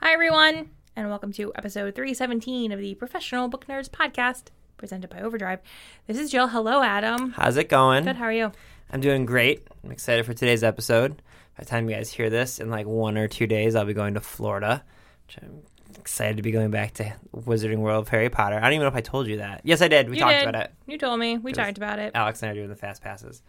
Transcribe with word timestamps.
Hi, 0.00 0.12
everyone, 0.12 0.70
and 0.96 1.08
welcome 1.08 1.32
to 1.32 1.52
episode 1.54 1.94
317 1.94 2.72
of 2.72 2.78
the 2.80 2.94
Professional 2.94 3.48
Book 3.48 3.66
Nerds 3.66 3.88
podcast 3.90 4.44
presented 4.76 5.10
by 5.10 5.20
Overdrive. 5.20 5.60
This 6.06 6.18
is 6.18 6.30
Jill. 6.30 6.48
Hello, 6.48 6.82
Adam. 6.82 7.32
How's 7.32 7.56
it 7.56 7.68
going? 7.68 8.04
Good. 8.04 8.16
How 8.16 8.24
are 8.26 8.32
you? 8.32 8.52
I'm 8.90 9.00
doing 9.00 9.26
great. 9.26 9.66
I'm 9.84 9.90
excited 9.90 10.24
for 10.24 10.34
today's 10.34 10.62
episode. 10.62 11.20
By 11.56 11.64
the 11.64 11.66
time 11.66 11.88
you 11.90 11.96
guys 11.96 12.10
hear 12.10 12.30
this, 12.30 12.58
in 12.60 12.70
like 12.70 12.86
one 12.86 13.18
or 13.18 13.28
two 13.28 13.46
days, 13.46 13.74
I'll 13.74 13.84
be 13.84 13.92
going 13.92 14.14
to 14.14 14.20
Florida. 14.20 14.84
Which 15.26 15.38
I'm 15.42 15.62
excited 15.98 16.36
to 16.36 16.42
be 16.42 16.52
going 16.52 16.70
back 16.70 16.94
to 16.94 17.12
Wizarding 17.34 17.78
World 17.78 18.02
of 18.02 18.08
Harry 18.08 18.30
Potter. 18.30 18.56
I 18.56 18.60
don't 18.60 18.74
even 18.74 18.82
know 18.82 18.88
if 18.88 18.94
I 18.94 19.00
told 19.00 19.26
you 19.26 19.38
that. 19.38 19.62
Yes, 19.64 19.82
I 19.82 19.88
did. 19.88 20.08
We 20.08 20.16
you 20.16 20.22
talked 20.22 20.38
did. 20.38 20.48
about 20.48 20.62
it. 20.62 20.72
You 20.86 20.96
told 20.96 21.18
me. 21.18 21.38
We 21.38 21.52
talked 21.52 21.76
about 21.76 21.98
it. 21.98 22.12
Alex 22.14 22.42
and 22.42 22.50
I 22.50 22.52
are 22.52 22.54
doing 22.54 22.68
the 22.68 22.76
fast 22.76 23.02
passes. 23.02 23.42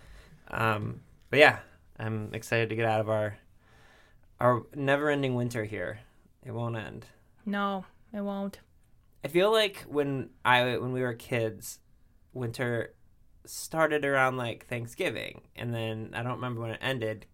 Um, 0.49 1.01
but 1.29 1.39
yeah, 1.39 1.59
I'm 1.99 2.31
excited 2.33 2.69
to 2.69 2.75
get 2.75 2.85
out 2.85 3.01
of 3.01 3.09
our 3.09 3.37
our 4.41 4.63
never-ending 4.73 5.35
winter 5.35 5.63
here. 5.65 5.99
It 6.45 6.51
won't 6.51 6.77
end. 6.77 7.05
No, 7.45 7.85
it 8.13 8.21
won't. 8.21 8.59
I 9.23 9.27
feel 9.27 9.51
like 9.51 9.85
when 9.87 10.29
I 10.45 10.77
when 10.77 10.91
we 10.93 11.01
were 11.01 11.13
kids, 11.13 11.79
winter 12.33 12.93
started 13.45 14.05
around 14.05 14.37
like 14.37 14.67
Thanksgiving, 14.67 15.41
and 15.55 15.73
then 15.73 16.11
I 16.13 16.23
don't 16.23 16.35
remember 16.35 16.61
when 16.61 16.71
it 16.71 16.79
ended, 16.81 17.25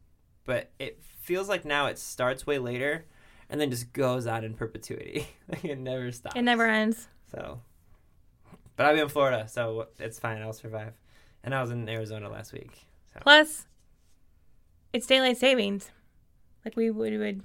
but 0.45 0.71
it 0.79 1.03
feels 1.21 1.49
like 1.49 1.65
now 1.65 1.87
it 1.87 1.99
starts 1.99 2.47
way 2.47 2.57
later, 2.57 3.05
and 3.49 3.61
then 3.61 3.69
just 3.69 3.93
goes 3.93 4.25
on 4.25 4.43
in 4.43 4.53
perpetuity. 4.55 5.27
like 5.47 5.63
it 5.63 5.77
never 5.77 6.11
stops. 6.11 6.35
It 6.35 6.41
never 6.41 6.67
ends. 6.67 7.07
So, 7.31 7.61
but 8.75 8.85
I'll 8.85 8.95
be 8.95 9.01
in 9.01 9.09
Florida, 9.09 9.47
so 9.47 9.87
it's 9.99 10.19
fine. 10.19 10.41
I'll 10.41 10.53
survive. 10.53 10.93
And 11.43 11.53
I 11.53 11.61
was 11.61 11.69
in 11.69 11.87
Arizona 11.87 12.29
last 12.29 12.53
week. 12.53 12.87
So. 13.13 13.19
Plus, 13.21 13.67
it's 14.93 15.05
daylight 15.05 15.37
savings. 15.37 15.91
Like 16.63 16.75
we 16.75 16.89
would, 16.89 17.13
would 17.19 17.43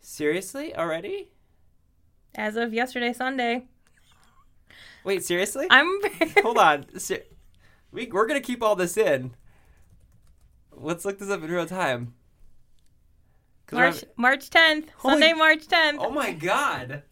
Seriously, 0.00 0.74
already? 0.74 1.30
as 2.36 2.56
of 2.56 2.74
yesterday, 2.74 3.12
Sunday. 3.12 3.64
Wait, 5.04 5.24
seriously? 5.24 5.66
I'm. 5.70 5.88
Hold 6.42 6.58
on. 6.58 6.98
Ser- 6.98 7.22
we 7.92 8.06
we're 8.08 8.26
gonna 8.26 8.40
keep 8.40 8.62
all 8.62 8.76
this 8.76 8.96
in. 8.96 9.34
Let's 10.72 11.04
look 11.04 11.18
this 11.18 11.30
up 11.30 11.42
in 11.42 11.50
real 11.50 11.66
time. 11.66 12.14
March 13.72 14.04
March 14.16 14.50
10th. 14.50 14.90
Holy- 14.96 15.14
Sunday, 15.14 15.32
March 15.32 15.66
10th. 15.66 15.96
Oh 15.98 16.10
my 16.10 16.32
god. 16.32 17.02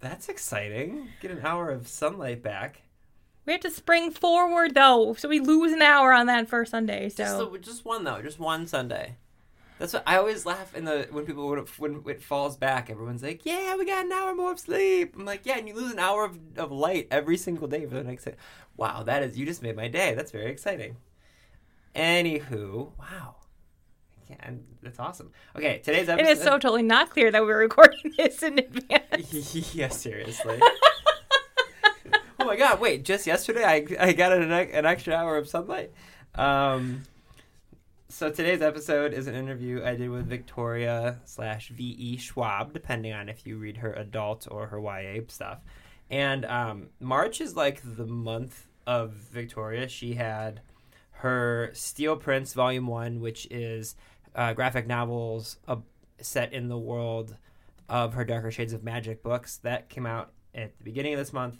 That's 0.00 0.28
exciting. 0.28 1.08
Get 1.20 1.30
an 1.30 1.40
hour 1.44 1.70
of 1.70 1.88
sunlight 1.88 2.42
back. 2.42 2.82
We 3.46 3.52
have 3.52 3.62
to 3.62 3.70
spring 3.70 4.10
forward 4.10 4.74
though, 4.74 5.14
so 5.14 5.28
we 5.28 5.38
lose 5.40 5.72
an 5.72 5.82
hour 5.82 6.12
on 6.12 6.26
that 6.26 6.48
first 6.48 6.72
Sunday. 6.72 7.08
So 7.08 7.50
Just, 7.54 7.64
just 7.64 7.84
one 7.84 8.04
though, 8.04 8.20
just 8.20 8.40
one 8.40 8.66
Sunday. 8.66 9.16
That's 9.78 9.92
what 9.92 10.04
I 10.06 10.16
always 10.16 10.46
laugh 10.46 10.74
in 10.74 10.84
the 10.84 11.06
when 11.10 11.26
people 11.26 11.48
when 11.48 11.58
it, 11.58 11.68
when 11.78 12.02
it 12.06 12.22
falls 12.22 12.56
back. 12.56 12.88
Everyone's 12.88 13.22
like, 13.22 13.44
"Yeah, 13.44 13.76
we 13.76 13.84
got 13.84 14.06
an 14.06 14.12
hour 14.12 14.34
more 14.34 14.52
of 14.52 14.60
sleep." 14.60 15.14
I'm 15.14 15.26
like, 15.26 15.44
"Yeah," 15.44 15.58
and 15.58 15.68
you 15.68 15.74
lose 15.74 15.92
an 15.92 15.98
hour 15.98 16.24
of, 16.24 16.38
of 16.56 16.72
light 16.72 17.08
every 17.10 17.36
single 17.36 17.68
day 17.68 17.84
for 17.84 17.94
the 17.94 18.04
next 18.04 18.24
day. 18.24 18.36
Wow, 18.76 19.02
that 19.02 19.22
is 19.22 19.38
you 19.38 19.44
just 19.44 19.62
made 19.62 19.76
my 19.76 19.88
day. 19.88 20.14
That's 20.14 20.30
very 20.30 20.50
exciting. 20.50 20.96
Anywho, 21.94 22.92
wow, 22.98 23.36
yeah, 24.30 24.36
and 24.40 24.64
that's 24.82 24.98
awesome. 24.98 25.30
Okay, 25.54 25.80
today's 25.84 26.08
episode. 26.08 26.28
It 26.28 26.38
is 26.38 26.42
so 26.42 26.52
totally 26.52 26.82
not 26.82 27.10
clear 27.10 27.30
that 27.30 27.42
we're 27.42 27.58
recording 27.58 28.12
this 28.16 28.42
in 28.42 28.58
advance. 28.58 29.74
yeah, 29.74 29.88
seriously. 29.88 30.58
oh 32.40 32.44
my 32.46 32.56
god! 32.56 32.80
Wait, 32.80 33.04
just 33.04 33.26
yesterday 33.26 33.64
I 33.64 33.86
I 34.00 34.12
got 34.14 34.32
an 34.32 34.50
an 34.50 34.86
extra 34.86 35.14
hour 35.14 35.36
of 35.36 35.48
sunlight. 35.48 35.92
Um, 36.34 37.02
so 38.16 38.30
today's 38.30 38.62
episode 38.62 39.12
is 39.12 39.26
an 39.26 39.34
interview 39.34 39.84
I 39.84 39.94
did 39.94 40.08
with 40.08 40.26
Victoria 40.26 41.20
slash 41.26 41.68
V.E. 41.68 42.16
Schwab, 42.16 42.72
depending 42.72 43.12
on 43.12 43.28
if 43.28 43.46
you 43.46 43.58
read 43.58 43.76
her 43.76 43.92
adult 43.92 44.48
or 44.50 44.68
her 44.68 44.80
YA 44.80 45.20
stuff. 45.28 45.58
And 46.08 46.46
um, 46.46 46.88
March 46.98 47.42
is 47.42 47.56
like 47.56 47.82
the 47.84 48.06
month 48.06 48.68
of 48.86 49.12
Victoria. 49.12 49.86
She 49.86 50.14
had 50.14 50.62
her 51.10 51.68
Steel 51.74 52.16
Prince 52.16 52.54
Volume 52.54 52.86
One, 52.86 53.20
which 53.20 53.46
is 53.50 53.96
uh, 54.34 54.54
graphic 54.54 54.86
novels 54.86 55.58
uh, 55.68 55.76
set 56.18 56.54
in 56.54 56.68
the 56.68 56.78
world 56.78 57.36
of 57.86 58.14
her 58.14 58.24
Darker 58.24 58.50
Shades 58.50 58.72
of 58.72 58.82
Magic 58.82 59.22
books. 59.22 59.58
That 59.58 59.90
came 59.90 60.06
out 60.06 60.32
at 60.54 60.78
the 60.78 60.84
beginning 60.84 61.12
of 61.12 61.18
this 61.18 61.34
month. 61.34 61.58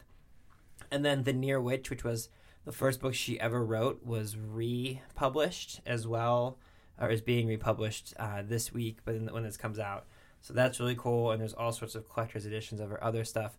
And 0.91 1.05
then 1.05 1.25
The 1.25 1.35
Near 1.35 1.61
Witch, 1.61 1.91
which 1.91 2.03
was 2.03 2.31
the 2.67 2.73
first 2.73 3.01
book 3.01 3.15
she 3.15 3.41
ever 3.41 3.65
wrote, 3.65 4.05
was 4.05 4.37
republished 4.37 5.81
as 5.87 6.07
well, 6.07 6.59
or 7.01 7.09
is 7.09 7.23
being 7.23 7.47
republished 7.47 8.13
uh, 8.19 8.43
this 8.45 8.75
week, 8.75 8.99
but 9.05 9.15
when 9.33 9.45
this 9.45 9.57
comes 9.57 9.79
out. 9.79 10.05
So 10.43 10.53
that's 10.53 10.81
really 10.81 10.97
cool. 10.97 11.31
And 11.31 11.41
there's 11.41 11.55
all 11.55 11.73
sorts 11.73 11.95
of 11.95 12.09
collector's 12.09 12.45
editions 12.45 12.81
of 12.81 12.91
her 12.91 13.03
other 13.03 13.25
stuff. 13.25 13.57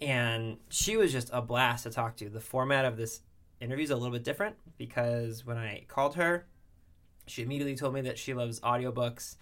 And 0.00 0.58
she 0.68 0.96
was 0.96 1.12
just 1.12 1.30
a 1.32 1.40
blast 1.40 1.84
to 1.84 1.90
talk 1.90 2.16
to. 2.16 2.28
The 2.28 2.40
format 2.40 2.84
of 2.84 2.96
this 2.96 3.22
interview 3.60 3.84
is 3.84 3.90
a 3.90 3.96
little 3.96 4.12
bit 4.12 4.24
different 4.24 4.56
because 4.76 5.46
when 5.46 5.56
I 5.56 5.84
called 5.88 6.16
her, 6.16 6.46
she 7.26 7.42
immediately 7.42 7.76
told 7.76 7.94
me 7.94 8.02
that 8.02 8.18
she 8.18 8.34
loves 8.34 8.60
audiobooks 8.60 9.36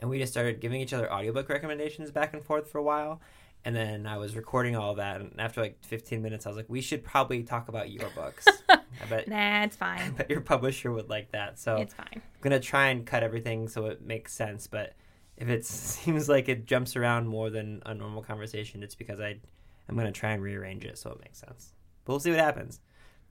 and 0.00 0.10
we 0.10 0.18
just 0.18 0.32
started 0.32 0.60
giving 0.60 0.80
each 0.80 0.92
other 0.92 1.12
audiobook 1.12 1.48
recommendations 1.48 2.10
back 2.10 2.32
and 2.34 2.42
forth 2.42 2.68
for 2.68 2.78
a 2.78 2.82
while 2.82 3.20
and 3.66 3.74
then 3.76 4.06
i 4.06 4.16
was 4.16 4.36
recording 4.36 4.74
all 4.76 4.94
that 4.94 5.20
and 5.20 5.34
after 5.38 5.60
like 5.60 5.76
15 5.84 6.22
minutes 6.22 6.46
i 6.46 6.48
was 6.48 6.56
like 6.56 6.68
we 6.68 6.80
should 6.80 7.02
probably 7.04 7.42
talk 7.42 7.68
about 7.68 7.90
your 7.90 8.08
books 8.10 8.46
i 8.70 8.78
bet 9.10 9.26
Nah, 9.28 9.64
it's 9.64 9.76
I 9.80 9.98
fine. 9.98 10.12
bet 10.12 10.30
your 10.30 10.40
publisher 10.40 10.92
would 10.92 11.10
like 11.10 11.32
that 11.32 11.58
so 11.58 11.76
It's 11.76 11.92
fine. 11.94 12.06
i'm 12.14 12.22
gonna 12.40 12.60
try 12.60 12.86
and 12.88 13.04
cut 13.04 13.22
everything 13.22 13.68
so 13.68 13.86
it 13.86 14.00
makes 14.02 14.32
sense 14.32 14.66
but 14.66 14.94
if 15.36 15.48
it 15.48 15.64
seems 15.66 16.28
like 16.28 16.48
it 16.48 16.64
jumps 16.66 16.96
around 16.96 17.26
more 17.26 17.50
than 17.50 17.82
a 17.84 17.92
normal 17.92 18.22
conversation 18.22 18.82
it's 18.82 18.94
because 18.94 19.20
i 19.20 19.36
i'm 19.88 19.96
gonna 19.96 20.12
try 20.12 20.30
and 20.32 20.42
rearrange 20.42 20.84
it 20.84 20.96
so 20.96 21.10
it 21.10 21.20
makes 21.20 21.38
sense 21.40 21.74
but 22.04 22.12
we'll 22.12 22.20
see 22.20 22.30
what 22.30 22.38
happens 22.40 22.80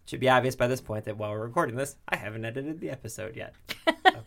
it 0.03 0.09
should 0.09 0.19
be 0.19 0.29
obvious 0.29 0.55
by 0.55 0.67
this 0.67 0.81
point 0.81 1.05
that 1.05 1.17
while 1.17 1.31
we're 1.31 1.45
recording 1.47 1.75
this 1.77 1.95
i 2.09 2.15
haven't 2.15 2.43
edited 2.45 2.79
the 2.81 2.89
episode 2.89 3.35
yet 3.35 3.53
So, 3.87 4.21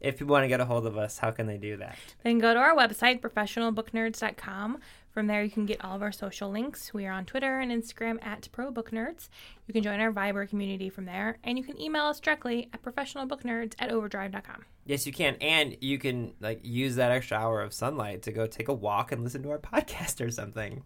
if 0.00 0.18
people 0.18 0.32
want 0.32 0.42
to 0.42 0.48
get 0.48 0.60
a 0.60 0.64
hold 0.64 0.84
of 0.86 0.98
us 0.98 1.18
how 1.18 1.30
can 1.30 1.46
they 1.46 1.56
do 1.58 1.76
that 1.76 1.96
Then 2.24 2.38
go 2.38 2.52
to 2.52 2.58
our 2.60 2.74
website, 2.76 3.20
professionalbooknerds.com. 3.20 4.78
From 5.12 5.26
there, 5.26 5.42
you 5.44 5.50
can 5.50 5.66
get 5.66 5.84
all 5.84 5.94
of 5.94 6.00
our 6.00 6.10
social 6.10 6.50
links. 6.50 6.94
We 6.94 7.04
are 7.06 7.12
on 7.12 7.26
Twitter 7.26 7.60
and 7.60 7.70
Instagram 7.70 8.18
at 8.24 8.48
ProBookNerds. 8.50 9.28
You 9.66 9.74
can 9.74 9.82
join 9.82 10.00
our 10.00 10.10
Viber 10.10 10.48
community 10.48 10.88
from 10.88 11.04
there, 11.04 11.36
and 11.44 11.58
you 11.58 11.64
can 11.64 11.78
email 11.78 12.04
us 12.06 12.18
directly 12.18 12.70
at 12.72 12.82
professionalbooknerds 12.82 13.74
at 13.78 13.90
overdrive.com. 13.90 14.64
Yes, 14.86 15.06
you 15.06 15.12
can, 15.12 15.36
and 15.42 15.76
you 15.82 15.98
can 15.98 16.32
like 16.40 16.60
use 16.62 16.96
that 16.96 17.12
extra 17.12 17.36
hour 17.36 17.60
of 17.60 17.74
sunlight 17.74 18.22
to 18.22 18.32
go 18.32 18.46
take 18.46 18.68
a 18.68 18.72
walk 18.72 19.12
and 19.12 19.22
listen 19.22 19.42
to 19.42 19.50
our 19.50 19.58
podcast 19.72 20.24
or 20.26 20.30
something. 20.30 20.82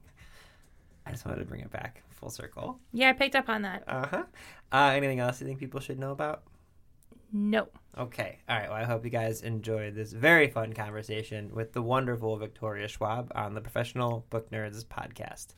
I 1.06 1.12
just 1.12 1.24
wanted 1.24 1.38
to 1.38 1.46
bring 1.46 1.60
it 1.60 1.70
back 1.70 2.02
full 2.10 2.30
circle. 2.30 2.80
Yeah, 2.92 3.10
I 3.10 3.12
picked 3.12 3.36
up 3.36 3.48
on 3.48 3.62
that. 3.62 3.84
Uh-huh. 3.86 4.24
Uh 4.72 4.92
Anything 4.94 5.20
else 5.20 5.40
you 5.40 5.46
think 5.46 5.60
people 5.60 5.78
should 5.78 6.00
know 6.00 6.10
about? 6.10 6.42
No. 7.32 7.68
Okay. 7.98 8.38
All 8.48 8.56
right. 8.56 8.68
Well, 8.68 8.78
I 8.78 8.84
hope 8.84 9.04
you 9.04 9.10
guys 9.10 9.42
enjoyed 9.42 9.94
this 9.94 10.12
very 10.12 10.48
fun 10.48 10.72
conversation 10.72 11.54
with 11.54 11.72
the 11.72 11.82
wonderful 11.82 12.36
Victoria 12.36 12.88
Schwab 12.88 13.32
on 13.34 13.54
the 13.54 13.60
Professional 13.60 14.26
Book 14.30 14.50
Nerds 14.50 14.84
podcast. 14.84 15.54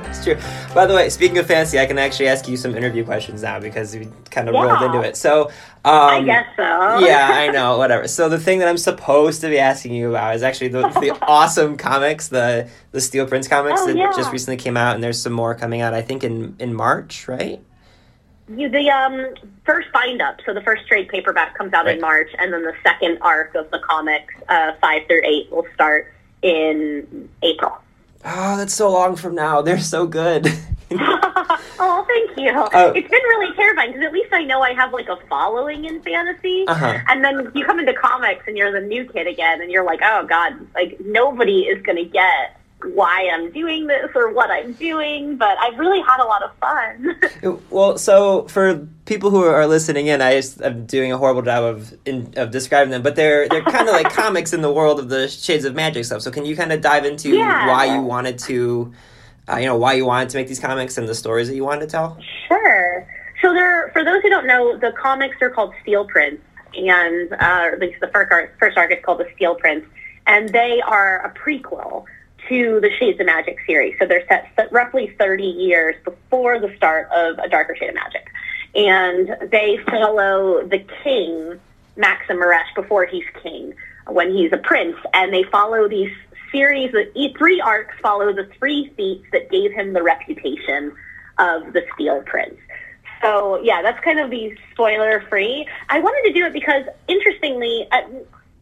That's 0.02 0.24
true. 0.24 0.36
By 0.74 0.86
the 0.86 0.94
way, 0.94 1.08
speaking 1.10 1.38
of 1.38 1.46
fancy, 1.46 1.78
I 1.78 1.86
can 1.86 1.98
actually 1.98 2.28
ask 2.28 2.48
you 2.48 2.56
some 2.56 2.74
interview 2.76 3.04
questions 3.04 3.42
now 3.42 3.60
because 3.60 3.94
we 3.94 4.08
kind 4.30 4.48
of 4.48 4.54
rolled 4.54 4.82
into 4.82 5.00
it. 5.00 5.16
So, 5.16 5.48
um, 5.48 5.50
I 5.84 6.22
guess 6.22 6.46
so. 6.56 6.62
yeah, 7.06 7.30
I 7.32 7.48
know, 7.48 7.76
whatever. 7.78 8.08
So 8.08 8.28
the 8.28 8.38
thing 8.38 8.58
that 8.60 8.68
I'm 8.68 8.78
supposed 8.78 9.40
to 9.42 9.48
be 9.48 9.58
asking 9.58 9.94
you 9.94 10.10
about 10.10 10.34
is 10.36 10.42
actually 10.42 10.68
the, 10.68 10.88
the 10.88 11.18
awesome 11.26 11.76
comics, 11.76 12.28
the 12.28 12.68
the 12.92 13.00
Steel 13.00 13.26
Prince 13.26 13.48
comics 13.48 13.80
Oh, 13.82 13.86
that 13.88 13.96
yeah. 13.96 14.12
just 14.16 14.32
recently 14.32 14.56
came 14.56 14.76
out, 14.76 14.94
and 14.94 15.02
there's 15.04 15.20
some 15.20 15.32
more 15.32 15.54
coming 15.54 15.80
out. 15.80 15.94
I 15.94 16.02
think 16.02 16.24
in 16.24 16.56
in 16.58 16.72
March, 16.74 17.28
right? 17.28 17.60
You, 18.54 18.68
the 18.68 18.90
um, 18.90 19.34
first 19.64 19.90
bind 19.92 20.20
up, 20.20 20.38
so 20.44 20.52
the 20.52 20.60
first 20.62 20.86
trade 20.88 21.08
paperback 21.08 21.56
comes 21.56 21.72
out 21.72 21.86
Right. 21.86 21.94
in 21.94 22.00
March, 22.00 22.28
and 22.38 22.52
then 22.52 22.62
the 22.64 22.74
second 22.82 23.18
arc 23.22 23.54
of 23.54 23.70
the 23.70 23.78
comics, 23.78 24.34
uh, 24.48 24.72
five 24.80 25.06
through 25.06 25.22
eight, 25.24 25.50
will 25.50 25.66
start 25.74 26.12
in 26.42 27.28
April. 27.42 27.78
Oh, 28.24 28.56
that's 28.56 28.74
so 28.74 28.90
long 28.90 29.16
from 29.16 29.34
now. 29.34 29.62
They're 29.62 29.78
so 29.78 30.06
good. 30.06 30.46
oh, 30.90 32.04
thank 32.06 32.38
you. 32.38 32.50
Uh, 32.50 32.92
it's 32.94 33.08
been 33.08 33.22
really 33.22 33.54
terrifying 33.56 33.92
because 33.92 34.06
at 34.06 34.12
least 34.12 34.32
I 34.32 34.44
know 34.44 34.60
I 34.60 34.72
have 34.74 34.92
like 34.92 35.08
a 35.08 35.16
following 35.28 35.84
in 35.84 36.02
fantasy. 36.02 36.64
Uh-huh. 36.66 36.98
And 37.08 37.24
then 37.24 37.50
you 37.54 37.64
come 37.64 37.78
into 37.78 37.94
comics 37.94 38.44
and 38.46 38.56
you're 38.56 38.72
the 38.72 38.86
new 38.86 39.04
kid 39.04 39.26
again, 39.26 39.60
and 39.60 39.70
you're 39.70 39.84
like, 39.84 40.00
oh 40.02 40.26
god, 40.26 40.54
like 40.74 40.98
nobody 41.00 41.62
is 41.62 41.82
gonna 41.82 42.04
get 42.04 42.61
why 42.94 43.28
I'm 43.32 43.50
doing 43.52 43.86
this 43.86 44.10
or 44.14 44.32
what 44.32 44.50
I'm 44.50 44.72
doing. 44.74 45.36
But 45.36 45.56
I've 45.58 45.78
really 45.78 46.00
had 46.02 46.20
a 46.20 46.24
lot 46.24 46.42
of 46.42 46.50
fun. 46.56 47.16
Well, 47.70 47.98
so 47.98 48.46
for 48.48 48.86
people 49.06 49.30
who 49.30 49.42
are 49.42 49.66
listening 49.66 50.06
in, 50.06 50.20
I 50.22 50.34
just, 50.36 50.62
I'm 50.62 50.86
doing 50.86 51.10
a 51.10 51.18
horrible 51.18 51.42
job 51.42 51.64
of 51.64 51.94
in, 52.04 52.32
of 52.36 52.50
describing 52.50 52.90
them, 52.90 53.02
but 53.02 53.16
they're 53.16 53.48
they're 53.48 53.62
kind 53.62 53.88
of 53.88 53.94
like 53.94 54.10
comics 54.12 54.52
in 54.52 54.60
the 54.62 54.70
world 54.72 55.00
of 55.00 55.08
the 55.08 55.26
Shades 55.28 55.64
of 55.64 55.74
Magic 55.74 56.04
stuff. 56.04 56.22
So 56.22 56.30
can 56.30 56.44
you 56.44 56.54
kind 56.54 56.72
of 56.72 56.80
dive 56.80 57.04
into 57.04 57.30
Yeah. 57.30 57.66
why 57.66 57.86
you 57.96 58.02
wanted 58.02 58.38
to, 58.40 58.92
uh, 59.50 59.56
you 59.56 59.66
know, 59.66 59.76
why 59.76 59.94
you 59.94 60.04
wanted 60.04 60.28
to 60.30 60.36
make 60.36 60.48
these 60.48 60.60
comics 60.60 60.98
and 60.98 61.08
the 61.08 61.14
stories 61.14 61.48
that 61.48 61.56
you 61.56 61.64
wanted 61.64 61.80
to 61.80 61.86
tell? 61.88 62.18
Sure. 62.46 63.06
So 63.40 63.52
there, 63.52 63.90
for 63.92 64.04
those 64.04 64.22
who 64.22 64.28
don't 64.30 64.46
know, 64.46 64.76
the 64.76 64.92
comics 64.92 65.36
are 65.40 65.50
called 65.50 65.74
Steel 65.82 66.04
Prince, 66.04 66.40
and 66.76 67.32
uh, 67.32 67.70
at 67.72 67.80
least 67.80 67.98
the 68.00 68.08
first 68.08 68.30
arc, 68.30 68.56
first 68.60 68.76
arc 68.78 68.92
is 68.92 68.98
called 69.04 69.18
the 69.18 69.28
Steel 69.34 69.56
Prince, 69.56 69.84
and 70.28 70.48
they 70.50 70.80
are 70.86 71.24
a 71.26 71.30
prequel 71.34 72.04
to 72.48 72.80
the 72.80 72.90
Shades 72.98 73.20
of 73.20 73.26
Magic 73.26 73.58
series. 73.66 73.96
So 73.98 74.06
they're 74.06 74.26
set, 74.26 74.72
roughly 74.72 75.14
30 75.18 75.44
years 75.44 75.96
before 76.04 76.58
the 76.58 76.74
start 76.76 77.08
of 77.12 77.38
A 77.38 77.48
Darker 77.48 77.76
Shade 77.76 77.90
of 77.90 77.94
Magic, 77.94 78.26
and 78.74 79.50
they 79.50 79.78
follow 79.88 80.66
the 80.66 80.84
king 81.02 81.60
Maxim 81.96 82.38
Maresh 82.38 82.74
before 82.74 83.04
he's 83.06 83.24
king, 83.42 83.74
when 84.06 84.34
he's 84.34 84.52
a 84.52 84.58
prince, 84.58 84.96
and 85.12 85.32
they 85.32 85.44
follow 85.44 85.88
these 85.88 86.10
series. 86.50 86.92
The 86.92 87.34
three 87.36 87.60
arcs 87.60 87.94
follow 88.02 88.32
the 88.32 88.48
three 88.58 88.92
feats 88.96 89.26
that 89.32 89.50
gave 89.50 89.72
him 89.72 89.92
the 89.92 90.02
reputation 90.02 90.94
of 91.38 91.72
the 91.72 91.82
Steel 91.94 92.22
Prince. 92.22 92.56
So 93.22 93.62
yeah, 93.62 93.82
that's 93.82 94.02
kind 94.04 94.18
of 94.18 94.30
the 94.30 94.56
spoiler 94.72 95.24
free. 95.28 95.66
I 95.88 96.00
wanted 96.00 96.28
to 96.28 96.34
do 96.34 96.46
it 96.46 96.52
because 96.52 96.84
interestingly, 97.06 97.88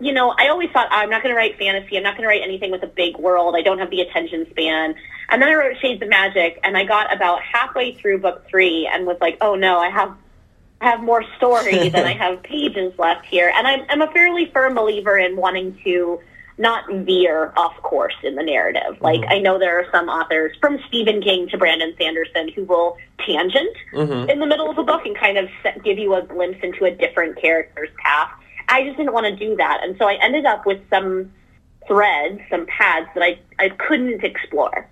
you 0.00 0.12
know, 0.12 0.34
I 0.38 0.48
always 0.48 0.70
thought 0.70 0.88
I'm 0.90 1.10
not 1.10 1.22
going 1.22 1.32
to 1.34 1.36
write 1.36 1.58
fantasy. 1.58 1.96
I'm 1.96 2.02
not 2.02 2.14
going 2.16 2.22
to 2.22 2.28
write 2.28 2.42
anything 2.42 2.70
with 2.70 2.82
a 2.82 2.86
big 2.86 3.16
world. 3.18 3.54
I 3.54 3.62
don't 3.62 3.78
have 3.78 3.90
the 3.90 4.00
attention 4.00 4.46
span. 4.50 4.94
And 5.28 5.40
then 5.40 5.48
I 5.48 5.54
wrote 5.54 5.76
Shades 5.80 6.02
of 6.02 6.08
Magic, 6.08 6.58
and 6.64 6.76
I 6.76 6.84
got 6.84 7.14
about 7.14 7.42
halfway 7.42 7.94
through 7.94 8.18
book 8.18 8.46
three 8.48 8.88
and 8.92 9.06
was 9.06 9.18
like, 9.20 9.36
oh 9.40 9.54
no, 9.54 9.78
I 9.78 9.90
have 9.90 10.16
I 10.80 10.88
have 10.88 11.02
more 11.02 11.22
story 11.36 11.88
than 11.90 12.06
I 12.06 12.14
have 12.14 12.42
pages 12.42 12.92
left 12.98 13.26
here. 13.26 13.52
And 13.54 13.66
I'm, 13.66 13.84
I'm 13.90 14.00
a 14.00 14.10
fairly 14.12 14.46
firm 14.46 14.74
believer 14.74 15.18
in 15.18 15.36
wanting 15.36 15.78
to 15.84 16.20
not 16.56 16.90
veer 16.90 17.52
off 17.56 17.76
course 17.82 18.14
in 18.22 18.34
the 18.34 18.42
narrative. 18.42 19.00
Like 19.00 19.22
I 19.28 19.38
know 19.38 19.58
there 19.58 19.78
are 19.78 19.86
some 19.92 20.08
authors 20.08 20.56
from 20.60 20.78
Stephen 20.88 21.22
King 21.22 21.48
to 21.48 21.58
Brandon 21.58 21.94
Sanderson 21.98 22.48
who 22.54 22.64
will 22.64 22.96
tangent 23.26 23.76
Mm-hmm. 23.92 24.30
in 24.30 24.40
the 24.40 24.46
middle 24.46 24.70
of 24.70 24.78
a 24.78 24.82
book 24.82 25.04
and 25.04 25.16
kind 25.16 25.36
of 25.36 25.48
give 25.84 25.98
you 25.98 26.14
a 26.14 26.22
glimpse 26.22 26.58
into 26.62 26.84
a 26.84 26.90
different 26.90 27.40
character's 27.40 27.88
path. 28.02 28.30
I 28.70 28.84
just 28.84 28.96
didn't 28.96 29.12
want 29.12 29.26
to 29.26 29.36
do 29.36 29.56
that. 29.56 29.80
And 29.82 29.96
so 29.98 30.06
I 30.06 30.14
ended 30.14 30.46
up 30.46 30.64
with 30.64 30.80
some 30.88 31.32
threads, 31.86 32.40
some 32.48 32.66
paths 32.66 33.08
that 33.14 33.22
I, 33.22 33.38
I 33.58 33.70
couldn't 33.70 34.22
explore 34.24 34.88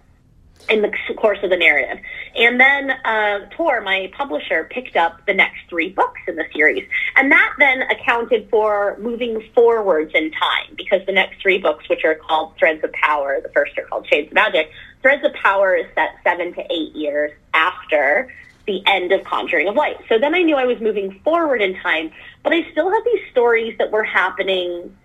in 0.69 0.83
the 0.83 0.93
course 1.17 1.39
of 1.43 1.51
the 1.51 1.57
narrative. 1.57 2.03
And 2.35 2.61
then 2.61 2.91
uh, 2.91 3.49
Tor, 3.57 3.81
my 3.81 4.11
publisher, 4.17 4.69
picked 4.71 4.97
up 4.97 5.25
the 5.27 5.33
next 5.33 5.61
three 5.69 5.91
books 5.91 6.21
in 6.27 6.37
the 6.37 6.45
series. 6.53 6.87
And 7.17 7.31
that 7.31 7.55
then 7.59 7.83
accounted 7.83 8.49
for 8.51 8.99
moving 9.01 9.43
forwards 9.55 10.13
in 10.15 10.33
time 10.33 10.75
because 10.77 11.07
the 11.07 11.13
next 11.13 11.41
three 11.41 11.59
books, 11.59 11.89
which 11.89 12.05
are 12.05 12.17
called 12.17 12.55
Threads 12.59 12.83
of 12.85 12.93
Power, 12.93 13.41
the 13.41 13.49
first 13.51 13.79
are 13.79 13.85
called 13.85 14.07
Shades 14.09 14.29
of 14.29 14.35
Magic, 14.35 14.71
Threads 15.01 15.25
of 15.25 15.33
Power 15.35 15.77
is 15.77 15.87
set 15.95 16.17
seven 16.25 16.53
to 16.55 16.73
eight 16.73 16.95
years 16.95 17.33
after 17.55 18.29
the 18.69 18.87
end 18.87 19.11
of 19.11 19.25
Conjuring 19.25 19.67
of 19.67 19.75
Light. 19.75 19.97
So 20.09 20.19
then 20.19 20.35
I 20.35 20.43
knew 20.43 20.55
I 20.55 20.67
was 20.67 20.79
moving 20.81 21.21
forward 21.25 21.61
in 21.61 21.75
time, 21.81 22.13
but 22.45 22.53
I 22.53 22.71
still 22.71 22.89
had 22.89 23.01
these 23.05 23.23
stories 23.33 23.77
that 23.79 23.91
were 23.91 24.05
happening 24.05 24.97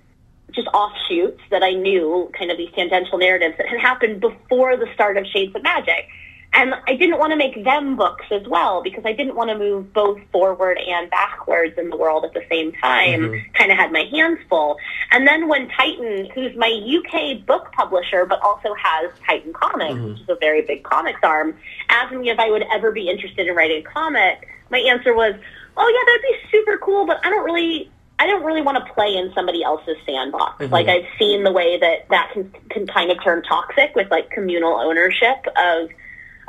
just 0.52 0.68
offshoots 0.68 1.42
that 1.50 1.64
I 1.64 1.72
knew, 1.72 2.30
kind 2.38 2.52
of 2.52 2.58
these 2.58 2.72
tangential 2.76 3.18
narratives 3.18 3.56
that 3.58 3.68
had 3.68 3.80
happened 3.80 4.22
before 4.22 4.78
the 4.78 4.88
start 4.94 5.18
of 5.18 5.26
Shades 5.26 5.56
of 5.56 5.64
Magic. 5.64 6.08
And 6.56 6.76
I 6.88 6.96
didn't 6.96 7.18
want 7.18 7.32
to 7.32 7.36
make 7.36 7.64
them 7.64 7.96
books 7.96 8.26
as 8.30 8.48
well 8.48 8.84
because 8.84 9.04
I 9.06 9.14
didn't 9.14 9.36
want 9.36 9.50
to 9.50 9.58
move 9.58 9.92
both 9.92 10.20
forward 10.32 10.78
and 10.78 11.10
backwards 11.10 11.78
in 11.78 11.90
the 11.90 11.98
world 11.98 12.26
at 12.26 12.34
the 12.34 12.44
same 12.50 12.72
time. 12.74 13.22
Mm-hmm. 13.22 13.54
Kind 13.54 13.72
of 13.72 13.78
had 13.78 13.92
my 13.92 14.04
hands 14.12 14.40
full. 14.50 14.78
And 15.12 15.28
then 15.28 15.48
when 15.48 15.68
Titan, 15.70 16.30
who's 16.36 16.56
my 16.56 16.70
UK 16.70 17.46
book 17.46 17.72
publisher 17.72 18.26
but 18.26 18.40
also 18.42 18.74
has 18.76 19.12
Titan 19.26 19.54
Comics, 19.54 19.94
mm-hmm. 19.96 20.10
which 20.10 20.22
is 20.22 20.30
a 20.30 20.36
very 20.36 20.62
big 20.62 20.84
comics 20.84 21.20
arm, 21.24 21.56
asked 21.90 22.14
me 22.14 22.30
if 22.30 22.38
I 22.38 22.52
would 22.52 22.66
ever 22.72 22.92
be 22.92 23.10
interested 23.10 23.48
in 23.48 23.56
writing 23.56 23.84
a 23.86 23.90
comic, 23.90 24.48
my 24.70 24.80
answer 24.80 25.14
was, 25.14 25.34
"Oh 25.76 25.88
yeah, 25.88 26.14
that'd 26.14 26.22
be 26.22 26.58
super 26.58 26.78
cool, 26.78 27.06
but 27.06 27.20
I 27.26 27.30
don't 27.30 27.44
really 27.44 27.90
I 28.20 28.28
don't 28.28 28.44
really 28.44 28.62
want 28.62 28.78
to 28.86 28.94
play 28.94 29.16
in 29.16 29.34
somebody 29.34 29.64
else's 29.64 29.98
sandbox. 30.06 30.64
Mm-hmm. 30.64 30.72
Like 30.72 30.88
I've 30.88 31.06
seen 31.18 31.44
the 31.44 31.52
way 31.52 31.80
that 31.80 32.08
that 32.10 32.32
can 32.32 32.52
can 32.70 32.88
kind 32.88 33.12
of 33.12 33.22
turn 33.24 33.44
toxic 33.44 33.96
with 33.96 34.10
like 34.12 34.30
communal 34.30 34.74
ownership 34.80 35.46
of 35.58 35.90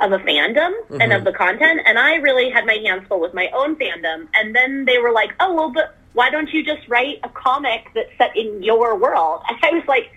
of 0.00 0.12
a 0.12 0.18
fandom 0.18 0.72
and 0.90 1.12
of 1.12 1.22
mm-hmm. 1.22 1.24
the 1.24 1.32
content. 1.32 1.80
And 1.86 1.98
I 1.98 2.16
really 2.16 2.50
had 2.50 2.66
my 2.66 2.74
hands 2.74 3.06
full 3.08 3.20
with 3.20 3.34
my 3.34 3.48
own 3.54 3.76
fandom. 3.76 4.28
And 4.34 4.54
then 4.54 4.84
they 4.84 4.98
were 4.98 5.12
like, 5.12 5.30
"Oh 5.40 5.54
well, 5.54 5.70
but 5.72 5.96
why 6.12 6.30
don't 6.30 6.52
you 6.52 6.64
just 6.64 6.86
write 6.88 7.18
a 7.22 7.28
comic 7.28 7.88
that's 7.94 8.10
set 8.18 8.36
in 8.36 8.62
your 8.62 8.96
world?" 8.98 9.42
And 9.48 9.58
I 9.62 9.70
was 9.70 9.84
like. 9.86 10.10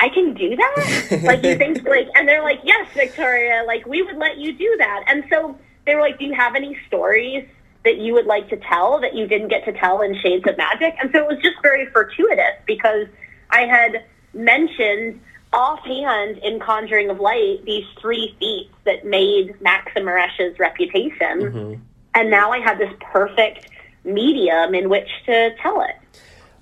I 0.00 0.08
can 0.08 0.34
do 0.34 0.56
that? 0.56 1.22
like 1.22 1.44
you 1.44 1.54
think 1.54 1.84
like 1.88 2.08
and 2.16 2.26
they're 2.26 2.42
like, 2.42 2.58
Yes, 2.64 2.88
Victoria, 2.92 3.62
like 3.68 3.86
we 3.86 4.02
would 4.02 4.16
let 4.16 4.36
you 4.36 4.52
do 4.52 4.74
that. 4.78 5.04
And 5.06 5.22
so 5.30 5.56
they 5.86 5.94
were 5.94 6.00
like, 6.00 6.18
Do 6.18 6.24
you 6.24 6.34
have 6.34 6.56
any 6.56 6.76
stories 6.88 7.46
that 7.84 7.98
you 7.98 8.12
would 8.14 8.26
like 8.26 8.48
to 8.48 8.56
tell 8.56 9.00
that 9.00 9.14
you 9.14 9.26
didn't 9.26 9.48
get 9.48 9.64
to 9.64 9.72
tell 9.72 10.02
in 10.02 10.18
Shades 10.20 10.44
of 10.48 10.56
Magic. 10.56 10.94
And 11.00 11.10
so 11.12 11.18
it 11.18 11.28
was 11.28 11.38
just 11.42 11.56
very 11.62 11.86
fortuitous 11.86 12.56
because 12.66 13.06
I 13.50 13.62
had 13.62 14.04
mentioned 14.34 15.20
offhand 15.52 16.38
in 16.38 16.58
Conjuring 16.60 17.10
of 17.10 17.20
Light 17.20 17.64
these 17.64 17.84
three 18.00 18.34
feats 18.38 18.74
that 18.84 19.04
made 19.04 19.60
Maxim 19.60 20.04
Maresh's 20.04 20.58
reputation. 20.58 21.12
Mm-hmm. 21.40 21.74
And 22.14 22.30
now 22.30 22.52
I 22.52 22.58
had 22.58 22.78
this 22.78 22.92
perfect 23.00 23.68
medium 24.04 24.74
in 24.74 24.88
which 24.88 25.08
to 25.26 25.54
tell 25.62 25.82
it. 25.82 25.96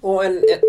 Well, 0.03 0.21
and 0.21 0.45
it, 0.45 0.65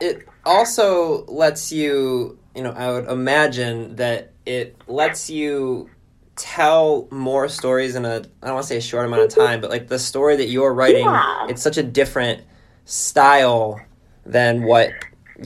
it 0.00 0.28
also 0.44 1.24
lets 1.26 1.72
you, 1.72 2.38
you 2.54 2.62
know, 2.62 2.72
I 2.72 2.90
would 2.90 3.08
imagine 3.08 3.96
that 3.96 4.32
it 4.44 4.76
lets 4.86 5.30
you 5.30 5.88
tell 6.36 7.06
more 7.10 7.48
stories 7.48 7.94
in 7.94 8.04
a 8.04 8.16
I 8.42 8.46
don't 8.46 8.54
want 8.54 8.64
to 8.64 8.68
say 8.68 8.76
a 8.78 8.80
short 8.80 9.06
amount 9.06 9.22
of 9.22 9.28
time, 9.34 9.60
but 9.60 9.70
like 9.70 9.88
the 9.88 9.98
story 9.98 10.36
that 10.36 10.48
you're 10.48 10.72
writing, 10.72 11.04
Yeah. 11.04 11.46
it's 11.48 11.62
such 11.62 11.76
a 11.76 11.82
different 11.82 12.42
style 12.84 13.80
than 14.24 14.62
what 14.62 14.90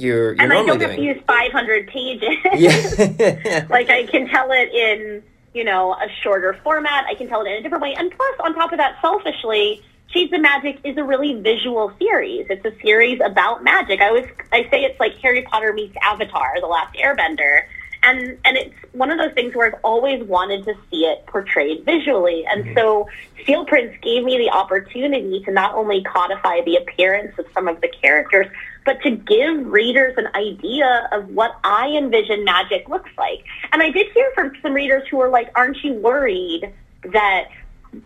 you're 0.00 0.34
you're 0.34 0.42
and 0.42 0.52
I 0.52 0.56
don't 0.56 0.80
have 0.80 0.90
to 0.90 0.96
doing. 0.96 1.08
use 1.08 1.22
500 1.26 1.88
pages. 1.88 2.36
Yeah. 2.54 3.66
like 3.70 3.90
I 3.90 4.06
can 4.06 4.28
tell 4.28 4.50
it 4.52 4.72
in, 4.72 5.22
you 5.54 5.64
know, 5.64 5.94
a 5.94 6.08
shorter 6.22 6.58
format. 6.62 7.04
I 7.06 7.14
can 7.14 7.28
tell 7.28 7.42
it 7.42 7.48
in 7.48 7.58
a 7.58 7.62
different 7.62 7.82
way. 7.82 7.94
And 7.94 8.10
plus, 8.10 8.34
on 8.40 8.54
top 8.54 8.72
of 8.72 8.78
that, 8.78 8.98
selfishly, 9.00 9.82
Shades 10.08 10.32
of 10.32 10.40
Magic 10.40 10.78
is 10.84 10.96
a 10.96 11.04
really 11.04 11.34
visual 11.34 11.92
series. 11.98 12.46
It's 12.48 12.64
a 12.64 12.72
series 12.80 13.20
about 13.24 13.64
magic. 13.64 14.00
I 14.00 14.08
always 14.08 14.26
I 14.52 14.68
say 14.70 14.84
it's 14.84 14.98
like 15.00 15.16
Harry 15.16 15.42
Potter 15.42 15.72
meets 15.72 15.96
Avatar, 16.02 16.60
The 16.60 16.66
Last 16.66 16.94
Airbender. 16.96 17.64
And 18.02 18.38
and 18.44 18.56
it's 18.56 18.74
one 18.92 19.10
of 19.10 19.18
those 19.18 19.32
things 19.34 19.54
where 19.54 19.66
I've 19.66 19.80
always 19.82 20.22
wanted 20.22 20.64
to 20.66 20.74
see 20.90 21.06
it 21.06 21.26
portrayed 21.26 21.84
visually. 21.84 22.46
And 22.46 22.64
mm-hmm. 22.64 22.78
so 22.78 23.08
Steel 23.42 23.64
Prince 23.64 23.96
gave 24.00 24.22
me 24.24 24.38
the 24.38 24.50
opportunity 24.50 25.42
to 25.44 25.50
not 25.50 25.74
only 25.74 26.04
codify 26.04 26.60
the 26.62 26.76
appearance 26.76 27.36
of 27.38 27.46
some 27.52 27.66
of 27.66 27.80
the 27.80 27.88
characters, 27.88 28.46
but 28.86 29.02
to 29.02 29.10
give 29.10 29.66
readers 29.66 30.14
an 30.16 30.28
idea 30.34 31.08
of 31.12 31.28
what 31.28 31.58
I 31.64 31.88
envision 31.88 32.44
magic 32.44 32.88
looks 32.88 33.10
like. 33.18 33.44
And 33.72 33.82
I 33.82 33.90
did 33.90 34.12
hear 34.12 34.30
from 34.34 34.52
some 34.62 34.72
readers 34.72 35.06
who 35.10 35.18
were 35.18 35.28
like, 35.28 35.50
aren't 35.56 35.82
you 35.82 35.92
worried 35.94 36.72
that, 37.12 37.48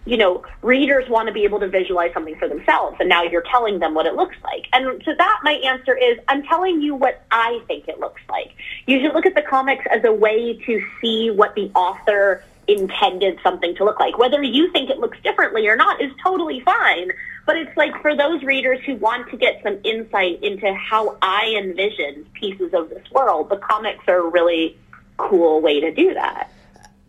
you 0.06 0.16
know, 0.16 0.42
readers 0.62 1.08
want 1.08 1.28
to 1.28 1.32
be 1.32 1.44
able 1.44 1.60
to 1.60 1.68
visualize 1.68 2.12
something 2.14 2.36
for 2.36 2.48
themselves 2.48 2.96
and 2.98 3.08
now 3.08 3.22
you're 3.22 3.44
telling 3.50 3.78
them 3.78 3.94
what 3.94 4.06
it 4.06 4.14
looks 4.14 4.36
like? 4.42 4.66
And 4.72 5.04
to 5.04 5.14
that, 5.14 5.40
my 5.44 5.52
answer 5.52 5.96
is, 5.96 6.18
I'm 6.28 6.42
telling 6.44 6.80
you 6.80 6.94
what 6.94 7.24
I 7.30 7.60
think 7.68 7.86
it 7.86 8.00
looks 8.00 8.22
like. 8.30 8.52
You 8.86 9.00
should 9.00 9.12
look 9.12 9.26
at 9.26 9.34
the 9.34 9.42
comics 9.42 9.84
as 9.90 10.02
a 10.04 10.12
way 10.12 10.54
to 10.54 10.82
see 11.00 11.30
what 11.30 11.54
the 11.54 11.70
author 11.74 12.42
intended 12.66 13.38
something 13.42 13.74
to 13.76 13.84
look 13.84 14.00
like. 14.00 14.16
Whether 14.16 14.42
you 14.42 14.72
think 14.72 14.90
it 14.90 14.98
looks 14.98 15.18
differently 15.22 15.66
or 15.68 15.76
not 15.76 16.00
is 16.00 16.10
totally 16.22 16.60
fine. 16.60 17.10
But 17.50 17.56
it's 17.56 17.76
like 17.76 18.00
for 18.00 18.14
those 18.14 18.44
readers 18.44 18.78
who 18.86 18.94
want 18.94 19.28
to 19.30 19.36
get 19.36 19.60
some 19.64 19.80
insight 19.82 20.40
into 20.40 20.72
how 20.72 21.16
I 21.20 21.52
envision 21.58 22.24
pieces 22.32 22.72
of 22.72 22.90
this 22.90 23.02
world, 23.10 23.48
the 23.48 23.56
comics 23.56 24.04
are 24.06 24.18
a 24.18 24.30
really 24.30 24.78
cool 25.16 25.60
way 25.60 25.80
to 25.80 25.92
do 25.92 26.14
that. 26.14 26.52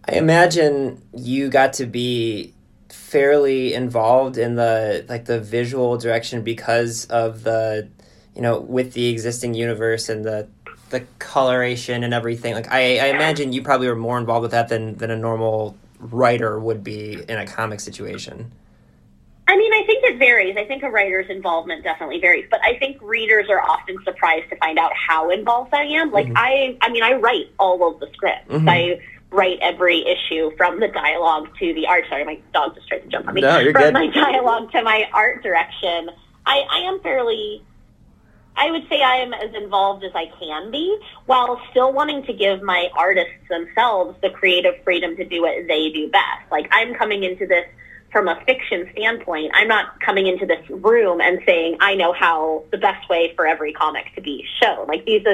I 0.07 0.13
imagine 0.13 0.99
you 1.15 1.49
got 1.49 1.73
to 1.73 1.85
be 1.85 2.55
fairly 2.89 3.75
involved 3.75 4.39
in 4.39 4.55
the 4.55 5.05
like 5.07 5.25
the 5.25 5.39
visual 5.39 5.99
direction 5.99 6.41
because 6.41 7.05
of 7.05 7.43
the 7.43 7.87
you 8.35 8.41
know 8.41 8.61
with 8.61 8.93
the 8.93 9.09
existing 9.09 9.53
universe 9.53 10.09
and 10.09 10.25
the 10.25 10.47
the 10.89 11.01
coloration 11.19 12.03
and 12.03 12.15
everything 12.15 12.55
like 12.55 12.71
I, 12.71 12.97
I 12.97 13.05
imagine 13.09 13.53
you 13.53 13.61
probably 13.61 13.87
were 13.87 13.95
more 13.95 14.17
involved 14.17 14.41
with 14.41 14.51
that 14.53 14.69
than 14.69 14.95
than 14.95 15.11
a 15.11 15.17
normal 15.17 15.77
writer 15.99 16.59
would 16.59 16.83
be 16.83 17.13
in 17.29 17.37
a 17.37 17.45
comic 17.45 17.79
situation? 17.79 18.51
I 19.51 19.57
mean, 19.57 19.73
I 19.73 19.83
think 19.85 20.05
it 20.05 20.17
varies. 20.17 20.55
I 20.55 20.63
think 20.63 20.81
a 20.81 20.89
writer's 20.89 21.29
involvement 21.29 21.83
definitely 21.83 22.21
varies, 22.21 22.45
but 22.49 22.61
I 22.63 22.79
think 22.79 23.01
readers 23.01 23.49
are 23.49 23.59
often 23.59 23.97
surprised 24.05 24.49
to 24.49 24.55
find 24.55 24.79
out 24.79 24.93
how 24.95 25.29
involved 25.29 25.73
I 25.73 25.83
am. 25.83 26.09
Like 26.09 26.27
mm-hmm. 26.27 26.37
I, 26.37 26.77
I 26.79 26.89
mean, 26.89 27.03
I 27.03 27.15
write 27.15 27.47
all 27.59 27.85
of 27.85 27.99
the 27.99 28.07
scripts. 28.13 28.49
Mm-hmm. 28.49 28.69
I 28.69 29.01
write 29.29 29.59
every 29.61 30.05
issue 30.07 30.51
from 30.55 30.79
the 30.79 30.87
dialogue 30.87 31.49
to 31.59 31.73
the 31.73 31.85
art. 31.85 32.05
Sorry, 32.07 32.23
my 32.23 32.39
dog 32.53 32.75
just 32.75 32.87
tried 32.87 32.99
to 32.99 33.09
jump 33.09 33.27
on 33.27 33.33
me. 33.33 33.41
No, 33.41 33.59
you're 33.59 33.73
from 33.73 33.81
good. 33.81 33.93
my 33.93 34.07
dialogue 34.07 34.71
to 34.71 34.83
my 34.83 35.03
art 35.13 35.43
direction. 35.43 36.11
I, 36.45 36.63
I 36.71 36.79
am 36.87 37.01
fairly. 37.01 37.61
I 38.55 38.71
would 38.71 38.87
say 38.87 39.01
I 39.01 39.17
am 39.17 39.33
as 39.33 39.53
involved 39.53 40.05
as 40.05 40.11
I 40.15 40.31
can 40.39 40.71
be, 40.71 40.97
while 41.25 41.61
still 41.71 41.91
wanting 41.91 42.23
to 42.25 42.33
give 42.33 42.61
my 42.61 42.87
artists 42.97 43.33
themselves 43.49 44.17
the 44.21 44.29
creative 44.29 44.81
freedom 44.85 45.17
to 45.17 45.25
do 45.25 45.41
what 45.41 45.67
they 45.67 45.89
do 45.89 46.09
best. 46.09 46.49
Like 46.49 46.69
I'm 46.71 46.93
coming 46.93 47.23
into 47.23 47.45
this 47.45 47.65
from 48.11 48.27
a 48.27 48.39
fiction 48.45 48.89
standpoint. 48.91 49.51
I'm 49.53 49.67
not 49.67 49.99
coming 50.01 50.27
into 50.27 50.45
this 50.45 50.63
room 50.69 51.21
and 51.21 51.39
saying 51.45 51.77
I 51.79 51.95
know 51.95 52.13
how 52.13 52.63
the 52.71 52.77
best 52.77 53.07
way 53.09 53.33
for 53.35 53.47
every 53.47 53.73
comic 53.73 54.13
to 54.15 54.21
be 54.21 54.45
shown. 54.61 54.87
Like 54.87 55.05
these 55.05 55.25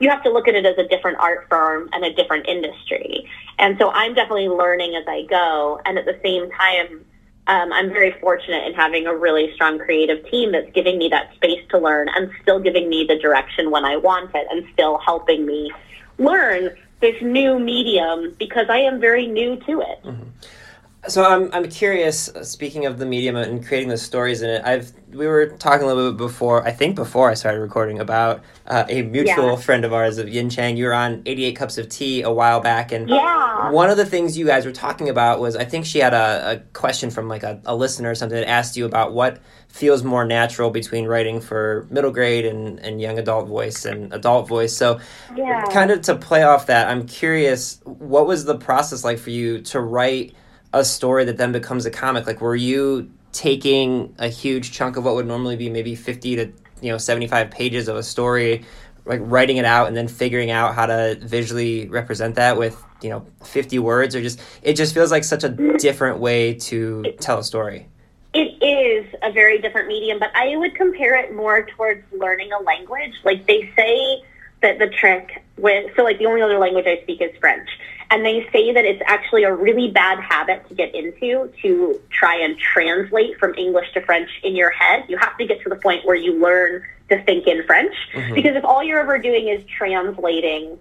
you 0.00 0.08
have 0.08 0.22
to 0.24 0.30
look 0.30 0.48
at 0.48 0.54
it 0.54 0.66
as 0.66 0.76
a 0.78 0.88
different 0.88 1.18
art 1.18 1.46
firm 1.48 1.88
and 1.92 2.04
a 2.04 2.12
different 2.12 2.48
industry. 2.48 3.28
And 3.58 3.78
so 3.78 3.90
I'm 3.90 4.14
definitely 4.14 4.48
learning 4.48 4.96
as 4.96 5.04
I 5.06 5.22
go. 5.22 5.80
And 5.84 5.98
at 5.98 6.06
the 6.06 6.18
same 6.24 6.50
time, 6.50 7.04
um, 7.46 7.72
I'm 7.72 7.88
very 7.90 8.12
fortunate 8.20 8.66
in 8.66 8.74
having 8.74 9.06
a 9.06 9.14
really 9.14 9.52
strong 9.54 9.78
creative 9.78 10.28
team 10.30 10.52
that's 10.52 10.70
giving 10.72 10.98
me 10.98 11.08
that 11.08 11.34
space 11.34 11.60
to 11.70 11.78
learn 11.78 12.08
and 12.14 12.30
still 12.40 12.60
giving 12.60 12.88
me 12.88 13.04
the 13.04 13.18
direction 13.18 13.70
when 13.70 13.84
I 13.84 13.96
want 13.96 14.30
it 14.34 14.46
and 14.50 14.66
still 14.72 14.98
helping 14.98 15.44
me 15.44 15.70
learn 16.18 16.76
this 17.00 17.20
new 17.20 17.58
medium 17.58 18.34
because 18.38 18.66
I 18.68 18.78
am 18.78 19.00
very 19.00 19.26
new 19.26 19.56
to 19.56 19.80
it. 19.80 20.04
So 21.08 21.24
I'm 21.24 21.50
I'm 21.52 21.68
curious. 21.68 22.26
Speaking 22.42 22.86
of 22.86 22.96
the 22.98 23.06
medium 23.06 23.34
and 23.34 23.66
creating 23.66 23.88
the 23.88 23.98
stories 23.98 24.40
in 24.40 24.50
it, 24.50 24.62
I've 24.64 24.92
we 25.10 25.26
were 25.26 25.46
talking 25.46 25.82
a 25.82 25.86
little 25.92 26.12
bit 26.12 26.16
before. 26.16 26.64
I 26.64 26.70
think 26.70 26.94
before 26.94 27.28
I 27.28 27.34
started 27.34 27.58
recording 27.58 27.98
about 27.98 28.40
uh, 28.68 28.84
a 28.88 29.02
mutual 29.02 29.50
Yeah. 29.50 29.56
friend 29.56 29.84
of 29.84 29.92
ours 29.92 30.18
of 30.18 30.28
Yin 30.28 30.48
Chang. 30.48 30.76
You 30.76 30.84
were 30.86 30.94
on 30.94 31.22
88 31.26 31.56
Cups 31.56 31.76
of 31.76 31.88
Tea 31.88 32.22
a 32.22 32.30
while 32.30 32.60
back, 32.60 32.92
and 32.92 33.08
Yeah. 33.10 33.70
one 33.72 33.90
of 33.90 33.96
the 33.96 34.06
things 34.06 34.38
you 34.38 34.46
guys 34.46 34.64
were 34.64 34.70
talking 34.70 35.08
about 35.08 35.40
was 35.40 35.56
I 35.56 35.64
think 35.64 35.86
she 35.86 35.98
had 35.98 36.14
a, 36.14 36.52
a 36.52 36.56
question 36.72 37.10
from 37.10 37.28
like 37.28 37.42
a, 37.42 37.60
a 37.64 37.74
listener 37.74 38.10
or 38.10 38.14
something 38.14 38.38
that 38.38 38.48
asked 38.48 38.76
you 38.76 38.86
about 38.86 39.12
what 39.12 39.40
feels 39.66 40.04
more 40.04 40.24
natural 40.24 40.70
between 40.70 41.06
writing 41.06 41.40
for 41.40 41.84
middle 41.90 42.12
grade 42.12 42.46
and, 42.46 42.78
and 42.78 43.00
young 43.00 43.18
adult 43.18 43.48
voice 43.48 43.84
and 43.86 44.12
adult 44.12 44.46
voice. 44.46 44.74
So 44.76 45.00
Yeah. 45.36 45.64
kind 45.72 45.90
of 45.90 46.02
to 46.02 46.14
play 46.14 46.44
off 46.44 46.66
that, 46.66 46.86
I'm 46.88 47.06
curious, 47.08 47.80
what 47.84 48.28
was 48.28 48.44
the 48.44 48.56
process 48.56 49.02
like 49.02 49.18
for 49.18 49.30
you 49.30 49.60
to 49.62 49.80
write 49.80 50.34
a 50.72 50.84
story 50.84 51.24
that 51.24 51.36
then 51.36 51.52
becomes 51.52 51.86
a 51.86 51.90
comic? 51.90 52.26
Like, 52.26 52.40
were 52.40 52.56
you 52.56 53.10
taking 53.32 54.14
a 54.18 54.28
huge 54.28 54.72
chunk 54.72 54.96
of 54.96 55.04
what 55.04 55.14
would 55.14 55.26
normally 55.26 55.56
be 55.56 55.70
maybe 55.70 55.94
50 55.94 56.36
to 56.36 56.52
you 56.82 56.90
know 56.90 56.98
75 56.98 57.50
pages 57.50 57.88
of 57.88 57.96
a 57.96 58.02
story, 58.02 58.64
like 59.06 59.20
writing 59.22 59.56
it 59.56 59.64
out 59.64 59.88
and 59.88 59.96
then 59.96 60.08
figuring 60.08 60.50
out 60.50 60.74
how 60.74 60.86
to 60.86 61.16
visually 61.20 61.88
represent 61.88 62.34
that 62.34 62.58
with 62.58 62.82
you 63.00 63.10
know 63.10 63.26
50 63.44 63.78
words, 63.78 64.14
or 64.14 64.22
just 64.22 64.40
it 64.62 64.74
just 64.74 64.94
feels 64.94 65.10
like 65.10 65.24
such 65.24 65.44
a 65.44 65.48
different 65.78 66.18
way 66.18 66.54
to 66.54 67.04
tell 67.20 67.38
a 67.38 67.44
story. 67.44 67.88
It 68.34 68.62
is 68.62 69.14
a 69.22 69.30
very 69.30 69.58
different 69.58 69.88
medium, 69.88 70.18
but 70.18 70.34
I 70.34 70.56
would 70.56 70.74
compare 70.74 71.14
it 71.16 71.34
more 71.34 71.66
towards 71.66 72.02
learning 72.12 72.50
a 72.52 72.62
language. 72.62 73.12
Like 73.24 73.46
they 73.46 73.70
say 73.76 74.22
that 74.62 74.78
the 74.78 74.88
trick 74.88 75.42
with, 75.58 75.94
so 75.96 76.02
like 76.02 76.18
the 76.18 76.26
only 76.26 76.40
other 76.40 76.58
language 76.58 76.86
I 76.86 77.02
speak 77.02 77.20
is 77.20 77.30
French. 77.40 77.68
And 78.12 78.26
they 78.26 78.46
say 78.52 78.74
that 78.74 78.84
it's 78.84 79.00
actually 79.06 79.44
a 79.44 79.54
really 79.54 79.90
bad 79.90 80.20
habit 80.20 80.68
to 80.68 80.74
get 80.74 80.94
into 80.94 81.50
to 81.62 81.98
try 82.10 82.36
and 82.36 82.58
translate 82.58 83.38
from 83.38 83.54
English 83.54 83.90
to 83.94 84.02
French 84.02 84.28
in 84.42 84.54
your 84.54 84.68
head. 84.68 85.06
You 85.08 85.16
have 85.16 85.34
to 85.38 85.46
get 85.46 85.62
to 85.62 85.70
the 85.70 85.76
point 85.76 86.04
where 86.04 86.14
you 86.14 86.38
learn 86.38 86.84
to 87.08 87.24
think 87.24 87.46
in 87.46 87.64
French. 87.64 87.94
Mm-hmm. 88.12 88.34
Because 88.34 88.54
if 88.54 88.66
all 88.66 88.84
you're 88.84 89.00
ever 89.00 89.16
doing 89.16 89.48
is 89.48 89.64
translating 89.64 90.78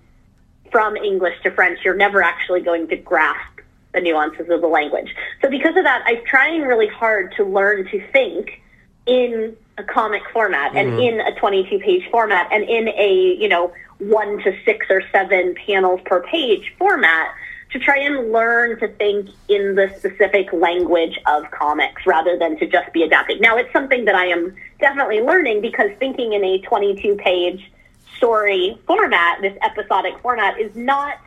from 0.73 0.97
English 0.97 1.41
to 1.43 1.51
French, 1.51 1.79
you're 1.85 1.95
never 1.95 2.21
actually 2.21 2.59
going 2.59 2.89
to 2.89 2.97
grasp 2.97 3.61
the 3.93 4.01
nuances 4.01 4.49
of 4.49 4.59
the 4.59 4.67
language. 4.67 5.15
So 5.41 5.49
because 5.49 5.77
of 5.77 5.85
that, 5.85 6.03
I'm 6.05 6.25
trying 6.25 6.63
really 6.63 6.89
hard 6.89 7.33
to 7.37 7.45
learn 7.45 7.87
to 7.91 8.05
think 8.11 8.61
in 9.05 9.55
a 9.81 9.93
comic 9.93 10.21
format 10.31 10.75
and 10.75 10.91
mm-hmm. 10.91 11.19
in 11.19 11.21
a 11.21 11.33
22 11.39 11.79
page 11.79 12.07
format 12.09 12.47
and 12.51 12.63
in 12.63 12.87
a, 12.89 13.35
you 13.39 13.47
know, 13.47 13.73
one 13.99 14.39
to 14.43 14.55
six 14.65 14.87
or 14.89 15.03
seven 15.11 15.55
panels 15.65 15.99
per 16.05 16.21
page 16.23 16.73
format 16.77 17.33
to 17.71 17.79
try 17.79 17.97
and 17.97 18.31
learn 18.31 18.79
to 18.79 18.87
think 18.87 19.29
in 19.47 19.75
the 19.75 19.93
specific 19.97 20.51
language 20.51 21.17
of 21.27 21.49
comics 21.51 22.05
rather 22.05 22.37
than 22.37 22.57
to 22.59 22.67
just 22.67 22.91
be 22.93 23.03
adapting. 23.03 23.39
Now, 23.39 23.57
it's 23.57 23.71
something 23.71 24.05
that 24.05 24.15
I 24.15 24.25
am 24.27 24.55
definitely 24.79 25.21
learning 25.21 25.61
because 25.61 25.89
thinking 25.99 26.33
in 26.33 26.43
a 26.43 26.59
22 26.61 27.15
page 27.15 27.71
story 28.17 28.77
format, 28.85 29.41
this 29.41 29.57
episodic 29.63 30.19
format, 30.19 30.59
is 30.59 30.75
not 30.75 31.17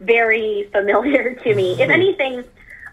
very 0.00 0.68
familiar 0.72 1.34
to 1.34 1.54
me. 1.54 1.72
If 1.72 1.78
mm-hmm. 1.78 1.90
anything, 1.90 2.44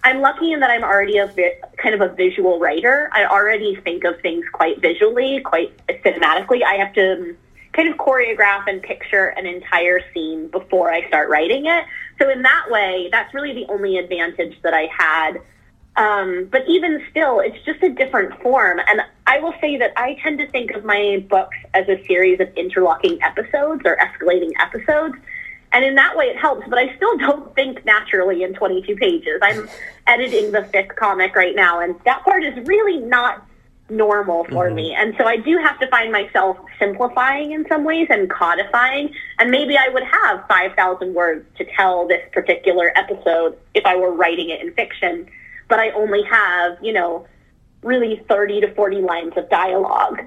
I'm 0.04 0.22
lucky 0.22 0.52
in 0.52 0.60
that 0.62 0.72
I'm 0.72 0.84
already 0.84 1.18
a 1.18 1.28
vi- 1.28 1.60
kind 1.78 1.94
of 1.94 2.02
a 2.02 2.14
visual 2.14 2.60
writer. 2.60 3.10
I 3.14 3.26
already 3.26 3.76
think 3.76 4.04
of 4.04 4.20
things 4.22 4.46
quite 4.52 4.82
visually, 4.82 5.42
quite 5.42 5.72
cinematically. 5.88 6.64
I 6.64 6.76
have 6.76 6.94
to 6.94 7.14
um, 7.14 7.38
kind 7.74 7.88
of 7.88 7.98
choreograph 7.98 8.68
and 8.68 8.82
picture 8.82 9.28
an 9.28 9.46
entire 9.46 10.02
scene 10.14 10.48
before 10.48 10.92
I 10.92 11.08
start 11.08 11.30
writing 11.30 11.66
it. 11.68 11.86
So 12.20 12.30
in 12.30 12.42
that 12.42 12.66
way, 12.70 13.10
that's 13.12 13.34
really 13.34 13.54
the 13.54 13.66
only 13.72 13.98
advantage 13.98 14.60
that 14.64 14.74
I 14.74 14.88
had. 14.96 15.42
Um, 15.98 16.48
but 16.52 16.64
even 16.68 17.04
still, 17.10 17.40
it's 17.40 17.64
just 17.66 17.84
a 17.84 17.90
different 17.90 18.42
form. 18.42 18.80
And 18.88 19.02
I 19.28 19.40
will 19.40 19.54
say 19.62 19.78
that 19.78 19.92
I 19.98 20.18
tend 20.24 20.40
to 20.40 20.48
think 20.48 20.72
of 20.72 20.84
my 20.84 21.24
books 21.30 21.58
as 21.74 21.88
a 21.88 22.04
series 22.06 22.40
of 22.40 22.50
interlocking 22.56 23.22
episodes 23.22 23.82
or 23.86 23.98
escalating 23.98 24.52
episodes. 24.60 25.16
And 25.74 25.86
in 25.86 25.96
that 25.96 26.18
way, 26.18 26.26
it 26.26 26.38
helps. 26.38 26.68
But 26.68 26.80
I 26.80 26.96
still 26.96 27.18
don't 27.18 27.54
think 27.56 27.86
naturally 27.86 28.44
in 28.44 28.54
22 28.54 28.96
pages. 28.96 29.40
I'm 29.42 29.70
editing 30.08 30.52
the 30.52 30.64
fifth 30.66 30.96
comic 30.96 31.36
right 31.36 31.56
now, 31.56 31.80
and 31.80 31.96
that 32.06 32.24
part 32.24 32.44
is 32.44 32.54
really 32.68 32.98
not 32.98 33.46
normal 33.92 34.46
for 34.46 34.68
mm-hmm. 34.68 34.76
me. 34.76 34.96
And 34.96 35.14
so 35.18 35.26
I 35.26 35.38
do 35.38 35.58
have 35.58 35.80
to 35.80 35.88
find 35.88 36.12
myself 36.12 36.58
simplifying 36.80 37.52
in 37.52 37.66
some 37.68 37.84
ways 37.84 38.08
and 38.10 38.30
codifying. 38.30 39.14
And 39.38 39.52
maybe 39.52 39.78
I 39.78 39.90
would 39.90 40.04
have 40.04 40.48
5,000 40.48 41.14
words 41.14 41.46
to 41.58 41.66
tell 41.76 42.08
this 42.08 42.22
particular 42.32 42.92
episode 42.96 43.58
if 43.74 43.86
I 43.86 43.96
were 43.96 44.14
writing 44.14 44.50
it 44.50 44.62
in 44.62 44.74
fiction. 44.74 45.30
But 45.68 45.80
I 45.80 45.92
only 45.92 46.24
have, 46.24 46.78
you 46.82 46.94
know, 46.94 47.28
really 47.84 48.24
30 48.28 48.62
to 48.62 48.74
40 48.74 49.02
lines 49.02 49.34
of 49.36 49.50
dialogue 49.50 50.22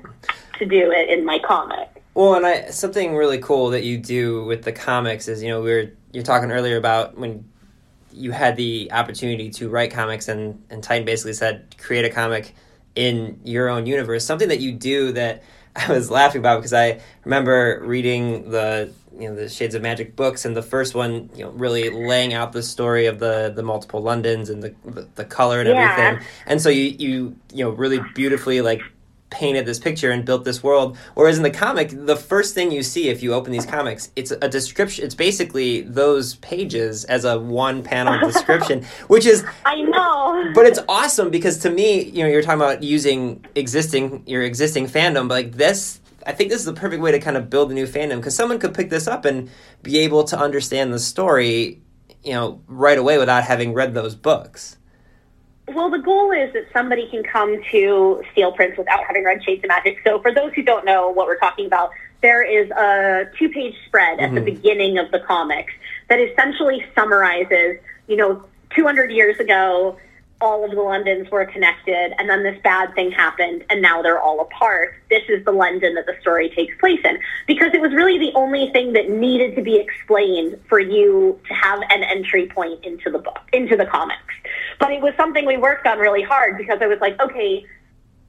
to 0.59 0.67
do 0.67 0.91
it 0.91 1.09
in 1.09 1.25
my 1.25 1.39
comic. 1.39 1.89
Well, 2.15 2.35
and 2.35 2.47
I 2.47 2.71
something 2.71 3.15
really 3.17 3.39
cool 3.39 3.71
that 3.71 3.83
you 3.83 3.99
do 3.99 4.45
with 4.45 4.63
the 4.63 4.73
comics 4.73 5.27
is 5.29 5.43
you 5.43 5.49
know 5.49 5.61
we 5.63 5.71
were 5.73 5.91
you're 6.13 6.23
talking 6.25 6.53
earlier 6.53 6.77
about 6.77 7.19
when 7.19 7.45
you 8.13 8.31
had 8.31 8.57
the 8.57 8.93
opportunity 8.93 9.51
to 9.51 9.69
write 9.69 9.91
comics 9.91 10.29
and 10.29 10.63
and 10.71 10.83
Titan 10.83 11.05
basically 11.05 11.33
said 11.33 11.75
create 11.79 12.05
a 12.05 12.11
comic 12.11 12.55
in 12.95 13.41
your 13.45 13.69
own 13.69 13.87
universe. 13.87 14.25
Something 14.25 14.49
that 14.49 14.61
you 14.61 14.73
do 14.73 15.13
that 15.13 15.43
I 15.77 15.91
was 15.91 16.09
laughing 16.11 16.39
about 16.39 16.59
because 16.59 16.73
I 16.73 17.01
remember 17.25 17.81
reading 17.85 18.51
the 18.51 18.93
you 19.19 19.29
know 19.29 19.35
the 19.35 19.49
Shades 19.49 19.75
of 19.75 19.83
Magic 19.83 20.15
books 20.15 20.45
and 20.45 20.57
the 20.57 20.63
first 20.63 20.95
one 20.95 21.31
you 21.35 21.45
know 21.45 21.51
really 21.51 21.91
laying 21.91 22.33
out 22.33 22.53
the 22.53 22.63
story 22.63 23.07
of 23.07 23.19
the 23.19 23.53
the 23.55 23.65
multiple 23.65 24.01
Londons 24.01 24.51
and 24.51 24.63
the 24.63 24.73
the, 24.85 25.09
the 25.17 25.25
color 25.25 25.59
and 25.59 25.69
Yeah. 25.69 25.75
everything. 25.75 26.27
And 26.47 26.63
so 26.63 26.69
you 26.69 26.85
you 26.85 27.37
you 27.53 27.65
know 27.65 27.71
really 27.71 27.99
beautifully 28.15 28.61
like 28.61 28.83
painted 29.35 29.67
this 29.67 29.81
picture 29.81 30.13
and 30.13 30.25
built 30.25 30.45
this 30.45 30.63
world. 30.63 30.97
Whereas 31.15 31.37
in 31.37 31.43
the 31.43 31.51
comic, 31.51 31.91
the 31.93 32.15
first 32.15 32.55
thing 32.55 32.71
you 32.71 32.85
see 32.85 33.09
if 33.09 33.21
you 33.21 33.35
open 33.35 33.51
these 33.51 33.67
comics, 33.67 34.11
it's 34.15 34.31
a 34.31 34.49
description. 34.49 35.05
It's 35.05 35.17
basically 35.17 35.83
those 35.83 36.37
pages 36.37 37.05
as 37.05 37.25
a 37.25 37.39
one 37.39 37.83
panel 37.83 38.19
description, 38.33 38.85
which 39.09 39.27
is 39.27 39.45
I 39.65 39.83
know. 39.83 40.53
but 40.55 40.67
it's 40.67 40.79
awesome 40.89 41.31
because 41.31 41.59
to 41.59 41.71
me, 41.71 42.05
you 42.05 42.23
know, 42.23 42.29
you're 42.31 42.43
talking 42.43 42.61
about 42.61 42.85
using 42.85 43.45
existing 43.57 44.23
your 44.27 44.43
existing 44.43 44.87
fandom, 44.87 45.29
but 45.29 45.35
like 45.35 45.53
this, 45.53 46.01
I 46.27 46.33
think 46.33 46.51
this 46.51 46.61
is 46.61 46.67
the 46.67 46.73
perfect 46.73 47.03
way 47.03 47.11
to 47.11 47.19
kind 47.19 47.37
of 47.37 47.51
build 47.51 47.73
a 47.73 47.75
new 47.75 47.87
fandom 47.87 48.17
because 48.17 48.37
someone 48.37 48.61
could 48.61 48.73
pick 48.73 48.89
this 48.89 49.09
up 49.09 49.25
and 49.25 49.51
be 49.83 49.99
able 49.99 50.23
to 50.25 50.39
understand 50.39 50.93
the 50.93 51.01
story, 51.01 51.83
you 52.23 52.33
know, 52.33 52.63
right 52.69 52.97
away 52.97 53.19
without 53.19 53.43
having 53.43 53.75
read 53.75 53.95
those 53.95 54.15
books. 54.15 54.79
Well, 55.67 55.91
the 55.91 55.99
goal 55.99 56.31
is 56.31 56.53
that 56.53 56.67
somebody 56.73 57.09
can 57.09 57.23
come 57.23 57.63
to 57.71 58.23
Steel 58.33 58.53
Prince 58.53 58.77
without 58.77 59.05
having 59.07 59.25
read 59.25 59.43
Shades 59.43 59.65
of 59.65 59.69
Magic. 59.69 59.99
So, 60.05 60.21
for 60.21 60.33
those 60.33 60.53
who 60.53 60.63
don't 60.63 60.85
know 60.85 61.09
what 61.09 61.27
we're 61.27 61.39
talking 61.39 61.67
about, 61.67 61.91
there 62.21 62.43
is 62.43 62.71
a 62.71 63.31
two-page 63.39 63.75
spread 63.87 64.21
at 64.21 64.35
the 64.35 64.41
mm-hmm. 64.41 64.45
beginning 64.45 64.99
of 64.99 65.11
the 65.11 65.21
comics 65.21 65.73
that 66.09 66.21
essentially 66.21 66.85
summarizes, 66.95 67.79
you 68.09 68.17
know, 68.17 68.45
200 68.77 69.11
years 69.11 69.39
ago, 69.41 69.99
all 70.41 70.65
of 70.65 70.73
the 70.73 70.81
Londons 70.81 71.31
were 71.31 71.47
connected, 71.47 72.13
and 72.19 72.29
then 72.29 72.43
this 72.43 72.61
bad 72.63 72.95
thing 72.95 73.11
happened, 73.11 73.65
and 73.71 73.81
now 73.81 74.03
they're 74.03 74.21
all 74.21 74.41
apart. 74.41 74.95
This 75.09 75.23
is 75.29 75.45
the 75.45 75.53
London 75.53 75.95
that 75.95 76.07
the 76.07 76.17
story 76.21 76.51
takes 76.51 76.77
place 76.79 77.01
in, 77.05 77.19
because 77.47 77.73
it 77.73 77.81
was 77.81 77.93
really 77.93 78.19
the 78.19 78.33
only 78.35 78.71
thing 78.71 78.93
that 78.93 79.09
needed 79.09 79.57
to 79.57 79.63
be 79.63 79.77
explained 79.77 80.61
for 80.69 80.79
you 80.79 81.41
to 81.49 81.55
have 81.55 81.81
an 81.91 82.03
entry 82.03 82.47
point 82.47 82.85
into 82.85 83.11
the 83.11 83.19
book, 83.19 83.41
into 83.53 83.77
the 83.77 83.87
comics. 83.87 84.21
But 84.79 84.93
it 84.93 85.01
was 85.01 85.15
something 85.17 85.47
we 85.47 85.57
worked 85.57 85.87
on 85.87 85.99
really 85.99 86.23
hard 86.23 86.59
because 86.59 86.79
I 86.83 86.87
was 86.89 86.99
like, 87.01 87.21
okay, 87.21 87.65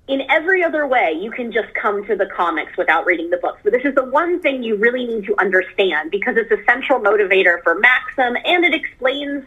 in 0.08 0.22
every 0.30 0.64
other 0.64 0.86
way, 0.86 1.18
you 1.20 1.32
can 1.32 1.52
just 1.52 1.74
come 1.74 2.06
to 2.06 2.16
the 2.16 2.28
comics 2.28 2.78
without 2.78 3.06
reading 3.06 3.32
the 3.32 3.38
books. 3.38 3.60
But 3.64 3.74
this 3.74 3.84
is 3.84 3.96
the 3.96 4.06
one 4.06 4.40
thing 4.40 4.62
you 4.62 4.76
really 4.76 5.06
need 5.06 5.26
to 5.26 5.36
understand 5.40 6.12
because 6.12 6.38
it's 6.38 6.52
a 6.52 6.64
central 6.66 7.00
motivator 7.00 7.64
for 7.64 7.76
Maxim, 7.80 8.38
and 8.46 8.64
it 8.64 8.74
explains 8.74 9.44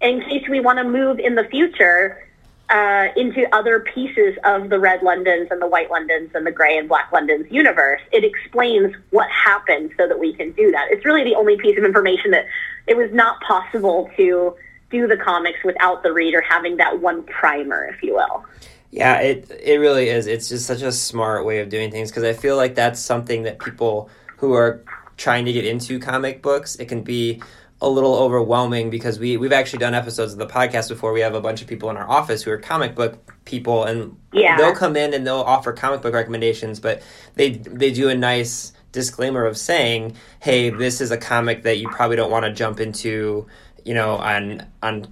in 0.00 0.20
case 0.22 0.48
we 0.48 0.60
want 0.60 0.78
to 0.78 0.84
move 0.84 1.18
in 1.18 1.34
the 1.34 1.44
future 1.44 2.24
uh, 2.70 3.08
into 3.16 3.46
other 3.54 3.80
pieces 3.80 4.36
of 4.44 4.68
the 4.68 4.78
red 4.78 5.02
Londons 5.02 5.48
and 5.50 5.60
the 5.60 5.66
white 5.66 5.90
Londons 5.90 6.30
and 6.34 6.46
the 6.46 6.52
gray 6.52 6.76
and 6.76 6.88
black 6.88 7.10
Londons 7.12 7.50
universe. 7.50 8.00
It 8.12 8.24
explains 8.24 8.94
what 9.10 9.28
happened 9.30 9.92
so 9.96 10.06
that 10.06 10.18
we 10.18 10.34
can 10.34 10.52
do 10.52 10.70
that. 10.72 10.88
It's 10.90 11.04
really 11.04 11.24
the 11.24 11.34
only 11.34 11.56
piece 11.56 11.78
of 11.78 11.84
information 11.84 12.30
that 12.32 12.44
it 12.86 12.96
was 12.96 13.10
not 13.12 13.40
possible 13.40 14.10
to 14.16 14.54
do 14.90 15.06
the 15.06 15.16
comics 15.16 15.58
without 15.64 16.02
the 16.02 16.12
reader 16.12 16.40
having 16.40 16.76
that 16.76 17.00
one 17.00 17.22
primer, 17.24 17.86
if 17.86 18.02
you 18.02 18.14
will. 18.14 18.44
Yeah, 18.90 19.18
it 19.20 19.50
it 19.62 19.78
really 19.78 20.08
is. 20.08 20.26
It's 20.26 20.48
just 20.48 20.66
such 20.66 20.80
a 20.80 20.92
smart 20.92 21.44
way 21.44 21.60
of 21.60 21.68
doing 21.68 21.90
things 21.90 22.10
because 22.10 22.24
I 22.24 22.32
feel 22.32 22.56
like 22.56 22.74
that's 22.74 23.00
something 23.00 23.42
that 23.42 23.58
people 23.58 24.08
who 24.38 24.54
are 24.54 24.82
trying 25.18 25.44
to 25.44 25.52
get 25.52 25.66
into 25.66 25.98
comic 25.98 26.42
books, 26.42 26.76
it 26.76 26.86
can 26.86 27.02
be 27.02 27.42
a 27.80 27.88
little 27.88 28.16
overwhelming 28.16 28.90
because 28.90 29.18
we 29.20 29.36
we've 29.36 29.52
actually 29.52 29.78
done 29.78 29.94
episodes 29.94 30.32
of 30.32 30.38
the 30.38 30.46
podcast 30.46 30.88
before. 30.88 31.12
We 31.12 31.20
have 31.20 31.34
a 31.34 31.40
bunch 31.40 31.62
of 31.62 31.68
people 31.68 31.90
in 31.90 31.96
our 31.96 32.08
office 32.08 32.42
who 32.42 32.50
are 32.50 32.58
comic 32.58 32.94
book 32.94 33.18
people, 33.44 33.84
and 33.84 34.16
Yeah. 34.32 34.56
they'll 34.56 34.74
come 34.74 34.96
in 34.96 35.14
and 35.14 35.26
they'll 35.26 35.36
offer 35.36 35.72
comic 35.72 36.02
book 36.02 36.12
recommendations, 36.14 36.80
but 36.80 37.00
they 37.36 37.50
they 37.50 37.90
do 37.92 38.08
a 38.08 38.14
nice 38.16 38.72
disclaimer 38.90 39.44
of 39.46 39.56
saying, 39.56 40.16
"Hey, 40.40 40.70
this 40.70 41.00
is 41.00 41.10
a 41.12 41.16
comic 41.16 41.62
that 41.62 41.78
you 41.78 41.88
probably 41.88 42.16
don't 42.16 42.30
want 42.32 42.46
to 42.46 42.52
jump 42.52 42.80
into, 42.80 43.46
you 43.84 43.94
know, 43.94 44.16
on 44.16 44.64
on 44.82 45.06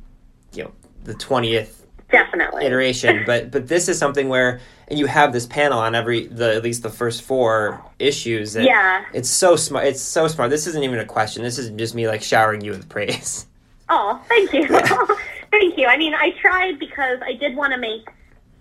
you 0.52 0.64
know 0.64 0.72
the 1.04 1.14
twentieth 1.14 1.85
Definitely. 2.10 2.64
iteration 2.64 3.22
but 3.26 3.50
but 3.50 3.66
this 3.68 3.88
is 3.88 3.98
something 3.98 4.28
where 4.28 4.60
and 4.88 4.98
you 4.98 5.06
have 5.06 5.32
this 5.32 5.46
panel 5.46 5.78
on 5.78 5.94
every 5.94 6.26
the 6.28 6.54
at 6.54 6.62
least 6.62 6.82
the 6.82 6.90
first 6.90 7.22
four 7.22 7.82
issues 7.98 8.54
Yeah. 8.54 9.04
it's 9.12 9.28
so 9.30 9.56
smart 9.56 9.86
it's 9.86 10.00
so 10.00 10.28
smart 10.28 10.50
this 10.50 10.66
isn't 10.68 10.82
even 10.84 10.98
a 11.00 11.04
question 11.04 11.42
this 11.42 11.58
is 11.58 11.70
just 11.70 11.94
me 11.94 12.06
like 12.06 12.22
showering 12.22 12.60
you 12.60 12.70
with 12.72 12.88
praise 12.88 13.46
Oh, 13.88 14.20
thank 14.28 14.52
you. 14.52 14.66
thank 15.52 15.78
you. 15.78 15.86
I 15.86 15.96
mean, 15.96 16.12
I 16.12 16.32
tried 16.40 16.80
because 16.80 17.20
I 17.24 17.34
did 17.34 17.54
want 17.54 17.72
to 17.72 17.78
make 17.78 18.08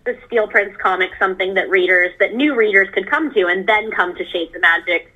the 0.03 0.15
Steel 0.27 0.47
Prince 0.47 0.77
comic 0.77 1.09
something 1.17 1.55
that 1.55 1.67
readers, 1.67 2.11
that 2.19 2.35
new 2.35 2.53
readers 2.53 2.89
could 2.93 3.09
come 3.09 3.33
to 3.33 3.47
and 3.47 3.67
then 3.67 3.89
come 3.89 4.15
to 4.17 4.25
shape 4.29 4.53
the 4.53 4.59
magic 4.59 5.11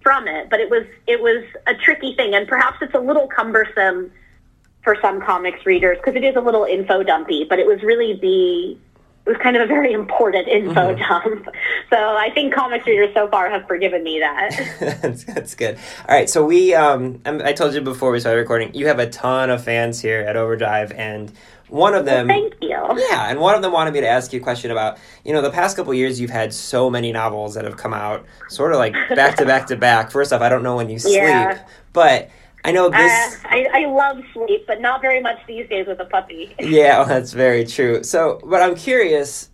from 0.00 0.28
it. 0.28 0.48
But 0.48 0.60
it 0.60 0.70
was, 0.70 0.86
it 1.08 1.20
was 1.20 1.44
a 1.66 1.74
tricky 1.74 2.14
thing. 2.14 2.36
And 2.36 2.46
perhaps 2.46 2.78
it's 2.82 2.94
a 2.94 3.00
little 3.00 3.26
cumbersome 3.26 4.12
for 4.88 4.96
some 5.02 5.20
comics 5.20 5.66
readers 5.66 5.98
because 5.98 6.16
it 6.16 6.24
is 6.24 6.34
a 6.34 6.40
little 6.40 6.64
info 6.64 7.02
dumpy, 7.02 7.44
but 7.44 7.58
it 7.58 7.66
was 7.66 7.82
really 7.82 8.14
the, 8.14 8.70
it 9.26 9.28
was 9.32 9.36
kind 9.42 9.54
of 9.54 9.60
a 9.60 9.66
very 9.66 9.92
important 9.92 10.48
info 10.48 10.94
dump. 10.96 11.46
So 11.90 11.96
I 11.98 12.30
think 12.32 12.54
comics 12.54 12.86
readers 12.86 13.12
so 13.12 13.28
far 13.28 13.50
have 13.50 13.66
forgiven 13.68 14.02
me 14.02 14.18
that. 14.20 14.98
that's, 15.02 15.24
that's 15.24 15.54
good 15.54 15.76
all 16.08 16.14
right 16.14 16.30
so 16.30 16.42
we 16.42 16.74
um 16.74 17.20
I'm- 17.26 17.54
told 17.54 17.74
you 17.74 17.82
before 17.82 18.10
we 18.12 18.20
started 18.20 18.38
recording 18.40 18.72
you 18.74 18.86
have 18.86 18.98
a 18.98 19.10
ton 19.10 19.50
of 19.50 19.62
fans 19.62 20.00
here 20.00 20.20
at 20.20 20.36
overdrive 20.36 20.90
and 20.92 21.30
one 21.68 21.92
of 21.94 22.06
them 22.06 22.28
Thank 22.28 22.54
you. 22.62 22.70
Yeah, 22.70 23.28
and 23.30 23.38
one 23.40 23.54
of 23.54 23.60
them 23.60 23.72
wanted 23.72 23.92
me 23.92 24.00
to 24.00 24.08
ask 24.08 24.32
you 24.32 24.40
a 24.40 24.42
question 24.42 24.70
about, 24.70 24.96
you 25.22 25.34
know, 25.34 25.42
the 25.42 25.50
past 25.50 25.76
couple 25.76 25.92
years 25.92 26.18
you've 26.18 26.30
had 26.30 26.54
so 26.54 26.88
many 26.88 27.12
novels 27.12 27.52
that 27.56 27.66
have 27.66 27.76
come 27.76 27.92
out 27.92 28.24
sort 28.48 28.72
of 28.72 28.78
like 28.78 28.94
back 29.14 29.36
to 29.36 29.44
back 29.44 29.66
to 29.66 29.76
back. 29.76 30.10
First 30.10 30.32
off, 30.32 30.40
I 30.40 30.48
don't 30.48 30.62
know 30.62 30.76
when 30.76 30.88
you 30.88 30.98
sleep, 31.06 31.16
Yeah. 31.16 31.62
but 31.92 32.30
I 32.64 32.72
know 32.72 32.86
Uh, 32.86 32.90
this. 32.98 33.38
I, 33.44 33.66
I 33.72 33.86
love 33.86 34.18
sleep, 34.32 34.66
but 34.66 34.80
not 34.80 35.00
very 35.00 35.20
much 35.20 35.38
these 35.46 35.68
days 35.68 35.86
with 35.86 36.00
a 36.00 36.04
puppy. 36.04 36.54
yeah, 36.60 36.98
well, 36.98 37.06
that's 37.06 37.32
very 37.32 37.64
true. 37.64 38.02
So, 38.02 38.40
but 38.44 38.62
I'm 38.62 38.74
curious. 38.74 39.48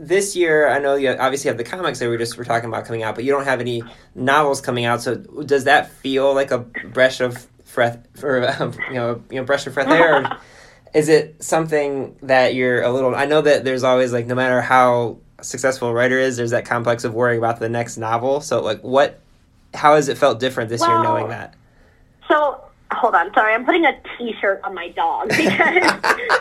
This 0.00 0.36
year, 0.36 0.68
I 0.68 0.78
know 0.78 0.94
you 0.94 1.10
obviously 1.10 1.48
have 1.48 1.58
the 1.58 1.64
comics 1.64 1.98
that 1.98 2.08
we 2.08 2.16
just 2.16 2.36
were 2.38 2.44
talking 2.44 2.68
about 2.68 2.84
coming 2.84 3.02
out, 3.02 3.16
but 3.16 3.24
you 3.24 3.32
don't 3.32 3.44
have 3.44 3.60
any 3.60 3.82
novels 4.14 4.60
coming 4.60 4.84
out. 4.84 5.02
So, 5.02 5.16
does 5.16 5.64
that 5.64 5.90
feel 5.90 6.32
like 6.34 6.52
a 6.52 6.58
breath 6.58 7.20
of 7.20 7.46
fresh, 7.64 7.96
for 8.14 8.48
um, 8.62 8.72
you 8.88 8.94
know, 8.94 9.22
you 9.28 9.36
know, 9.36 9.44
breath 9.44 9.66
of 9.66 9.74
fresh 9.74 9.88
air? 9.88 10.22
Or 10.22 10.38
is 10.94 11.08
it 11.08 11.42
something 11.42 12.16
that 12.22 12.54
you're 12.54 12.82
a 12.82 12.90
little? 12.92 13.14
I 13.14 13.24
know 13.26 13.40
that 13.42 13.64
there's 13.64 13.82
always 13.82 14.12
like, 14.12 14.26
no 14.26 14.36
matter 14.36 14.60
how 14.60 15.18
successful 15.42 15.88
a 15.88 15.92
writer 15.92 16.18
is, 16.18 16.36
there's 16.36 16.52
that 16.52 16.64
complex 16.64 17.02
of 17.04 17.12
worrying 17.12 17.38
about 17.38 17.58
the 17.58 17.68
next 17.68 17.96
novel. 17.98 18.40
So, 18.40 18.62
like, 18.62 18.80
what? 18.82 19.18
How 19.74 19.96
has 19.96 20.08
it 20.08 20.16
felt 20.16 20.38
different 20.40 20.70
this 20.70 20.80
year, 20.80 21.02
knowing 21.02 21.28
that? 21.28 21.54
So 22.28 22.64
hold 22.92 23.14
on, 23.14 23.32
sorry, 23.34 23.54
I'm 23.54 23.64
putting 23.64 23.84
a 23.84 23.92
T-shirt 24.16 24.60
on 24.64 24.74
my 24.74 24.88
dog 24.90 25.28
because 25.36 25.92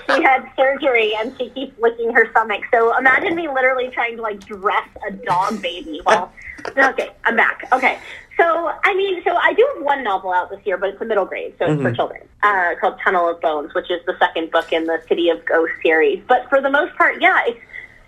she 0.06 0.24
had 0.24 0.50
surgery 0.56 1.14
and 1.16 1.36
she 1.38 1.50
keeps 1.50 1.78
licking 1.80 2.14
her 2.14 2.30
stomach. 2.32 2.64
So 2.72 2.98
imagine 2.98 3.36
me 3.36 3.48
literally 3.48 3.90
trying 3.90 4.18
to 4.18 4.22
like 4.22 4.40
dress 4.46 4.88
a 5.08 5.12
dog 5.12 5.62
baby 5.62 6.02
while. 6.04 6.32
Okay, 6.76 7.12
I'm 7.24 7.38
back. 7.38 7.66
Okay. 7.72 7.98
So, 8.38 8.72
I 8.84 8.94
mean, 8.94 9.24
so 9.24 9.36
I 9.36 9.54
do 9.54 9.68
have 9.76 9.84
one 9.84 10.04
novel 10.04 10.34
out 10.34 10.50
this 10.50 10.60
year, 10.66 10.78
but 10.78 10.90
it's 10.90 11.02
a 11.02 11.06
middle 11.06 11.24
grade, 11.24 11.54
so 11.58 11.66
it's 11.66 11.82
for 11.82 11.94
children, 11.94 12.22
uh, 12.44 12.76
called 12.82 13.00
Tunnel 13.02 13.30
of 13.30 13.40
Bones, 13.40 13.74
which 13.74 13.90
is 13.90 14.06
the 14.06 14.18
second 14.20 14.52
book 14.52 14.74
in 14.74 14.86
the 14.86 15.02
City 15.08 15.30
of 15.30 15.46
Ghosts 15.46 15.78
series. 15.82 16.22
But 16.28 16.50
for 16.50 16.60
the 16.60 16.70
most 16.70 16.96
part, 16.96 17.22
yeah, 17.22 17.42
it's 17.46 17.60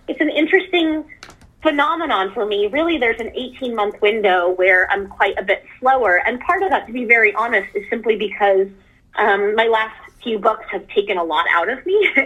it's 0.07 0.19
an 0.19 0.29
interesting 0.29 1.05
phenomenon 1.61 2.31
for 2.33 2.45
me. 2.45 2.67
Really, 2.67 2.97
there's 2.97 3.19
an 3.19 3.31
18 3.35 3.75
month 3.75 4.01
window 4.01 4.51
where 4.51 4.89
I'm 4.91 5.07
quite 5.07 5.37
a 5.37 5.43
bit 5.43 5.63
slower. 5.79 6.21
And 6.25 6.39
part 6.39 6.63
of 6.63 6.69
that, 6.69 6.87
to 6.87 6.93
be 6.93 7.05
very 7.05 7.33
honest, 7.33 7.75
is 7.75 7.83
simply 7.89 8.15
because 8.15 8.67
um, 9.15 9.55
my 9.55 9.65
last 9.65 9.95
few 10.23 10.39
books 10.39 10.65
have 10.71 10.87
taken 10.89 11.17
a 11.17 11.23
lot 11.23 11.45
out 11.51 11.69
of 11.69 11.85
me. 11.85 12.09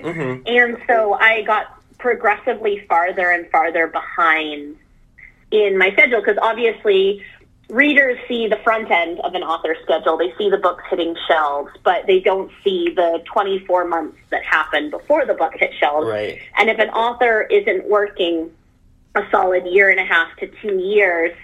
and 0.45 0.77
so 0.87 1.13
I 1.13 1.43
got 1.43 1.79
progressively 1.97 2.85
farther 2.87 3.31
and 3.31 3.49
farther 3.49 3.87
behind 3.87 4.77
in 5.51 5.77
my 5.77 5.91
schedule 5.91 6.19
because 6.19 6.37
obviously 6.41 7.23
readers 7.69 8.19
see 8.27 8.47
the 8.47 8.57
front 8.57 8.91
end 8.91 9.19
of 9.21 9.35
an 9.35 9.43
author's 9.43 9.77
schedule. 9.83 10.17
They 10.17 10.33
see 10.37 10.49
the 10.49 10.57
books 10.57 10.83
hitting 10.89 11.15
shelves, 11.27 11.71
but 11.83 12.05
they 12.07 12.19
don't 12.19 12.51
see 12.63 12.89
the 12.93 13.23
24 13.25 13.85
months 13.85 14.17
that 14.31 14.43
happen 14.43 14.89
before 14.89 15.25
the 15.25 15.33
book 15.33 15.53
hit 15.55 15.71
shelves. 15.79 16.07
Right. 16.07 16.39
And 16.57 16.69
if 16.69 16.79
an 16.79 16.89
author 16.89 17.43
isn't 17.43 17.87
working 17.89 18.51
a 19.15 19.21
solid 19.32 19.65
year 19.65 19.89
and 19.89 19.99
a 19.99 20.06
half 20.06 20.36
to 20.38 20.47
two 20.62 20.80
years 20.80 21.36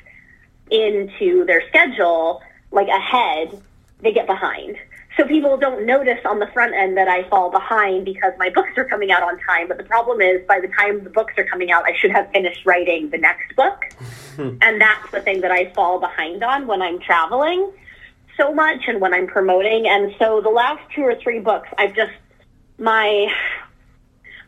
into 0.72 1.46
their 1.46 1.68
schedule, 1.68 2.42
like 2.72 2.88
ahead, 2.88 3.62
they 4.02 4.12
get 4.12 4.28
behind. 4.28 4.78
So 5.18 5.26
people 5.26 5.58
don't 5.58 5.86
notice 5.86 6.20
on 6.26 6.40
the 6.40 6.48
front 6.48 6.74
end 6.74 6.96
that 6.96 7.10
I 7.10 7.28
fall 7.30 7.52
behind 7.52 8.06
because 8.06 8.32
my 8.38 8.50
books 8.50 8.72
are 8.78 8.86
coming 8.86 9.12
out 9.12 9.22
on 9.22 9.38
time. 9.40 9.68
But 9.68 9.78
the 9.78 9.84
problem 9.84 10.22
is, 10.22 10.46
by 10.48 10.62
the 10.62 10.70
time 10.70 11.04
the 11.04 11.10
books 11.10 11.34
are 11.38 11.44
coming 11.44 11.72
out, 11.72 11.84
I 11.86 11.94
should 11.98 12.12
have 12.12 12.32
finished 12.32 12.66
writing 12.66 13.10
the 13.10 13.18
next 13.18 13.56
book. 13.56 13.86
Hmm. 14.36 14.56
and 14.62 14.80
that's 14.80 15.12
the 15.12 15.20
thing 15.20 15.42
that 15.42 15.52
I 15.52 15.74
fall 15.74 16.00
behind 16.00 16.42
on 16.44 16.66
when 16.66 16.82
I'm 16.82 17.00
traveling 17.00 17.74
so 18.38 18.54
much 18.54 18.88
and 18.88 19.02
when 19.02 19.14
I'm 19.14 19.28
promoting. 19.28 19.86
And 19.88 20.16
so 20.18 20.40
the 20.40 20.50
last 20.50 20.82
two 20.96 21.02
or 21.02 21.16
three 21.16 21.40
books, 21.40 21.68
I've 21.78 21.94
just, 21.94 22.14
my 22.78 23.28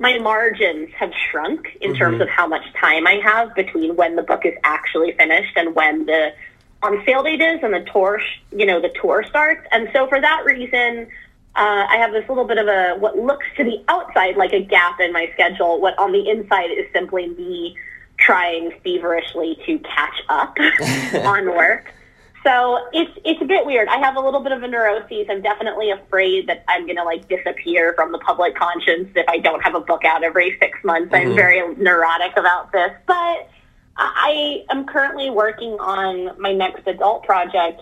my 0.01 0.17
margins 0.17 0.89
have 0.97 1.11
shrunk 1.29 1.77
in 1.79 1.93
terms 1.95 2.19
of 2.21 2.27
how 2.27 2.47
much 2.47 2.63
time 2.73 3.05
I 3.05 3.21
have 3.23 3.53
between 3.53 3.95
when 3.95 4.15
the 4.15 4.23
book 4.23 4.47
is 4.47 4.55
actually 4.63 5.11
finished 5.11 5.55
and 5.55 5.75
when 5.75 6.07
the 6.07 6.33
on 6.81 7.03
sale 7.05 7.21
date 7.21 7.39
is 7.39 7.59
and 7.61 7.71
the 7.71 7.87
tour, 7.93 8.19
sh- 8.19 8.39
you 8.51 8.65
know, 8.65 8.81
the 8.81 8.91
tour 8.99 9.23
starts. 9.29 9.61
And 9.71 9.89
so 9.93 10.07
for 10.07 10.19
that 10.19 10.43
reason, 10.43 11.07
uh, 11.55 11.85
I 11.87 11.97
have 11.97 12.13
this 12.13 12.27
little 12.27 12.45
bit 12.45 12.57
of 12.57 12.67
a 12.67 12.95
what 12.97 13.15
looks 13.15 13.45
to 13.57 13.63
the 13.63 13.83
outside 13.89 14.37
like 14.37 14.53
a 14.53 14.61
gap 14.63 14.99
in 14.99 15.13
my 15.13 15.29
schedule. 15.33 15.79
What 15.79 15.95
on 15.99 16.11
the 16.11 16.27
inside 16.27 16.71
is 16.71 16.87
simply 16.91 17.27
me 17.27 17.77
trying 18.17 18.71
feverishly 18.83 19.59
to 19.67 19.77
catch 19.79 20.19
up 20.29 20.57
on 21.27 21.45
work. 21.45 21.93
So 22.43 22.87
it's 22.91 23.11
it's 23.23 23.41
a 23.41 23.45
bit 23.45 23.65
weird. 23.65 23.87
I 23.87 23.97
have 23.97 24.15
a 24.15 24.19
little 24.19 24.39
bit 24.39 24.51
of 24.51 24.63
a 24.63 24.67
neuroses. 24.67 25.27
I'm 25.29 25.41
definitely 25.41 25.91
afraid 25.91 26.47
that 26.47 26.63
I'm 26.67 26.87
gonna 26.87 27.03
like 27.03 27.27
disappear 27.27 27.93
from 27.93 28.11
the 28.11 28.17
public 28.17 28.55
conscience 28.55 29.09
if 29.15 29.27
I 29.29 29.37
don't 29.37 29.61
have 29.61 29.75
a 29.75 29.79
book 29.79 30.03
out 30.05 30.23
every 30.23 30.57
six 30.59 30.77
months. 30.83 31.13
I'm 31.13 31.27
mm-hmm. 31.27 31.35
very 31.35 31.75
neurotic 31.75 32.35
about 32.37 32.71
this, 32.71 32.91
but 33.05 33.49
I 33.95 34.65
am 34.71 34.85
currently 34.85 35.29
working 35.29 35.73
on 35.73 36.39
my 36.41 36.51
next 36.51 36.87
adult 36.87 37.23
project, 37.23 37.81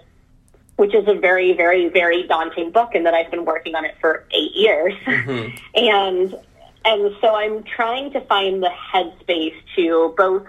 which 0.75 0.93
is 0.93 1.07
a 1.07 1.13
very, 1.13 1.53
very, 1.53 1.87
very 1.87 2.27
daunting 2.27 2.71
book, 2.71 2.95
and 2.95 3.05
that 3.05 3.13
I've 3.13 3.31
been 3.31 3.45
working 3.45 3.75
on 3.75 3.85
it 3.85 3.95
for 4.01 4.25
eight 4.31 4.55
years, 4.55 4.93
mm-hmm. 5.05 5.55
and 5.75 6.35
and 6.83 7.15
so 7.21 7.35
I'm 7.35 7.63
trying 7.63 8.11
to 8.11 8.21
find 8.21 8.61
the 8.61 8.71
headspace 8.93 9.55
to 9.75 10.13
both 10.17 10.47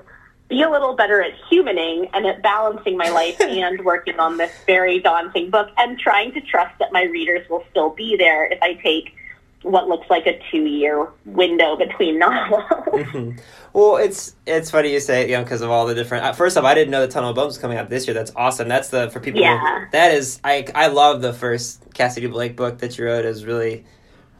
be 0.51 0.61
a 0.63 0.69
little 0.69 0.95
better 0.95 1.23
at 1.23 1.33
humaning 1.51 2.11
and 2.13 2.27
at 2.27 2.43
balancing 2.43 2.97
my 2.99 3.09
life 3.09 3.41
and 3.41 3.83
working 3.85 4.19
on 4.21 4.37
this 4.37 4.53
very 4.67 5.01
daunting 5.01 5.49
book 5.49 5.71
and 5.79 5.99
trying 5.99 6.33
to 6.33 6.41
trust 6.43 6.79
that 6.81 6.93
my 6.93 7.05
readers 7.05 7.49
will 7.49 7.65
still 7.71 7.91
be 7.91 8.17
there 8.19 8.45
if 8.47 8.61
I 8.63 8.75
take 8.75 9.15
what 9.63 9.89
looks 9.89 10.09
like 10.11 10.27
a 10.27 10.41
two 10.51 10.65
year 10.65 11.09
window 11.25 11.77
between 11.77 12.19
novels. 12.19 12.63
Mm-hmm. 12.89 13.39
Well, 13.73 13.99
it's 13.99 14.35
it's 14.47 14.71
funny 14.71 14.93
you 14.93 14.99
say 14.99 15.23
it, 15.23 15.31
you 15.31 15.37
know 15.37 15.45
because 15.45 15.61
of 15.61 15.71
all 15.71 15.87
the 15.87 15.95
different. 15.95 16.25
Uh, 16.25 16.33
first 16.33 16.57
off, 16.57 16.65
I 16.65 16.75
didn't 16.75 16.91
know 16.91 17.07
the 17.07 17.13
Tunnel 17.13 17.31
of 17.31 17.37
Bones 17.37 17.51
was 17.51 17.59
coming 17.59 17.79
out 17.79 17.89
this 17.89 18.07
year. 18.07 18.15
That's 18.15 18.33
awesome. 18.35 18.67
That's 18.69 18.89
the 18.89 19.09
for 19.11 19.21
people. 19.21 19.39
who- 19.39 19.45
Yeah. 19.47 19.85
that 19.93 20.13
is 20.13 20.41
I 20.43 20.67
I 20.75 20.89
love 20.89 21.23
the 21.23 21.33
first 21.33 21.85
Cassidy 21.95 22.27
Blake 22.27 22.57
book 22.57 22.79
that 22.79 22.99
you 22.99 23.05
wrote. 23.05 23.25
Is 23.25 23.45
really. 23.45 23.85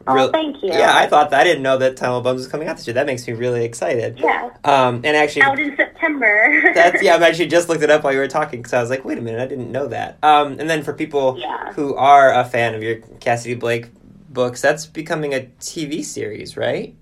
Oh, 0.07 0.13
real- 0.13 0.31
thank 0.31 0.61
you. 0.63 0.69
Yeah, 0.69 0.91
I 0.95 1.07
thought 1.07 1.29
that. 1.31 1.41
I 1.41 1.43
didn't 1.43 1.63
know 1.63 1.77
that 1.77 1.97
Tunnel 1.97 2.17
of 2.19 2.23
Bones 2.23 2.37
was 2.39 2.47
coming 2.47 2.67
out 2.67 2.77
this 2.77 2.87
year. 2.87 2.93
That 2.93 3.05
makes 3.05 3.27
me 3.27 3.33
really 3.33 3.63
excited. 3.65 4.19
Yeah. 4.19 4.49
Um, 4.63 5.01
and 5.03 5.15
actually, 5.17 5.43
Out 5.43 5.59
in 5.59 5.75
September. 5.75 6.61
That's 6.75 7.01
yeah. 7.03 7.15
I've 7.15 7.21
actually 7.21 7.47
just 7.47 7.69
looked 7.69 7.83
it 7.83 7.89
up 7.89 8.03
while 8.03 8.13
you 8.13 8.19
were 8.19 8.27
talking 8.27 8.59
because 8.59 8.73
I 8.73 8.81
was 8.81 8.89
like, 8.89 9.03
wait 9.05 9.17
a 9.17 9.21
minute, 9.21 9.41
I 9.41 9.47
didn't 9.47 9.71
know 9.71 9.87
that. 9.87 10.17
Um, 10.23 10.59
and 10.59 10.69
then 10.69 10.83
for 10.83 10.93
people 10.93 11.37
Yeah. 11.39 11.71
who 11.73 11.95
are 11.95 12.33
a 12.33 12.45
fan 12.45 12.75
of 12.75 12.83
your 12.83 12.97
Cassidy 13.19 13.55
Blake 13.55 13.87
books, 14.29 14.61
that's 14.61 14.85
becoming 14.85 15.33
a 15.33 15.49
TV 15.59 16.03
series, 16.05 16.55
right? 16.57 16.95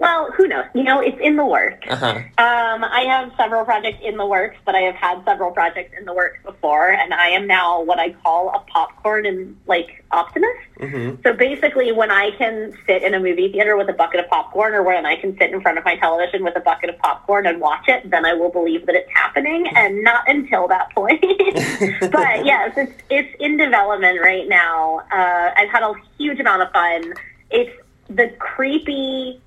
Well, 0.00 0.32
who 0.32 0.48
knows? 0.48 0.64
You 0.74 0.82
know, 0.82 1.00
it's 1.00 1.18
in 1.20 1.36
the 1.36 1.44
works. 1.44 1.86
Uh 1.86 1.94
huh. 1.94 2.14
Um, 2.38 2.84
I 2.84 3.04
have 3.06 3.32
several 3.36 3.66
projects 3.66 3.98
in 4.02 4.16
the 4.16 4.24
works, 4.24 4.56
but 4.64 4.74
I 4.74 4.80
have 4.80 4.94
had 4.94 5.22
several 5.26 5.50
projects 5.50 5.94
in 5.96 6.06
the 6.06 6.14
works 6.14 6.38
before, 6.42 6.88
and 6.90 7.12
I 7.12 7.28
am 7.28 7.46
now 7.46 7.82
what 7.82 7.98
I 7.98 8.14
call 8.14 8.48
a 8.48 8.60
popcorn 8.70 9.26
and 9.26 9.58
like 9.66 10.02
optimist. 10.10 10.58
hmm 10.78 11.16
So 11.22 11.34
basically, 11.34 11.92
when 11.92 12.10
I 12.10 12.30
can 12.30 12.74
sit 12.86 13.02
in 13.02 13.12
a 13.12 13.20
movie 13.20 13.52
theater 13.52 13.76
with 13.76 13.90
a 13.90 13.92
bucket 13.92 14.20
of 14.20 14.30
popcorn, 14.30 14.72
or 14.72 14.82
when 14.82 15.04
I 15.04 15.16
can 15.16 15.36
sit 15.36 15.52
in 15.52 15.60
front 15.60 15.76
of 15.76 15.84
my 15.84 15.96
television 15.96 16.44
with 16.44 16.56
a 16.56 16.60
bucket 16.60 16.88
of 16.88 16.98
popcorn 16.98 17.46
and 17.46 17.60
watch 17.60 17.86
it, 17.86 18.08
then 18.10 18.24
I 18.24 18.32
will 18.32 18.50
believe 18.50 18.86
that 18.86 18.94
it's 18.94 19.10
happening, 19.12 19.66
and 19.76 20.02
not 20.02 20.26
until 20.26 20.66
that 20.68 20.94
point. 20.94 21.20
but 22.10 22.44
yes, 22.46 22.72
it's 22.78 23.02
it's 23.10 23.36
in 23.38 23.58
development 23.58 24.18
right 24.22 24.48
now. 24.48 25.00
Uh, 25.12 25.50
I've 25.54 25.68
had 25.68 25.82
a 25.82 25.92
huge 26.16 26.40
amount 26.40 26.62
of 26.62 26.72
fun. 26.72 27.12
It's 27.50 27.76
the 28.08 28.28
creepy, 28.38 29.40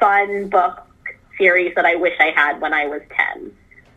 fun 0.00 0.48
book 0.48 0.80
series 1.38 1.74
that 1.76 1.84
I 1.86 1.94
wish 1.94 2.14
I 2.18 2.30
had 2.34 2.60
when 2.60 2.72
I 2.74 2.86
was 2.86 3.02
ten. 3.16 3.52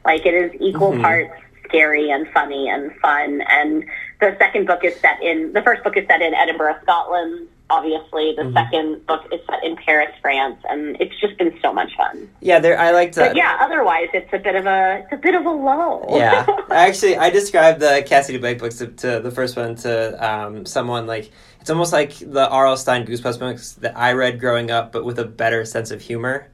Like 0.06 0.26
it 0.26 0.34
is 0.34 0.52
equal 0.62 0.92
Mhm. 0.92 1.02
parts 1.02 1.32
scary 1.66 2.12
and 2.12 2.28
funny 2.34 2.70
and 2.70 2.92
fun. 3.02 3.42
And 3.50 3.84
the 4.20 4.36
second 4.38 4.68
book 4.68 4.84
is 4.84 4.96
set 5.00 5.22
in 5.24 5.54
the 5.54 5.62
first 5.64 5.84
book 5.84 5.98
is 5.98 6.06
set 6.08 6.22
in 6.22 6.34
Edinburgh, 6.34 6.78
Scotland. 6.84 7.48
Obviously, 7.70 8.36
the 8.36 8.44
Mhm. 8.44 8.54
second 8.54 9.08
book 9.08 9.24
is 9.32 9.40
set 9.50 9.64
in 9.64 9.76
Paris, 9.78 10.12
France, 10.22 10.58
and 10.70 10.96
it's 11.00 11.18
just 11.20 11.36
been 11.40 11.58
so 11.62 11.74
much 11.74 11.96
fun. 11.96 12.30
Yeah, 12.42 12.60
there. 12.60 12.78
I 12.78 12.92
like 12.92 13.14
to. 13.14 13.22
But 13.22 13.36
yeah, 13.36 13.58
otherwise 13.62 14.10
it's 14.14 14.32
a 14.32 14.38
bit 14.38 14.56
of 14.56 14.68
a 14.68 15.00
it's 15.06 15.14
a 15.14 15.18
bit 15.18 15.34
of 15.34 15.46
a 15.46 15.50
lull. 15.50 16.06
yeah. 16.12 16.46
Actually, 16.72 17.18
I 17.18 17.30
described 17.30 17.80
the 17.80 18.04
Cassidy 18.06 18.38
Blake 18.38 18.60
books 18.60 18.78
to, 18.78 18.88
to 18.88 19.20
the 19.22 19.32
first 19.32 19.56
one 19.58 19.76
to 19.78 19.92
um, 20.30 20.66
someone 20.66 21.08
like 21.08 21.32
it's 21.64 21.70
almost 21.70 21.94
like 21.94 22.12
the 22.18 22.46
R.L. 22.50 22.76
Stine 22.76 23.08
Goosebumps 23.08 23.40
books 23.40 23.72
that 23.76 23.98
I 23.98 24.12
read 24.12 24.38
growing 24.38 24.70
up, 24.70 24.92
but 24.92 25.06
with 25.06 25.18
a 25.18 25.24
better 25.24 25.64
sense 25.64 25.92
of 25.92 26.02
humor. 26.02 26.50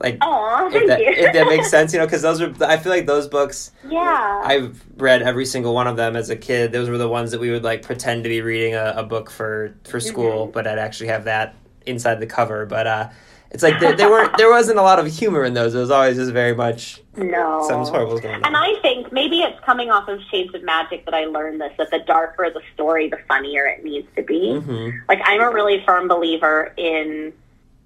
Like, 0.00 0.18
Aw, 0.20 0.66
if 0.66 0.72
thank 0.72 0.88
that, 0.88 0.98
you. 0.98 1.06
if 1.10 1.32
that 1.32 1.46
makes 1.46 1.70
sense, 1.76 1.92
you 1.92 2.00
know, 2.00 2.06
because 2.06 2.22
those 2.22 2.40
are. 2.40 2.52
I 2.64 2.76
feel 2.76 2.90
like 2.90 3.06
those 3.06 3.28
books. 3.28 3.70
yeah. 3.88 4.42
I've 4.44 4.82
read 4.96 5.22
every 5.22 5.46
single 5.46 5.74
one 5.74 5.86
of 5.86 5.96
them 5.96 6.16
as 6.16 6.28
a 6.28 6.34
kid. 6.34 6.72
Those 6.72 6.88
were 6.88 6.98
the 6.98 7.08
ones 7.08 7.30
that 7.30 7.40
we 7.40 7.52
would 7.52 7.62
like 7.62 7.82
pretend 7.82 8.24
to 8.24 8.28
be 8.28 8.40
reading 8.40 8.74
a, 8.74 8.94
a 8.96 9.02
book 9.04 9.30
for 9.30 9.76
for 9.84 10.00
school, 10.00 10.48
Mhm. 10.48 10.52
but 10.52 10.66
I'd 10.66 10.78
actually 10.80 11.06
have 11.10 11.24
that 11.26 11.54
inside 11.86 12.18
the 12.18 12.26
cover. 12.26 12.66
But 12.66 12.86
uh, 12.88 13.08
it's 13.52 13.62
like 13.62 13.78
there, 13.80 13.94
there 13.94 14.10
weren't 14.10 14.36
there 14.38 14.50
wasn't 14.50 14.78
a 14.78 14.82
lot 14.82 14.98
of 14.98 15.06
humor 15.06 15.44
in 15.44 15.52
those. 15.52 15.74
It 15.74 15.78
was 15.78 15.90
always 15.90 16.16
just 16.16 16.32
very 16.32 16.54
much 16.54 17.02
no. 17.16 17.64
something 17.68 17.92
horrible 17.92 18.14
was 18.14 18.22
going 18.22 18.36
on. 18.36 18.44
And 18.46 18.56
I 18.56 18.80
think 18.80 19.12
maybe 19.12 19.40
it's 19.40 19.60
coming 19.60 19.90
off 19.90 20.08
of 20.08 20.20
Shades 20.30 20.54
of 20.54 20.62
Magic 20.62 21.04
that 21.04 21.12
I 21.12 21.26
learned 21.26 21.60
this 21.60 21.72
that 21.76 21.90
the 21.90 21.98
darker 22.00 22.50
the 22.50 22.62
story, 22.72 23.08
the 23.08 23.18
funnier 23.28 23.66
it 23.66 23.84
needs 23.84 24.08
to 24.16 24.22
be. 24.22 24.58
hmm 24.58 24.90
Like 25.06 25.20
I'm 25.24 25.40
a 25.40 25.50
really 25.50 25.84
firm 25.84 26.08
believer 26.08 26.72
in 26.78 27.32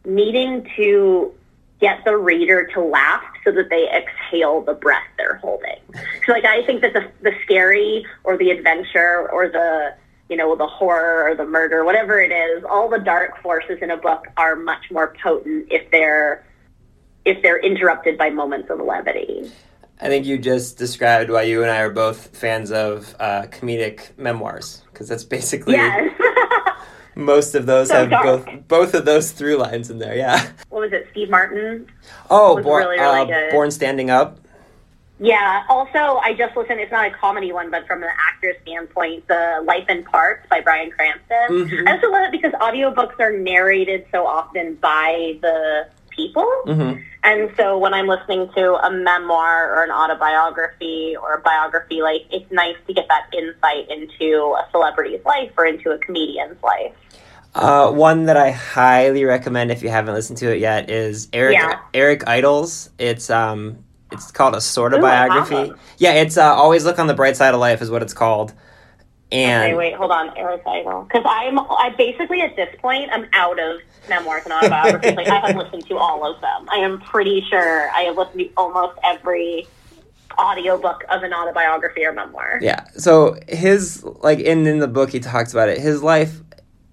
needing 0.04 0.70
to 0.76 1.34
get 1.80 2.04
the 2.04 2.16
reader 2.16 2.66
to 2.74 2.80
laugh 2.80 3.24
so 3.44 3.50
that 3.50 3.68
they 3.68 3.90
exhale 3.90 4.62
the 4.62 4.74
breath 4.74 5.04
they're 5.18 5.34
holding. 5.36 5.76
So 6.26 6.32
like 6.32 6.44
I 6.44 6.64
think 6.64 6.80
that 6.82 6.92
the 6.92 7.10
the 7.22 7.32
scary 7.42 8.06
or 8.22 8.36
the 8.36 8.50
adventure 8.50 9.28
or 9.32 9.48
the 9.48 9.94
you 10.28 10.36
know 10.36 10.54
the 10.56 10.66
horror 10.66 11.28
or 11.30 11.34
the 11.34 11.44
murder 11.44 11.84
whatever 11.84 12.20
it 12.20 12.32
is 12.32 12.64
all 12.68 12.88
the 12.88 12.98
dark 12.98 13.40
forces 13.42 13.78
in 13.80 13.90
a 13.90 13.96
book 13.96 14.26
are 14.36 14.56
much 14.56 14.90
more 14.90 15.14
potent 15.22 15.66
if 15.70 15.90
they're 15.90 16.44
if 17.24 17.42
they're 17.42 17.58
interrupted 17.60 18.16
by 18.16 18.30
moments 18.30 18.70
of 18.70 18.78
levity. 18.80 19.50
I 20.00 20.08
think 20.08 20.26
you 20.26 20.36
just 20.38 20.76
described 20.78 21.30
why 21.30 21.42
you 21.42 21.62
and 21.62 21.70
I 21.70 21.78
are 21.78 21.90
both 21.90 22.36
fans 22.36 22.70
of 22.70 23.16
uh, 23.18 23.42
comedic 23.50 24.16
memoirs 24.18 24.82
because 24.92 25.08
that's 25.08 25.24
basically 25.24 25.74
Yes. 25.74 26.12
most 27.16 27.54
of 27.54 27.64
those 27.66 27.88
So 27.88 27.94
have 27.96 28.10
dark. 28.10 28.24
both 28.44 28.68
both 28.68 28.94
of 28.94 29.04
those 29.06 29.32
through 29.32 29.56
lines 29.56 29.90
in 29.90 29.98
there. 29.98 30.14
Yeah. 30.16 30.50
what 30.68 30.82
was 30.82 30.92
it? 30.92 31.08
Steve 31.12 31.30
Martin 31.30 31.86
Oh, 32.30 32.62
Born, 32.62 32.84
really, 32.84 33.00
really 33.00 33.32
uh. 33.32 33.50
Born 33.50 33.70
Standing 33.70 34.10
Up. 34.10 34.38
Yeah. 35.18 35.62
Also, 35.68 36.18
I 36.18 36.34
just 36.36 36.56
listened. 36.56 36.80
It's 36.80 36.92
not 36.92 37.06
a 37.06 37.10
comedy 37.10 37.52
one, 37.52 37.70
but 37.70 37.86
from 37.86 38.02
an 38.02 38.10
actor's 38.18 38.56
standpoint, 38.62 39.26
the 39.28 39.62
Life 39.64 39.88
in 39.88 40.04
Parts 40.04 40.46
by 40.50 40.60
Bryan 40.60 40.90
Cranston. 40.90 41.48
Mhm. 41.48 41.88
I 41.88 41.94
also 41.94 42.10
love 42.10 42.24
it 42.24 42.32
because 42.32 42.52
audiobooks 42.52 43.18
are 43.18 43.32
narrated 43.32 44.06
so 44.12 44.26
often 44.26 44.74
by 44.74 45.38
the 45.40 45.88
people. 46.10 46.50
hmm 46.66 46.94
And 47.22 47.50
so 47.56 47.76
when 47.76 47.92
I'm 47.92 48.06
listening 48.06 48.48
to 48.54 48.74
a 48.76 48.90
memoir 48.90 49.74
or 49.74 49.82
an 49.82 49.90
autobiography 49.90 51.16
or 51.20 51.34
a 51.34 51.40
biography, 51.40 52.00
like 52.00 52.22
it's 52.30 52.50
nice 52.52 52.76
to 52.86 52.94
get 52.94 53.08
that 53.08 53.26
insight 53.36 53.90
into 53.90 54.54
a 54.58 54.66
celebrity's 54.70 55.24
life 55.24 55.50
or 55.58 55.66
into 55.66 55.90
a 55.90 55.98
comedian's 55.98 56.62
life. 56.62 56.92
Uh, 57.54 57.90
one 57.90 58.26
that 58.26 58.36
I 58.36 58.50
highly 58.50 59.24
recommend 59.24 59.70
if 59.70 59.82
you 59.82 59.88
haven't 59.88 60.14
listened 60.14 60.38
to 60.38 60.52
it 60.54 60.60
yet 60.60 60.88
is 60.90 61.28
Eric 61.32 61.54
Yeah. 61.54 61.78
Eric 61.94 62.28
Idle's. 62.28 62.90
It's 62.98 63.28
um 63.28 63.78
it's 64.12 64.30
called 64.30 64.54
a 64.54 64.60
sort 64.60 64.94
of 64.94 65.00
Ooh, 65.00 65.02
biography. 65.02 65.72
Yeah, 65.98 66.12
it's 66.14 66.36
uh, 66.36 66.54
always 66.54 66.84
look 66.84 66.98
on 66.98 67.06
the 67.06 67.14
bright 67.14 67.36
side 67.36 67.54
of 67.54 67.60
life 67.60 67.82
is 67.82 67.90
what 67.90 68.02
it's 68.02 68.14
called. 68.14 68.52
And 69.32 69.64
Okay, 69.64 69.74
wait, 69.74 69.94
hold 69.94 70.12
on, 70.12 70.36
Eric 70.36 70.62
Idle. 70.66 71.02
Because 71.02 71.24
I'm, 71.26 71.58
I 71.58 71.92
basically 71.98 72.42
at 72.42 72.54
this 72.54 72.74
point, 72.80 73.10
I'm 73.12 73.26
out 73.32 73.58
of 73.58 73.80
memoirs 74.08 74.44
and 74.44 74.52
autobiographies. 74.52 75.16
like 75.16 75.28
I 75.28 75.48
have 75.48 75.56
listened 75.56 75.86
to 75.88 75.96
all 75.96 76.24
of 76.24 76.40
them. 76.40 76.68
I 76.70 76.76
am 76.76 77.00
pretty 77.00 77.44
sure 77.50 77.90
I 77.90 78.02
have 78.02 78.16
listened 78.16 78.40
to 78.40 78.50
almost 78.56 78.98
every 79.02 79.66
audiobook 80.38 81.02
of 81.08 81.22
an 81.22 81.32
autobiography 81.32 82.04
or 82.04 82.12
memoir. 82.12 82.58
Yeah. 82.62 82.84
So 82.96 83.36
his 83.48 84.04
like 84.04 84.38
in 84.38 84.66
in 84.66 84.78
the 84.78 84.88
book 84.88 85.10
he 85.10 85.18
talks 85.18 85.52
about 85.52 85.68
it. 85.68 85.80
His 85.80 86.02
life 86.02 86.40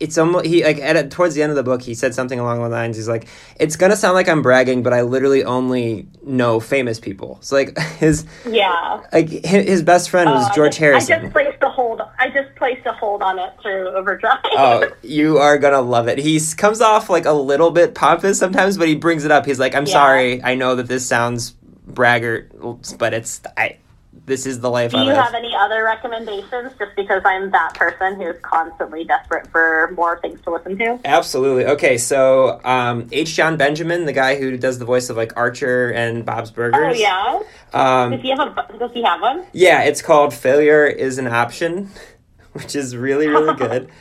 it's 0.04 0.18
almost 0.18 0.46
he 0.46 0.63
like 0.63 0.80
at 0.80 1.10
towards 1.12 1.34
the 1.36 1.42
end 1.44 1.50
of 1.52 1.56
the 1.56 1.63
book 1.63 1.82
he 1.82 1.94
said 1.94 2.13
something 2.13 2.39
along 2.39 2.62
the 2.62 2.70
lines 2.70 2.96
he's 2.98 3.08
like 3.08 3.28
it's 3.60 3.76
gonna 3.76 3.96
sound 3.96 4.13
like 4.16 4.28
I'm 4.28 4.42
bragging 4.42 4.84
but 4.84 4.94
I 4.94 5.02
literally 5.02 5.44
only 5.44 6.08
know 6.24 6.60
famous 6.60 7.00
people. 7.00 7.38
So 7.42 7.56
like 7.56 7.78
his 8.00 8.26
Yeah. 8.46 9.02
like 9.12 9.30
his 9.30 9.82
best 9.82 10.10
friend 10.10 10.30
was 10.30 10.48
Uh, 10.50 10.54
George 10.54 10.76
I 10.76 10.80
Harrison. 10.80 11.22
just 11.22 11.34
placed 11.34 11.62
a 11.63 11.70
hold. 11.70 12.02
I 12.20 12.30
just 12.30 12.54
placed 12.56 12.86
a 12.86 12.92
hold 12.94 13.22
on 13.24 13.39
it 13.39 13.52
through 13.62 13.89
Overdrive. 13.96 14.39
Oh, 14.44 14.89
you 15.04 15.38
are 15.38 15.58
gonna 15.58 15.82
love 15.82 16.08
it. 16.08 16.18
He 16.20 16.39
comes 16.58 16.82
off 16.82 17.10
like 17.10 17.26
a 17.26 17.32
little 17.34 17.72
bit 17.72 17.96
pompous 17.96 18.39
sometimes, 18.39 18.78
but 18.78 18.88
he 18.88 18.96
brings 18.96 19.24
it 19.26 19.32
up. 19.32 19.46
He's 19.46 19.60
like, 19.60 19.74
"I'm 19.76 19.86
Yeah. 19.86 19.94
sorry. 19.94 20.44
I 20.44 20.56
know 20.56 20.76
that 20.76 20.88
this 20.88 21.06
sounds 21.06 21.56
braggart, 21.88 22.52
but 22.98 23.13
it's 23.13 23.42
I. 23.58 23.78
This 24.25 24.45
is 24.45 24.62
the 24.62 24.69
life 24.69 24.93
of. 24.93 24.99
Do 25.01 25.05
you 25.05 25.05
live." 25.07 25.17
have 25.17 25.33
any 25.33 25.53
other 25.53 25.83
recommendations? 25.83 26.71
Just 26.79 26.95
because 26.95 27.21
I'm 27.25 27.51
that 27.51 27.73
person 27.73 28.15
who's 28.15 28.38
constantly 28.41 29.03
desperate 29.03 29.47
for 29.47 29.91
more 29.95 30.19
things 30.21 30.39
to 30.43 30.51
listen 30.51 30.77
to. 30.77 30.99
Absolutely. 31.03 31.65
Okay, 31.65 31.97
so 31.97 32.62
um, 32.63 33.07
H. 33.12 33.33
Jon 33.36 33.57
Benjamin, 33.57 34.05
the 34.05 34.13
guy 34.13 34.38
who 34.38 34.55
does 34.57 34.79
the 34.79 34.86
voice 34.86 35.09
of 35.09 35.17
like 35.17 35.36
Archer 35.36 35.89
and 35.91 36.25
Bob's 36.25 36.51
Burgers. 36.51 36.79
Oh 36.81 36.93
yeah. 36.93 37.39
Um, 37.73 38.12
Does 38.12 38.21
he 38.21 38.29
have 38.29 38.39
a? 38.39 38.77
Does 38.79 38.91
he 38.93 39.03
have 39.03 39.19
one? 39.19 39.45
yeah, 39.51 39.83
it's 39.83 40.01
called 40.01 40.33
"Failure 40.33 40.86
Is 40.86 41.17
an 41.17 41.27
Option," 41.27 41.89
which 42.53 42.75
is 42.75 42.95
really 42.95 43.27
really 43.27 43.55
good. 43.55 43.89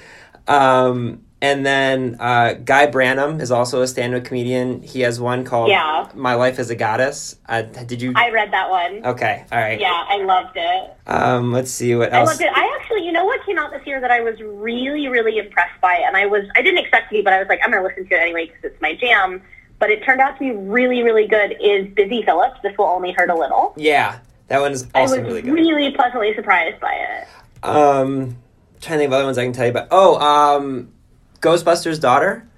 Um, 0.49 1.23
and 1.43 1.67
then 1.67 2.17
uh, 2.21 2.55
Guy 2.55 2.87
Branum 2.87 3.41
is 3.41 3.51
also 3.51 3.83
a 3.83 3.89
stand-up 3.89 4.23
comedian. 4.25 4.81
He 4.81 5.01
has 5.01 5.21
one 5.21 5.45
called 5.45 5.69
Yeah. 5.71 6.09
"My 6.15 6.35
Life 6.35 6.61
as 6.61 6.71
a 6.71 6.77
Goddess." 6.77 7.37
Uh, 7.49 7.63
did 7.63 8.01
you? 8.01 8.13
I 8.15 8.31
read 8.31 8.53
that 8.53 8.71
one. 8.71 9.05
Okay, 9.05 9.45
all 9.51 9.59
right. 9.59 9.79
Yeah, 9.79 10.05
I 10.09 10.23
loved 10.23 10.57
it. 10.57 10.97
Um, 11.09 11.53
let's 11.53 11.71
see 11.71 11.97
what 11.97 12.13
else. 12.13 12.29
I 12.29 12.33
loved 12.33 12.43
it. 12.43 12.53
I 12.55 12.79
actually, 12.81 13.05
you 13.05 13.11
know 13.11 13.25
what 13.25 13.45
came 13.45 13.59
out 13.59 13.73
this 13.73 13.85
year 13.85 14.01
that 14.01 14.13
I 14.13 14.21
was 14.21 14.41
really, 14.41 15.09
really 15.09 15.39
impressed 15.39 15.81
by, 15.81 15.95
and 15.95 16.17
I 16.17 16.27
was, 16.27 16.45
I 16.57 16.63
didn't 16.63 16.79
expect 16.79 17.11
to 17.11 17.17
be, 17.17 17.23
but 17.23 17.33
I 17.33 17.41
was 17.41 17.49
like, 17.49 17.59
I'm 17.65 17.73
going 17.73 17.83
to 17.83 17.89
listen 17.89 18.07
to 18.07 18.15
it 18.15 18.21
anyway 18.21 18.47
because 18.47 18.63
it's 18.63 18.81
my 18.81 18.95
jam. 18.95 19.43
But 19.81 19.91
it 19.91 20.05
turned 20.05 20.21
out 20.21 20.35
to 20.35 20.39
be 20.39 20.53
really, 20.53 21.03
really 21.03 21.27
good. 21.27 21.57
Is 21.61 21.93
Busy 21.95 22.23
Phillips? 22.23 22.61
This 22.63 22.79
will 22.79 22.85
only 22.87 23.11
hurt 23.11 23.31
a 23.31 23.35
little. 23.35 23.75
Yeah, 23.77 24.21
that 24.47 24.61
one's 24.61 24.87
I 24.95 25.01
also 25.01 25.21
really 25.21 25.43
good. 25.43 25.53
really 25.53 25.91
pleasantly 25.91 26.33
surprised 26.37 26.79
by 26.81 26.93
it. 26.95 27.29
Um, 27.65 28.37
trying 28.81 28.99
to 28.99 28.99
think 28.99 29.09
of 29.09 29.13
other 29.15 29.25
ones 29.25 29.39
I 29.39 29.43
can 29.43 29.53
tell 29.53 29.65
you 29.65 29.73
about. 29.73 29.89
Oh, 29.91 30.21
um, 30.21 30.93
Ghostbusters' 31.43 32.01
daughter. 32.01 32.49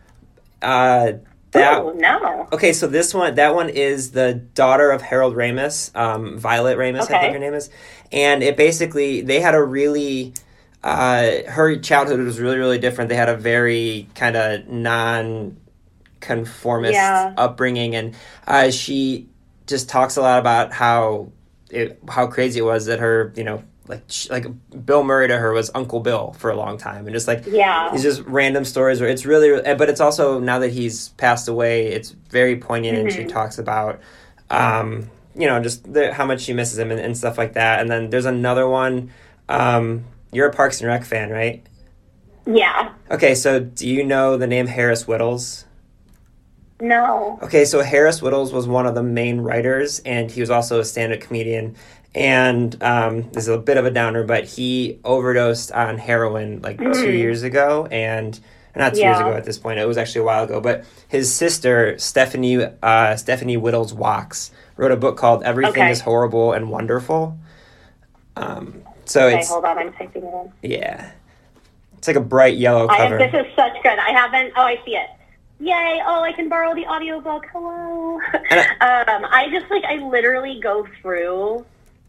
Uh, 0.62 1.14
that. 1.51 1.79
oh 1.79 1.92
no! 1.92 2.49
Okay, 2.53 2.73
so 2.73 2.87
this 2.87 3.14
one, 3.14 3.35
that 3.37 3.55
one 3.55 3.68
is 3.68 4.11
the 4.11 4.35
daughter 4.35 4.90
of 4.90 5.03
Harold 5.03 5.35
Ramis, 5.35 5.94
um, 5.97 6.38
Violet 6.38 6.77
Ramis, 6.77 7.03
I 7.11 7.20
think 7.20 7.33
her 7.33 7.38
name 7.38 7.55
is, 7.55 7.70
and 8.12 8.42
it 8.42 8.57
basically 8.57 9.20
they 9.20 9.40
had 9.40 9.55
a 9.55 9.62
really 9.62 10.35
uh, 10.83 11.42
her 11.49 11.77
childhood 11.77 12.20
was 12.20 12.40
really 12.40 12.59
really 12.59 12.79
different. 12.79 13.09
They 13.09 13.16
had 13.16 13.29
a 13.29 13.37
very 13.37 14.09
kind 14.14 14.37
of 14.37 14.68
non 14.68 15.57
conformist 16.20 16.94
Yeah. 16.94 17.35
upbringing, 17.37 17.94
and 17.94 18.14
uh, 18.47 18.70
she 18.70 19.29
just 19.66 19.88
talks 19.88 20.16
a 20.16 20.23
lot 20.23 20.40
about 20.40 20.73
how 20.73 21.31
it, 21.70 22.01
how 22.09 22.27
crazy 22.27 22.61
it 22.61 22.64
was 22.64 22.87
that 22.87 22.99
her 22.99 23.33
you 23.37 23.44
know 23.44 23.62
like 23.87 24.03
like 24.31 24.47
Bill 24.87 25.05
Murray 25.05 25.29
to 25.29 25.37
her 25.37 25.53
was 25.53 25.70
Uncle 25.75 26.01
Bill 26.01 26.35
for 26.38 26.51
a 26.51 26.57
long 26.57 26.79
time, 26.79 27.07
and 27.07 27.14
just 27.14 27.29
like 27.29 27.44
Yeah. 27.47 27.92
it's 27.92 28.03
just 28.03 28.23
random 28.23 28.64
stories 28.64 29.01
where 29.01 29.11
it's 29.11 29.27
really 29.27 29.61
but 29.75 29.88
it's 29.90 30.01
also 30.01 30.38
now 30.40 30.59
that 30.61 30.70
he's 30.73 31.11
passed 31.11 31.49
away 31.49 31.88
it's 31.88 32.11
very 32.31 32.57
poignant 32.57 32.97
and 32.99 33.12
she 33.12 33.25
talks 33.25 33.59
about 33.59 34.01
um 34.51 35.11
you 35.37 35.47
know 35.47 35.61
just 35.62 35.92
the, 35.92 36.12
how 36.14 36.25
much 36.25 36.40
she 36.42 36.53
misses 36.53 36.79
him 36.79 36.90
and, 36.90 37.01
and 37.01 37.16
stuff 37.16 37.37
like 37.37 37.53
that 37.55 37.81
and 37.81 37.90
then 37.90 38.09
there's 38.11 38.25
another 38.25 38.66
one 38.68 39.11
um 39.49 40.05
you're 40.33 40.49
a 40.49 40.53
parks 40.53 40.81
and 40.81 40.88
rec 40.88 41.05
fan 41.05 41.31
right 41.31 41.62
Yeah. 42.47 42.92
okay 43.11 43.35
so 43.35 43.61
do 43.61 43.88
you 43.88 44.05
know 44.05 44.37
the 44.37 44.47
name 44.47 44.66
harris 44.66 45.05
wittels 45.05 45.64
No. 46.81 47.38
Okay, 47.42 47.64
so 47.64 47.83
Harris 47.83 48.20
Wittels 48.20 48.53
was 48.53 48.66
one 48.66 48.85
of 48.87 48.94
the 48.94 49.03
main 49.03 49.40
writers, 49.40 50.01
and 50.05 50.31
he 50.31 50.40
was 50.40 50.51
also 50.51 50.81
a 50.81 50.85
stand-up 50.85 51.20
comedian. 51.20 51.77
And 52.14 52.81
um, 52.83 53.31
this 53.33 53.44
is 53.44 53.48
a 53.48 53.59
bit 53.59 53.77
of 53.77 53.85
a 53.87 53.90
downer, 53.90 54.22
but 54.22 54.44
he 54.44 55.00
overdosed 55.05 55.72
on 55.72 55.98
heroin 55.98 56.62
like 56.62 56.79
two 56.79 57.11
years 57.12 57.42
ago, 57.42 57.87
and 57.90 58.38
not 58.77 58.94
two 58.94 59.00
years 59.00 59.18
ago 59.18 59.33
at 59.33 59.44
this 59.44 59.59
point. 59.59 59.81
It 59.81 59.87
was 59.87 59.96
actually 59.98 60.20
a 60.20 60.24
while 60.24 60.44
ago. 60.44 60.61
But 60.61 60.85
his 61.09 61.35
sister 61.35 61.98
Stephanie 61.98 62.64
uh, 62.83 63.16
Stephanie 63.16 63.57
Wittels 63.59 63.92
Wachs 63.92 64.50
wrote 64.77 64.92
a 64.92 64.96
book 64.96 65.16
called 65.16 65.42
Everything 65.42 65.72
Okay. 65.83 65.90
Is 65.90 66.00
Horrible 66.00 66.53
and 66.53 66.70
Wonderful. 66.70 67.37
Um, 68.37 68.83
so 69.05 69.27
Okay, 69.27 69.40
it's 69.40 69.48
hold 69.48 69.64
on. 69.64 69.79
I'm 69.79 69.92
typing 69.92 70.22
it 70.24 70.50
in. 70.62 70.70
yeah, 70.70 71.11
it's 71.98 72.07
like 72.07 72.16
a 72.16 72.20
bright 72.20 72.57
yellow 72.57 72.88
I 72.88 72.96
cover. 72.96 73.18
this 73.18 73.35
is 73.35 73.46
such 73.57 73.74
good. 73.83 73.98
I 73.98 74.11
haven't. 74.11 74.53
Oh, 74.57 74.62
I 74.62 74.81
see 74.85 74.92
it. 74.96 75.09
Yay! 75.61 76.00
Oh, 76.05 76.22
I 76.22 76.33
can 76.33 76.48
borrow 76.48 76.74
the 76.74 76.87
audiobook. 76.87 77.46
Hello. 77.53 78.20
And 78.50 78.61
um, 78.81 79.31
I 79.33 79.48
just 79.53 79.68
like 79.70 79.85
I 79.85 79.96
literally 79.96 80.61
go 80.61 80.87
through 81.00 81.64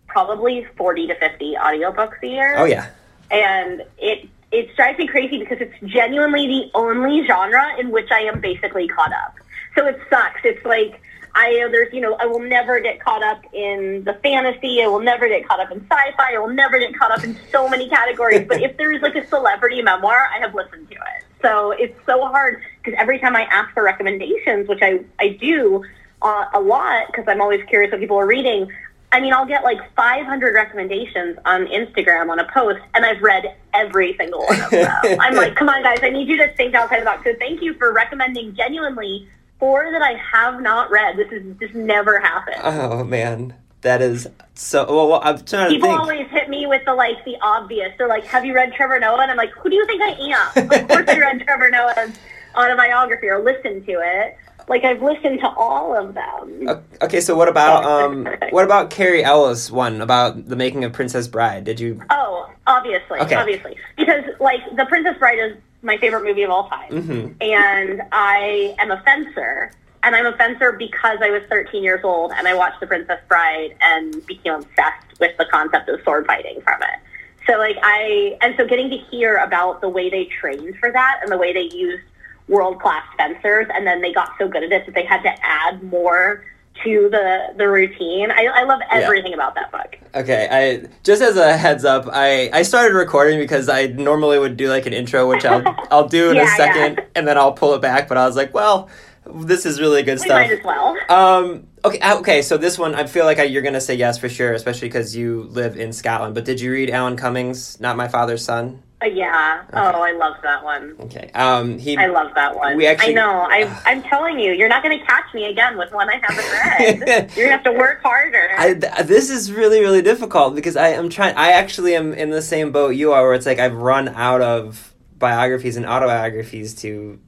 probably 0.07 0.65
forty 0.77 1.07
to 1.07 1.15
fifty 1.15 1.55
audiobooks 1.55 2.21
a 2.23 2.27
year. 2.27 2.55
oh 2.57 2.65
yeah, 2.65 2.89
and 3.31 3.83
it 3.97 4.29
it 4.51 4.75
drives 4.75 4.97
me 4.97 5.07
crazy 5.07 5.39
because 5.39 5.59
it's 5.59 5.75
genuinely 5.83 6.47
the 6.47 6.71
only 6.73 7.25
genre 7.25 7.77
in 7.79 7.91
which 7.91 8.09
I 8.11 8.21
am 8.21 8.39
basically 8.39 8.87
caught 8.87 9.11
up. 9.11 9.35
So 9.75 9.85
it 9.87 9.99
sucks. 10.09 10.39
It's 10.43 10.63
like 10.65 11.01
I 11.35 11.67
there's 11.71 11.93
you 11.93 11.99
know 11.99 12.15
I 12.19 12.25
will 12.25 12.39
never 12.39 12.79
get 12.79 13.03
caught 13.03 13.21
up 13.21 13.43
in 13.53 14.03
the 14.05 14.13
fantasy. 14.23 14.81
I 14.81 14.87
will 14.87 15.01
never 15.01 15.27
get 15.27 15.47
caught 15.47 15.59
up 15.59 15.71
in 15.71 15.79
sci-fi. 15.81 16.35
I 16.35 16.37
will 16.37 16.53
never 16.53 16.79
get 16.79 16.97
caught 16.97 17.11
up 17.11 17.23
in 17.23 17.37
so 17.51 17.67
many 17.67 17.89
categories. 17.89 18.47
but 18.47 18.61
if 18.61 18.77
there's 18.77 19.01
like 19.01 19.15
a 19.15 19.27
celebrity 19.27 19.81
memoir, 19.81 20.27
I 20.33 20.39
have 20.39 20.55
listened 20.55 20.89
to 20.89 20.95
it. 20.95 21.25
So 21.41 21.71
it's 21.71 21.95
so 22.05 22.25
hard 22.25 22.61
because 22.81 22.97
every 22.99 23.19
time 23.19 23.35
I 23.35 23.43
ask 23.43 23.73
for 23.73 23.83
recommendations, 23.83 24.69
which 24.69 24.81
I 24.81 25.03
I 25.19 25.29
do 25.29 25.83
uh, 26.21 26.45
a 26.53 26.59
lot 26.59 27.07
because 27.07 27.25
I'm 27.27 27.41
always 27.41 27.63
curious 27.67 27.91
what 27.91 27.99
people 27.99 28.17
are 28.17 28.25
reading. 28.25 28.71
I 29.11 29.21
mean, 29.21 29.33
I'll 29.33 29.45
get 29.45 29.63
like 29.63 29.79
500 29.95 30.53
recommendations 30.53 31.37
on 31.45 31.67
Instagram 31.67 32.29
on 32.29 32.39
a 32.39 32.51
post, 32.51 32.81
and 32.93 33.05
I've 33.05 33.21
read 33.21 33.55
every 33.73 34.15
single 34.17 34.43
one 34.45 34.59
of 34.61 34.69
them. 34.71 34.91
I'm 35.21 35.35
like, 35.35 35.55
come 35.55 35.69
on, 35.69 35.83
guys, 35.83 35.99
I 36.01 36.09
need 36.09 36.27
you 36.27 36.37
to 36.37 36.51
think 36.55 36.75
outside 36.75 37.01
the 37.01 37.05
box. 37.05 37.23
So 37.23 37.33
thank 37.39 37.61
you 37.61 37.75
for 37.75 37.93
recommending 37.93 38.55
genuinely 38.55 39.27
four 39.59 39.89
that 39.91 40.01
I 40.01 40.15
have 40.15 40.61
not 40.61 40.91
read. 40.91 41.17
This 41.17 41.31
is 41.31 41.57
this 41.57 41.73
never 41.73 42.19
happened. 42.19 42.57
oh 42.63 43.03
man, 43.03 43.55
that 43.81 44.01
is 44.01 44.27
so. 44.53 44.85
Well, 44.85 45.21
I'm 45.23 45.43
trying 45.45 45.69
to 45.69 45.75
People 45.75 45.91
always 45.91 46.27
hit 46.29 46.49
me 46.49 46.65
with 46.65 46.83
the 46.85 46.93
like 46.93 47.23
the 47.23 47.37
obvious. 47.41 47.93
They're 47.97 48.07
like, 48.07 48.25
"Have 48.25 48.43
you 48.43 48.53
read 48.53 48.73
Trevor 48.73 48.99
Noah?" 48.99 49.21
And 49.21 49.31
I'm 49.31 49.37
like, 49.37 49.51
"Who 49.51 49.69
do 49.69 49.75
you 49.75 49.85
think 49.85 50.01
I 50.01 50.09
am?" 50.09 50.71
of 50.71 50.87
course, 50.89 51.07
I 51.07 51.19
read 51.19 51.41
Trevor 51.41 51.69
Noah's 51.69 52.17
autobiography 52.55 53.27
or 53.27 53.43
listened 53.43 53.85
to 53.85 53.93
it. 54.03 54.37
Like 54.67 54.83
I've 54.83 55.01
listened 55.01 55.39
to 55.41 55.49
all 55.49 55.95
of 55.95 56.13
them. 56.15 56.83
Okay, 57.01 57.21
so 57.21 57.35
what 57.35 57.47
about 57.47 57.85
um 57.85 58.27
what 58.49 58.63
about 58.65 58.89
Cary 58.89 59.23
Elwes 59.23 59.71
one 59.71 60.01
about 60.01 60.47
the 60.47 60.55
making 60.55 60.83
of 60.83 60.93
Princess 60.93 61.27
Bride? 61.27 61.63
Did 61.63 61.79
you 61.79 62.01
Oh, 62.09 62.49
obviously, 62.65 63.19
Okay. 63.19 63.35
obviously, 63.35 63.77
because 63.97 64.23
like 64.39 64.61
The 64.75 64.85
Princess 64.85 65.17
Bride 65.19 65.39
is 65.39 65.57
my 65.81 65.97
favorite 65.97 66.23
movie 66.23 66.41
of 66.43 66.49
all 66.49 66.67
time, 66.69 66.89
Mm-hmm. 66.91 67.27
and 67.41 68.01
I 68.11 68.75
am 68.79 68.89
a 68.89 68.99
fencer, 69.03 69.71
and 70.01 70.15
I'm 70.15 70.25
a 70.25 70.35
fencer 70.35 70.71
because 70.71 71.19
I 71.21 71.29
was 71.29 71.43
13 71.49 71.83
years 71.83 72.01
old 72.03 72.31
and 72.35 72.47
I 72.47 72.55
watched 72.55 72.79
The 72.79 72.87
Princess 72.87 73.19
Bride 73.27 73.75
and 73.81 74.25
became 74.25 74.53
obsessed 74.55 75.19
with 75.19 75.37
the 75.37 75.45
concept 75.45 75.89
of 75.89 76.01
sword 76.03 76.25
fighting 76.25 76.59
from 76.61 76.81
it. 76.81 76.99
So 77.47 77.59
like 77.59 77.77
I, 77.83 78.35
and 78.41 78.55
so 78.57 78.65
getting 78.65 78.89
to 78.89 78.97
hear 78.97 79.35
about 79.37 79.81
the 79.81 79.89
way 79.89 80.09
they 80.09 80.25
trained 80.25 80.75
for 80.79 80.91
that 80.91 81.19
and 81.21 81.31
the 81.31 81.37
way 81.37 81.53
they 81.53 81.69
used 81.75 82.03
world 82.47 82.79
class 82.79 83.03
fencers, 83.17 83.67
and 83.73 83.85
then 83.87 84.01
they 84.01 84.13
got 84.13 84.29
so 84.39 84.47
good 84.47 84.63
at 84.63 84.71
it 84.71 84.85
that 84.85 84.93
they 84.95 85.05
had 85.05 85.21
to 85.23 85.33
add 85.45 85.81
more 85.83 86.43
to 86.83 87.09
the 87.09 87.53
the 87.57 87.67
routine. 87.67 88.31
I, 88.31 88.45
I 88.53 88.63
love 88.63 88.81
everything 88.91 89.33
about 89.33 89.55
that 89.55 89.71
book. 89.71 89.97
Okay, 90.13 90.47
I 90.51 90.87
just 91.03 91.21
as 91.21 91.37
a 91.37 91.55
heads 91.57 91.85
up, 91.85 92.07
I 92.11 92.49
I 92.53 92.63
started 92.63 92.93
recording 92.95 93.39
because 93.39 93.69
I 93.69 93.87
normally 93.87 94.37
would 94.39 94.57
do 94.57 94.69
like 94.69 94.85
an 94.85 94.93
intro 94.93 95.27
which 95.29 95.45
I'll 95.45 95.63
I'll 95.91 96.07
do 96.07 96.29
in 96.31 96.35
Yeah, 96.35 96.41
a 96.41 96.45
yeah. 96.45 96.55
second 96.57 97.01
and 97.15 97.27
then 97.27 97.37
I'll 97.37 97.53
pull 97.53 97.73
it 97.75 97.81
back, 97.81 98.07
but 98.09 98.17
I 98.17 98.25
was 98.27 98.35
like, 98.35 98.53
well, 98.53 98.89
this 99.25 99.65
is 99.65 99.79
really 99.79 100.03
good 100.03 100.19
We 100.19 100.25
stuff. 100.25 100.41
might 100.41 100.51
as 100.51 100.63
well. 100.65 100.97
Um 101.09 101.67
okay, 101.85 101.99
uh, 101.99 102.19
okay, 102.19 102.41
so 102.41 102.57
this 102.57 102.77
one 102.77 102.93
I 102.93 103.05
feel 103.07 103.23
like 103.25 103.39
I, 103.39 103.43
you're 103.43 103.61
going 103.61 103.73
to 103.73 103.81
say 103.81 103.95
yes 103.95 104.17
for 104.17 104.27
sure, 104.29 104.51
especially 104.53 104.89
cuz 104.89 105.15
you 105.15 105.43
live 105.51 105.77
in 105.77 105.93
Scotland. 105.93 106.35
But 106.35 106.43
did 106.45 106.59
you 106.59 106.71
read 106.73 106.89
Alan 106.89 107.15
Cumming's, 107.15 107.79
Not 107.79 107.95
My 107.95 108.07
Father's 108.09 108.43
Son? 108.43 108.83
Uh, 109.03 109.07
yeah. 109.07 109.63
Oh, 109.73 110.01
I 110.01 110.13
love 110.13 110.37
that 110.43 110.63
one. 110.63 110.95
Okay. 111.01 111.29
Um 111.33 111.77
he 111.77 111.97
I 111.97 112.07
love 112.07 112.33
that 112.35 112.55
one. 112.55 112.77
We 112.77 112.87
actually- 112.87 113.11
I 113.11 113.13
know. 113.15 113.41
I, 113.41 113.81
I'm 113.85 114.01
telling 114.03 114.39
you, 114.39 114.53
you're 114.53 114.69
not 114.69 114.83
going 114.83 114.97
to 114.97 115.05
catch 115.05 115.33
me 115.33 115.45
again 115.49 115.77
with 115.77 115.91
one 115.91 116.09
I 116.09 116.19
haven't 116.23 116.51
read. 116.51 116.97
you're 117.35 117.47
going 117.47 117.49
to 117.49 117.51
have 117.51 117.63
to 117.65 117.71
work 117.73 118.01
harder. 118.01 118.51
I, 118.57 118.73
th- 118.73 119.05
this 119.05 119.29
is 119.29 119.51
really 119.51 119.81
really 119.81 120.01
difficult 120.01 120.55
because 120.55 120.77
I 120.77 120.89
am 120.89 121.09
trying. 121.09 121.35
I 121.35 121.51
actually 121.51 121.93
am 121.95 122.13
in 122.13 122.29
the 122.29 122.41
same 122.41 122.71
boat 122.71 122.89
you 122.95 123.11
are, 123.11 123.23
where 123.23 123.33
it's 123.33 123.45
like 123.45 123.59
I've 123.59 123.75
run 123.75 124.07
out 124.09 124.41
of 124.41 124.93
biographies 125.17 125.75
and 125.77 125.85
autobiographies 125.85 126.73
to 126.75 127.19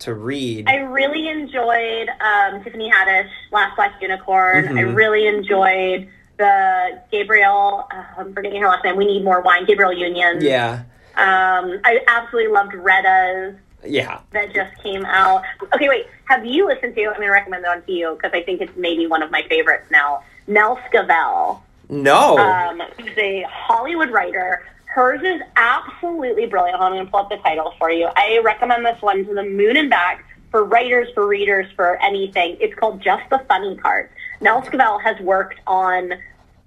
to 0.00 0.12
read. 0.12 0.68
I 0.68 0.76
really 0.76 1.28
enjoyed 1.28 2.08
um, 2.20 2.62
Tiffany 2.62 2.90
Haddish, 2.90 3.30
Last 3.50 3.74
Black 3.76 3.94
Unicorn. 4.02 4.68
I 4.76 4.82
Mhm. 4.82 4.94
really 4.94 5.26
enjoyed 5.26 6.08
the 6.36 7.00
Gabrielle. 7.10 7.88
Uh, 7.90 8.04
I'm 8.18 8.34
forgetting 8.34 8.60
her 8.60 8.68
last 8.68 8.84
name. 8.84 8.96
We 8.96 9.06
need 9.06 9.24
more 9.24 9.40
wine. 9.40 9.64
Gabrielle 9.64 9.94
Union. 9.94 10.42
yeah, 10.42 10.82
Um, 11.16 11.80
I 11.84 12.00
absolutely 12.08 12.52
loved 12.52 12.74
Retta's 12.74 13.56
yeah. 13.84 14.20
that 14.32 14.52
just 14.54 14.76
came 14.82 15.04
out. 15.04 15.42
Okay, 15.74 15.88
wait. 15.88 16.06
Have 16.26 16.44
you 16.44 16.66
listened 16.66 16.94
to? 16.94 17.02
I'm 17.02 17.14
going 17.14 17.22
to 17.22 17.30
recommend 17.30 17.64
that 17.64 17.76
one 17.76 17.86
to 17.86 17.92
you 17.92 18.14
because 18.14 18.32
I 18.34 18.42
think 18.42 18.60
it's 18.60 18.76
maybe 18.76 19.06
one 19.06 19.22
of 19.22 19.30
my 19.30 19.42
favorites 19.48 19.86
now. 19.90 20.22
Nell 20.46 20.78
Scovell. 20.90 21.60
No, 21.88 22.36
um, 22.38 22.82
who's 22.98 23.16
a 23.16 23.46
Hollywood 23.48 24.10
writer. 24.10 24.66
Hers 24.86 25.20
is 25.22 25.40
absolutely 25.56 26.46
brilliant. 26.46 26.80
I'm 26.80 26.92
going 26.92 27.04
to 27.04 27.10
pull 27.10 27.20
up 27.20 27.28
the 27.28 27.36
title 27.36 27.74
for 27.78 27.90
you. 27.90 28.08
I 28.16 28.40
recommend 28.42 28.84
this 28.84 29.00
one 29.00 29.24
to 29.24 29.34
the 29.34 29.44
moon 29.44 29.76
and 29.76 29.88
back 29.88 30.24
for 30.50 30.64
writers, 30.64 31.08
for 31.14 31.26
readers, 31.26 31.66
for 31.76 32.02
anything. 32.02 32.56
It's 32.60 32.74
called 32.74 33.02
Just 33.02 33.28
the 33.30 33.38
Funny 33.46 33.76
Part. 33.76 34.10
Nell 34.40 34.62
Scovell 34.62 35.00
has 35.02 35.20
worked 35.20 35.60
on 35.66 36.14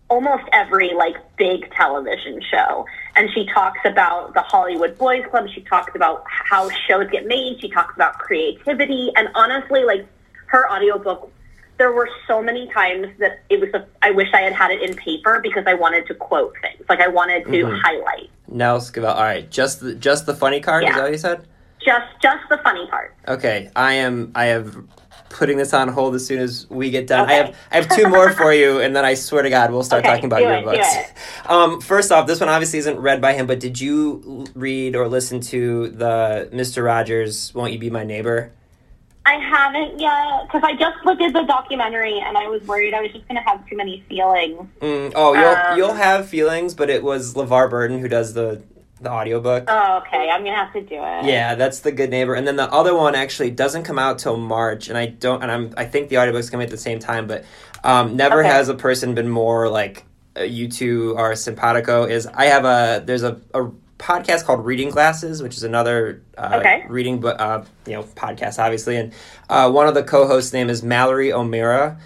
almost 0.10 0.44
every 0.52 0.94
like 0.94 1.16
big 1.38 1.72
television 1.72 2.42
show 2.52 2.86
and 3.16 3.30
she 3.34 3.46
talks 3.54 3.80
about 3.86 4.34
the 4.34 4.42
Hollywood 4.42 4.98
Boys 4.98 5.24
Club 5.30 5.48
she 5.54 5.62
talks 5.62 5.96
about 5.96 6.24
how 6.28 6.70
shows 6.88 7.08
get 7.12 7.26
made 7.28 7.60
she 7.62 7.70
talks 7.70 7.96
about 7.96 8.18
creativity 8.18 9.12
and 9.16 9.30
honestly 9.36 9.84
like 9.84 10.06
her 10.48 10.70
audiobook 10.72 11.32
there 11.78 11.92
were 11.94 12.10
so 12.28 12.42
many 12.42 12.68
times 12.74 13.08
that 13.20 13.40
it 13.50 13.60
was 13.62 13.70
a, 13.74 13.86
I 14.02 14.12
wish 14.12 14.28
I 14.34 14.42
had 14.42 14.52
had 14.52 14.72
it 14.72 14.82
in 14.82 14.96
paper 14.98 15.40
because 15.42 15.64
I 15.66 15.76
wanted 15.76 16.08
to 16.08 16.14
quote 16.16 16.54
things 16.62 16.84
like 16.90 17.00
I 17.00 17.08
wanted 17.08 17.46
to 17.46 17.52
Mhm. 17.52 17.82
highlight 17.82 18.30
Nell 18.50 18.80
Scovell. 18.82 19.16
All 19.16 19.22
right, 19.24 19.50
just 19.50 19.80
the 19.80 19.94
just 19.96 20.26
the 20.26 20.34
funny 20.34 20.60
card. 20.60 20.84
Is 20.84 20.90
Yeah. 20.90 20.96
that 20.96 21.04
what 21.04 21.12
you 21.12 21.18
said? 21.18 21.46
just 21.86 22.08
just 22.22 22.50
the 22.50 22.58
funny 22.58 22.86
part 22.88 23.14
Okay, 23.30 23.70
I 23.76 23.94
am. 23.94 24.32
I 24.36 24.46
have 24.46 24.76
putting 25.30 25.58
this 25.58 25.74
on 25.74 25.88
hold 25.88 26.16
as 26.16 26.26
soon 26.26 26.40
as 26.40 26.68
we 26.70 26.90
get 26.90 27.08
done. 27.08 27.30
I 27.30 27.34
have 27.34 27.56
I 27.72 27.76
have 27.76 27.90
two 27.90 28.08
more 28.08 28.32
for 28.32 28.54
you, 28.54 28.80
and 28.80 28.96
then 28.96 29.06
I 29.06 29.14
swear 29.14 29.44
to 29.44 29.50
God, 29.50 29.72
we'll 29.72 29.84
start 29.84 30.04
Okay, 30.04 30.14
talking 30.14 30.26
about 30.26 30.42
your 30.42 30.54
it, 30.54 30.66
books. 30.66 30.96
Um, 31.50 31.82
first 31.82 32.12
off, 32.12 32.28
this 32.28 32.40
one 32.40 32.50
obviously 32.50 32.78
isn't 32.80 33.00
read 33.00 33.22
by 33.22 33.34
him, 33.34 33.48
but 33.48 33.60
did 33.60 33.82
you 33.82 34.46
read 34.54 34.96
or 34.96 35.08
listen 35.08 35.40
to 35.42 35.90
the 35.90 36.48
Mister 36.52 36.84
Rogers 36.84 37.54
"Won't 37.56 37.74
You 37.74 37.80
Be 37.80 37.90
My 37.90 38.04
Neighbor"? 38.04 38.52
I 39.26 39.34
haven't 39.34 40.00
yet 40.00 40.46
because 40.48 40.64
I 40.64 40.76
just 40.76 41.04
looked 41.06 41.22
at 41.22 41.34
the 41.34 41.44
documentary 41.44 42.20
and 42.20 42.38
I 42.38 42.48
was 42.48 42.64
worried 42.64 42.94
I 42.94 43.02
was 43.02 43.12
just 43.12 43.28
going 43.28 43.36
to 43.36 43.48
have 43.48 43.68
too 43.68 43.76
many 43.78 44.04
feelings 44.10 44.68
Mm, 44.82 45.12
oh, 45.16 45.34
you'll 45.34 45.46
Um, 45.46 45.78
you'll 45.78 45.94
have 45.94 46.28
feelings, 46.28 46.74
but 46.74 46.90
it 46.90 47.04
was 47.04 47.36
LeVar 47.36 47.70
Burton 47.70 48.00
who 48.00 48.08
does 48.08 48.34
the 48.34 48.64
the 49.02 49.10
audiobook. 49.12 49.66
oh 49.68 49.98
okay 50.06 50.30
I'm 50.30 50.42
going 50.44 50.54
to 50.54 50.60
have 50.60 50.74
to 50.74 50.82
do 50.82 50.96
it 50.96 51.26
Yeah, 51.26 51.56
that's 51.56 51.80
the 51.82 51.92
good 51.92 52.10
neighbor. 52.10 52.34
And 52.36 52.48
then 52.48 52.56
the 52.56 52.72
other 52.72 52.96
one 52.96 53.16
actually 53.16 53.52
doesn't 53.52 53.84
come 53.84 53.98
out 54.00 54.20
till 54.20 54.38
March, 54.38 54.90
and 54.90 54.98
I 54.98 55.06
don't. 55.08 55.42
And 55.44 55.52
I'm. 55.52 55.74
I 55.78 55.86
think 55.86 56.10
the 56.10 56.18
audiobook's 56.18 56.50
coming 56.50 56.66
at 56.66 56.72
the 56.72 56.78
same 56.78 57.00
time, 57.00 57.28
but 57.28 57.46
um, 57.84 58.16
never 58.16 58.40
Okay. 58.42 58.50
has 58.50 58.70
a 58.70 58.76
person 58.76 59.16
been 59.16 59.30
more 59.30 59.70
like 59.70 60.06
uh, 60.38 60.44
you 60.44 60.68
two 60.70 61.16
are 61.18 61.36
simpatico. 61.36 62.06
Is 62.06 62.28
I 62.28 62.46
have 62.46 62.66
a 62.66 63.04
there's 63.06 63.24
a, 63.24 63.40
a 63.54 63.70
podcast 63.98 64.46
called 64.46 64.66
Reading 64.66 64.90
Glasses, 64.90 65.42
which 65.44 65.56
is 65.58 65.64
another 65.64 66.22
uh, 66.38 66.58
Okay. 66.60 66.84
reading 66.88 67.20
book, 67.20 67.36
uh, 67.40 67.64
you 67.86 67.94
know, 67.94 68.04
podcast, 68.04 68.58
obviously. 68.58 68.96
And 68.96 69.14
uh, 69.50 69.70
one 69.72 69.88
of 69.88 69.94
the 69.94 70.04
co-hosts' 70.04 70.54
name 70.54 70.70
is 70.70 70.84
Mallory 70.84 71.34
O'Meara, 71.34 72.00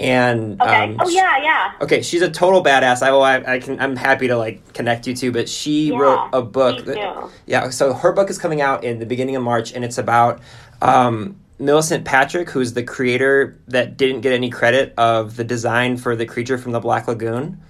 and 0.00 0.60
Okay. 0.60 0.84
um, 0.84 0.96
oh 1.00 1.08
yeah, 1.08 1.42
yeah. 1.42 1.72
Okay, 1.82 2.00
she's 2.02 2.22
a 2.22 2.30
total 2.30 2.64
badass. 2.64 3.02
I 3.02 3.12
will. 3.12 3.22
I, 3.22 3.36
I 3.46 3.58
can. 3.60 3.78
I'm 3.78 3.96
happy 3.96 4.28
to 4.28 4.36
like 4.36 4.72
connect 4.72 5.06
you 5.06 5.14
to. 5.16 5.30
But 5.30 5.48
she 5.48 5.90
Yeah, 5.90 5.98
wrote 5.98 6.28
a 6.32 6.42
book. 6.42 6.76
me 6.86 6.94
that- 6.94 7.14
too. 7.14 7.30
yeah. 7.46 7.70
So 7.70 7.92
her 7.92 8.12
book 8.12 8.30
is 8.30 8.38
coming 8.38 8.60
out 8.60 8.82
in 8.82 8.98
the 8.98 9.06
beginning 9.06 9.36
of 9.36 9.42
March, 9.42 9.72
and 9.72 9.84
it's 9.84 9.98
about 9.98 10.40
um, 10.82 11.36
Millicent 11.58 12.04
Patrick, 12.06 12.48
who's 12.50 12.72
the 12.72 12.82
creator 12.82 13.58
that 13.68 13.96
didn't 13.98 14.22
get 14.22 14.32
any 14.32 14.48
credit 14.50 14.94
of 14.96 15.36
the 15.36 15.44
design 15.44 15.96
for 15.98 16.16
the 16.16 16.24
creature 16.26 16.56
from 16.58 16.72
the 16.72 16.80
Black 16.80 17.06
Lagoon. 17.06 17.60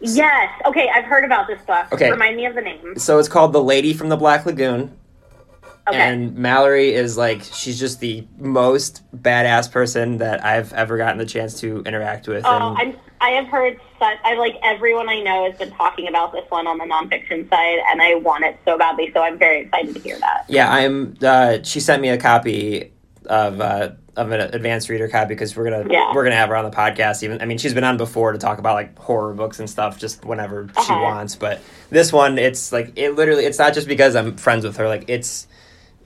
Yes. 0.00 0.50
Okay, 0.64 0.88
I've 0.94 1.04
heard 1.04 1.24
about 1.24 1.46
this 1.46 1.60
book. 1.66 1.92
Okay. 1.92 2.10
Remind 2.10 2.34
me 2.36 2.46
of 2.46 2.54
the 2.54 2.62
name. 2.62 2.96
So 2.98 3.18
it's 3.18 3.28
called 3.28 3.52
The 3.52 3.62
Lady 3.62 3.92
from 3.92 4.08
the 4.08 4.16
Black 4.16 4.46
Lagoon. 4.46 4.96
Okay. 5.88 5.98
And 5.98 6.36
Mallory 6.36 6.92
is 6.94 7.16
like 7.16 7.42
she's 7.42 7.78
just 7.80 8.00
the 8.00 8.26
most 8.38 9.02
badass 9.16 9.70
person 9.72 10.18
that 10.18 10.44
I've 10.44 10.72
ever 10.72 10.96
gotten 10.96 11.18
the 11.18 11.26
chance 11.26 11.58
to 11.60 11.82
interact 11.84 12.28
with. 12.28 12.44
Oh, 12.44 12.76
and 12.78 12.78
I'm, 12.78 12.96
I 13.20 13.30
have 13.30 13.46
heard 13.46 13.80
such. 13.98 14.18
I 14.24 14.34
like 14.34 14.56
everyone 14.62 15.08
I 15.08 15.20
know 15.20 15.48
has 15.50 15.58
been 15.58 15.72
talking 15.72 16.06
about 16.08 16.32
this 16.32 16.44
one 16.50 16.66
on 16.66 16.78
the 16.78 16.84
nonfiction 16.84 17.48
side, 17.50 17.78
and 17.90 18.00
I 18.00 18.14
want 18.16 18.44
it 18.44 18.58
so 18.64 18.78
badly. 18.78 19.10
So 19.12 19.20
I'm 19.22 19.38
very 19.38 19.62
excited 19.62 19.94
to 19.94 20.00
hear 20.00 20.18
that. 20.20 20.44
Yeah, 20.48 20.70
I'm. 20.72 21.16
Uh, 21.22 21.58
she 21.62 21.80
sent 21.80 22.00
me 22.02 22.08
a 22.10 22.18
copy 22.18 22.92
of 23.26 23.60
uh, 23.60 23.90
of 24.16 24.30
an 24.32 24.40
advanced 24.54 24.88
reader 24.90 25.08
copy 25.08 25.28
because 25.28 25.56
we're 25.56 25.64
gonna 25.64 25.86
Yeah. 25.90 26.12
we're 26.14 26.24
gonna 26.24 26.36
have 26.36 26.50
her 26.50 26.56
on 26.56 26.64
the 26.64 26.76
podcast. 26.76 27.22
Even 27.22 27.40
I 27.42 27.46
mean, 27.46 27.58
she's 27.58 27.74
been 27.74 27.84
on 27.84 27.96
before 27.96 28.32
to 28.32 28.38
talk 28.38 28.58
about 28.58 28.74
like 28.74 28.98
horror 28.98 29.34
books 29.34 29.58
and 29.58 29.68
stuff, 29.68 29.98
just 29.98 30.24
whenever 30.24 30.68
she 30.68 30.80
Uh-huh. 30.92 31.00
wants. 31.02 31.36
But 31.36 31.60
this 31.90 32.12
one, 32.12 32.38
it's 32.38 32.70
like 32.72 32.92
it 32.96 33.16
literally. 33.16 33.44
It's 33.44 33.58
not 33.58 33.74
just 33.74 33.88
because 33.88 34.14
I'm 34.14 34.36
friends 34.36 34.64
with 34.64 34.76
her. 34.76 34.86
Like 34.88 35.04
it's 35.08 35.46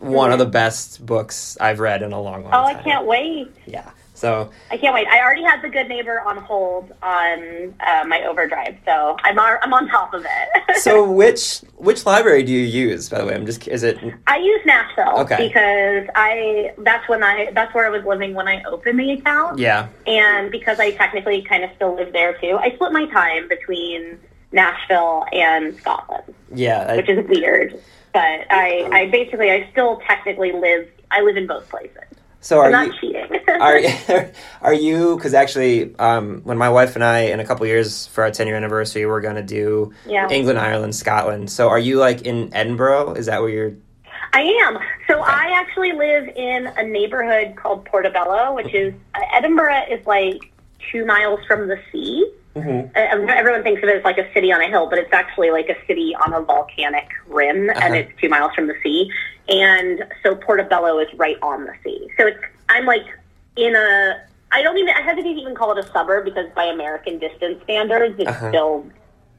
one 0.00 0.32
of 0.32 0.38
the 0.38 0.46
best 0.46 1.04
books 1.04 1.56
I've 1.60 1.80
read 1.80 2.02
in 2.02 2.12
a 2.12 2.20
long, 2.20 2.44
long 2.44 2.52
Oh, 2.52 2.64
I 2.64 2.74
can't 2.74 3.06
wait. 3.06 3.50
Yeah. 3.66 3.90
So 4.16 4.48
I 4.70 4.76
can't 4.76 4.94
wait. 4.94 5.08
I 5.08 5.20
already 5.20 5.42
had 5.42 5.60
the 5.60 5.68
Good 5.68 5.88
Neighbor 5.88 6.20
on 6.20 6.36
hold 6.36 6.92
on 7.02 7.74
uh, 7.84 8.04
my 8.06 8.22
Overdrive, 8.24 8.76
so 8.84 9.16
I'm 9.24 9.36
on, 9.40 9.58
I'm 9.60 9.74
on 9.74 9.88
top 9.88 10.14
of 10.14 10.24
it. 10.24 10.76
so 10.82 11.10
which 11.10 11.58
which 11.78 12.06
library 12.06 12.44
do 12.44 12.52
you 12.52 12.60
use? 12.62 13.08
By 13.08 13.18
the 13.18 13.26
way, 13.26 13.34
I'm 13.34 13.44
just 13.44 13.66
is 13.66 13.82
it 13.82 13.98
I 14.28 14.36
use 14.38 14.60
Nashville 14.64 15.18
Okay. 15.22 15.48
because 15.48 16.08
I 16.14 16.72
that's 16.78 17.08
when 17.08 17.24
I 17.24 17.50
that's 17.54 17.74
where 17.74 17.86
I 17.86 17.88
was 17.90 18.04
living 18.04 18.34
when 18.34 18.46
I 18.46 18.62
opened 18.64 19.00
the 19.00 19.10
account. 19.12 19.58
yeah 19.58 19.88
And 20.06 20.48
because 20.52 20.78
I 20.78 20.92
technically 20.92 21.42
kind 21.42 21.64
of 21.64 21.70
still 21.74 21.96
live 21.96 22.12
there 22.12 22.38
too, 22.38 22.56
I 22.62 22.72
split 22.76 22.92
my 22.92 23.06
time 23.06 23.48
between 23.48 24.16
Nashville 24.52 25.26
and 25.32 25.76
Scotland, 25.78 26.32
yeah 26.54 26.86
I- 26.88 26.96
which 26.98 27.08
is 27.08 27.26
weird. 27.28 27.80
But 28.14 28.46
I, 28.50 28.88
I 28.92 29.10
basically, 29.10 29.50
I 29.50 29.68
still 29.72 30.00
technically 30.06 30.52
live, 30.52 30.88
I 31.10 31.20
live 31.20 31.36
in 31.36 31.46
both 31.48 31.68
places. 31.68 31.98
so 32.40 32.60
are 32.60 32.72
I'm 32.72 32.92
you 32.92 32.98
cheating. 33.00 33.40
are 33.60 33.80
are 34.62 34.72
you 34.74 35.16
because 35.16 35.34
actually 35.34 35.94
um, 35.98 36.40
when 36.44 36.56
my 36.56 36.68
wife 36.70 36.94
and 36.94 37.02
I 37.04 37.22
in 37.34 37.40
a 37.40 37.44
couple 37.44 37.66
years 37.66 38.06
for 38.06 38.22
our 38.24 38.30
10 38.30 38.46
year 38.46 38.56
anniversary 38.56 39.04
we're 39.06 39.20
gonna 39.20 39.42
do 39.42 39.92
Yeah. 40.06 40.28
England 40.30 40.58
Ireland 40.58 40.94
Scotland 40.94 41.50
so 41.50 41.68
are 41.68 41.78
you 41.78 41.98
like 41.98 42.22
in 42.22 42.54
Edinburgh 42.54 43.14
is 43.14 43.26
that 43.26 43.40
where 43.40 43.50
you're 43.50 43.72
I 44.32 44.42
am. 44.66 44.78
So 45.08 45.20
I 45.20 45.52
actually 45.54 45.92
live 45.92 46.28
in 46.34 46.66
a 46.76 46.82
neighborhood 46.84 47.54
called 47.56 47.84
Portobello, 47.84 48.52
which 48.54 48.74
is, 48.74 48.92
uh, 49.14 49.20
Edinburgh 49.32 49.84
is 49.90 50.04
like 50.06 50.40
two 50.90 51.04
miles 51.06 51.38
from 51.46 51.68
the 51.68 51.78
sea. 51.92 52.28
Mhm. 52.56 52.90
Uh, 52.96 53.32
everyone 53.32 53.62
thinks 53.62 53.82
of 53.82 53.88
it 53.88 53.96
as 53.96 54.04
like 54.04 54.18
a 54.18 54.32
city 54.32 54.52
on 54.52 54.60
a 54.60 54.68
hill, 54.68 54.88
but 54.88 54.98
it's 54.98 55.12
actually 55.12 55.50
like 55.50 55.68
a 55.68 55.76
city 55.86 56.14
on 56.24 56.32
a 56.32 56.40
volcanic 56.40 57.08
rim, 57.26 57.68
Uh-huh. 57.68 57.80
and 57.82 57.96
it's 57.96 58.12
two 58.20 58.28
miles 58.28 58.52
from 58.54 58.68
the 58.68 58.76
sea. 58.82 59.10
And 59.48 60.04
so 60.22 60.36
Portobello 60.36 60.98
is 61.00 61.08
right 61.14 61.36
on 61.42 61.64
the 61.64 61.74
sea. 61.82 62.08
So 62.16 62.26
it's 62.28 62.38
I'm 62.68 62.86
like 62.86 63.04
in 63.56 63.74
a 63.74 64.20
I 64.52 64.62
don't 64.62 64.78
even 64.78 64.94
I 64.94 65.02
hesitate 65.02 65.34
to 65.34 65.40
even 65.40 65.54
call 65.56 65.76
it 65.76 65.84
a 65.84 65.88
suburb 65.90 66.24
because 66.24 66.46
by 66.54 66.64
American 66.64 67.18
distance 67.18 67.60
standards, 67.64 68.14
it's 68.20 68.30
Uh-huh. 68.30 68.48
still 68.50 68.86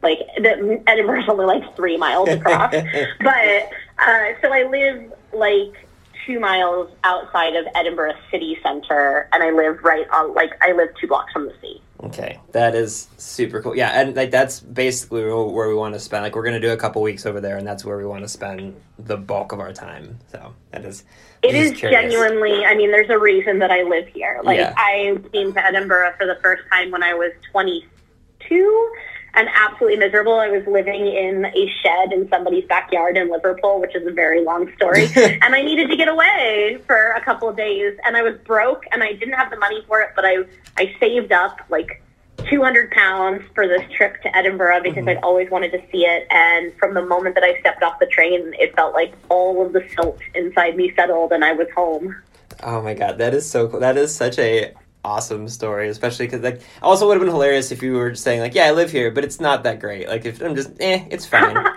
like 0.01 0.19
the, 0.37 0.81
Edinburgh 0.85 1.21
is 1.23 1.29
only 1.29 1.45
like 1.45 1.75
three 1.75 1.97
miles 1.97 2.27
across. 2.29 2.71
but 3.21 3.69
uh, 3.99 4.25
so 4.41 4.51
I 4.53 4.63
live 4.69 5.13
like 5.31 5.87
two 6.25 6.39
miles 6.39 6.89
outside 7.05 7.55
of 7.55 7.65
Edinburgh 7.75 8.13
city 8.29 8.57
center, 8.61 9.27
and 9.31 9.41
I 9.41 9.51
live 9.51 9.83
right 9.83 10.05
on 10.11 10.33
like 10.33 10.51
I 10.61 10.73
live 10.73 10.89
two 10.99 11.07
blocks 11.07 11.31
from 11.31 11.45
the 11.45 11.53
sea. 11.61 11.81
Okay 12.05 12.39
that 12.51 12.75
is 12.75 13.07
super 13.17 13.61
cool 13.61 13.75
yeah 13.75 13.99
and 13.99 14.15
like 14.15 14.31
that's 14.31 14.59
basically 14.59 15.23
where 15.23 15.67
we 15.67 15.75
want 15.75 15.93
to 15.93 15.99
spend 15.99 16.23
like 16.23 16.35
we're 16.35 16.43
gonna 16.43 16.59
do 16.59 16.71
a 16.71 16.77
couple 16.77 17.01
weeks 17.01 17.25
over 17.25 17.41
there 17.41 17.57
and 17.57 17.67
that's 17.67 17.83
where 17.83 17.97
we 17.97 18.05
want 18.05 18.23
to 18.23 18.27
spend 18.29 18.75
the 18.99 19.17
bulk 19.17 19.51
of 19.51 19.59
our 19.59 19.73
time 19.73 20.17
so 20.31 20.53
that 20.71 20.85
is. 20.85 21.03
It 21.41 21.53
is 21.55 21.77
curious. 21.77 22.01
genuinely. 22.01 22.65
I 22.65 22.75
mean, 22.75 22.91
there's 22.91 23.09
a 23.09 23.19
reason 23.19 23.59
that 23.59 23.69
I 23.71 23.83
live 23.83 24.07
here. 24.07 24.41
Like 24.43 24.57
Yeah. 24.57 24.73
I 24.75 25.17
came 25.31 25.53
to 25.53 25.63
Edinburgh 25.63 26.13
for 26.17 26.25
the 26.25 26.37
first 26.41 26.63
time 26.71 26.91
when 26.91 27.03
I 27.03 27.13
was 27.13 27.31
22, 27.51 28.93
and 29.35 29.49
absolutely 29.53 29.97
miserable. 29.97 30.39
I 30.39 30.49
was 30.49 30.65
living 30.67 31.07
in 31.07 31.45
a 31.45 31.73
shed 31.81 32.13
in 32.13 32.27
somebody's 32.29 32.65
backyard 32.65 33.17
in 33.17 33.29
Liverpool, 33.29 33.79
which 33.79 33.95
is 33.95 34.05
a 34.07 34.11
very 34.11 34.43
long 34.43 34.71
story. 34.75 35.07
and 35.15 35.55
I 35.55 35.61
needed 35.61 35.89
to 35.89 35.95
get 35.95 36.07
away 36.07 36.79
for 36.87 37.11
a 37.11 37.21
couple 37.21 37.49
of 37.49 37.57
days, 37.57 37.97
and 38.05 38.15
I 38.17 38.21
was 38.21 38.37
broke, 38.45 38.83
and 38.91 39.03
I 39.03 39.13
didn't 39.13 39.35
have 39.35 39.49
the 39.49 39.57
money 39.57 39.83
for 39.87 40.01
it, 40.01 40.09
but 40.15 40.25
I 40.25 40.37
I 40.77 40.95
saved 40.99 41.31
up 41.31 41.59
like 41.69 42.01
200 42.49 42.91
pounds 42.91 43.43
for 43.53 43.67
this 43.67 43.81
trip 43.91 44.21
to 44.21 44.35
Edinburgh 44.35 44.81
because 44.83 44.95
Mm-hmm. 45.05 45.09
I'd 45.09 45.23
always 45.23 45.49
wanted 45.51 45.71
to 45.71 45.79
see 45.91 46.05
it. 46.05 46.27
And 46.29 46.73
from 46.77 46.93
the 46.93 47.05
moment 47.05 47.35
that 47.35 47.43
I 47.43 47.59
stepped 47.59 47.83
off 47.83 47.99
the 47.99 48.05
train, 48.07 48.53
it 48.57 48.75
felt 48.75 48.93
like 48.93 49.13
all 49.29 49.65
of 49.65 49.73
the 49.73 49.87
silt 49.93 50.19
inside 50.33 50.75
me 50.75 50.91
settled 50.95 51.31
and 51.31 51.43
I 51.43 51.51
was 51.51 51.67
home. 51.75 52.15
Oh 52.63 52.81
my 52.81 52.93
god, 52.93 53.17
that 53.17 53.33
is 53.33 53.49
so 53.49 53.67
cool. 53.67 53.79
That 53.79 53.97
is 53.97 54.15
such 54.15 54.39
a 54.39 54.73
awesome 55.05 55.47
story, 55.47 55.87
especially 55.89 56.25
because 56.25 56.41
like 56.41 56.61
also 56.81 57.07
would 57.07 57.13
have 57.13 57.21
been 57.21 57.29
hilarious 57.31 57.71
if 57.71 57.83
you 57.83 57.93
were 57.93 58.09
just 58.11 58.23
saying 58.23 58.41
like, 58.41 58.55
yeah, 58.55 58.65
I 58.65 58.71
live 58.71 58.91
here, 58.91 59.11
but 59.11 59.23
it's 59.23 59.39
not 59.39 59.63
that 59.63 59.79
great. 59.79 60.07
Like 60.07 60.25
if 60.25 60.41
I'm 60.41 60.55
just, 60.55 60.71
eh, 60.79 61.05
it's 61.11 61.25
fine. 61.25 61.55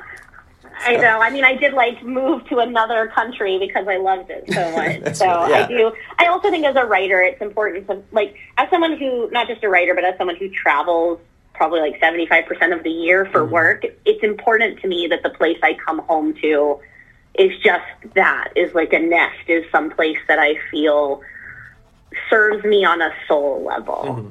I 0.81 0.97
know. 0.97 1.21
I 1.21 1.31
mean, 1.31 1.45
I 1.45 1.55
did 1.57 1.75
like 1.75 2.03
move 2.05 2.47
to 2.49 2.59
another 2.61 3.09
country 3.09 3.59
because 3.59 3.87
I 3.88 3.97
loved 3.97 4.31
it 4.31 4.45
so 4.53 4.71
much. 4.77 5.17
So 5.17 5.27
right, 5.27 5.51
yeah. 5.51 5.64
I 5.64 5.67
do. 5.67 5.93
I 6.19 6.27
also 6.29 6.51
think 6.51 6.64
as 6.64 6.77
a 6.77 6.85
writer, 6.85 7.21
it's 7.21 7.43
important 7.43 7.87
to 7.88 8.03
like 8.12 8.37
as 8.57 8.71
someone 8.71 8.97
who 8.97 9.29
not 9.31 9.49
just 9.49 9.62
a 9.64 9.69
writer, 9.69 9.95
but 9.95 10.05
as 10.05 10.17
someone 10.17 10.37
who 10.37 10.49
travels 10.49 11.19
probably 11.55 11.81
like 11.81 11.99
seventy 12.01 12.27
five 12.27 12.47
percent 12.47 12.73
of 12.73 12.83
the 12.85 12.91
year 12.91 13.27
for 13.27 13.43
Mm-hmm. 13.43 13.53
work. 13.53 13.85
It's 14.07 14.23
important 14.23 14.81
to 14.81 14.88
me 14.88 15.09
that 15.09 15.23
the 15.23 15.31
place 15.31 15.59
I 15.62 15.75
come 15.75 15.99
home 15.99 16.35
to 16.43 16.81
is 17.35 17.53
just 17.62 17.85
that 18.14 18.53
is 18.57 18.73
like 18.75 18.93
a 18.93 18.99
nest 18.99 19.49
is 19.49 19.64
some 19.71 19.91
place 19.91 20.19
that 20.29 20.38
I 20.38 20.55
feel 20.71 21.21
serves 22.31 22.64
me 22.64 22.85
on 22.85 23.01
a 23.03 23.11
soul 23.27 23.64
level. 23.64 23.94
Mm-hmm. 23.97 24.29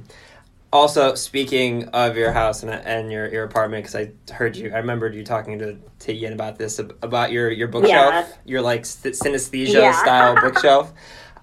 also, 0.74 1.16
speaking 1.16 1.86
of 1.90 2.18
your 2.18 2.32
house 2.32 2.62
and, 2.63 2.72
and 2.72 3.12
your, 3.12 3.28
your 3.32 3.44
apartment, 3.46 3.84
because 3.86 3.96
I 3.96 4.34
heard 4.34 4.56
you, 4.56 4.72
I 4.74 4.78
remembered 4.78 5.16
you 5.16 5.24
talking 5.24 5.60
to, 5.60 5.78
to 6.00 6.13
Ian 6.13 6.34
about 6.34 6.58
this, 6.58 6.80
about 6.80 7.32
your, 7.32 7.50
your 7.50 7.68
bookshelf, 7.68 8.13
Yeah. 8.13 8.28
your 8.46 8.62
like 8.62 8.82
synesthesia 8.84 9.74
Yeah. 9.74 9.92
style 9.94 10.36
bookshelf. 10.42 10.92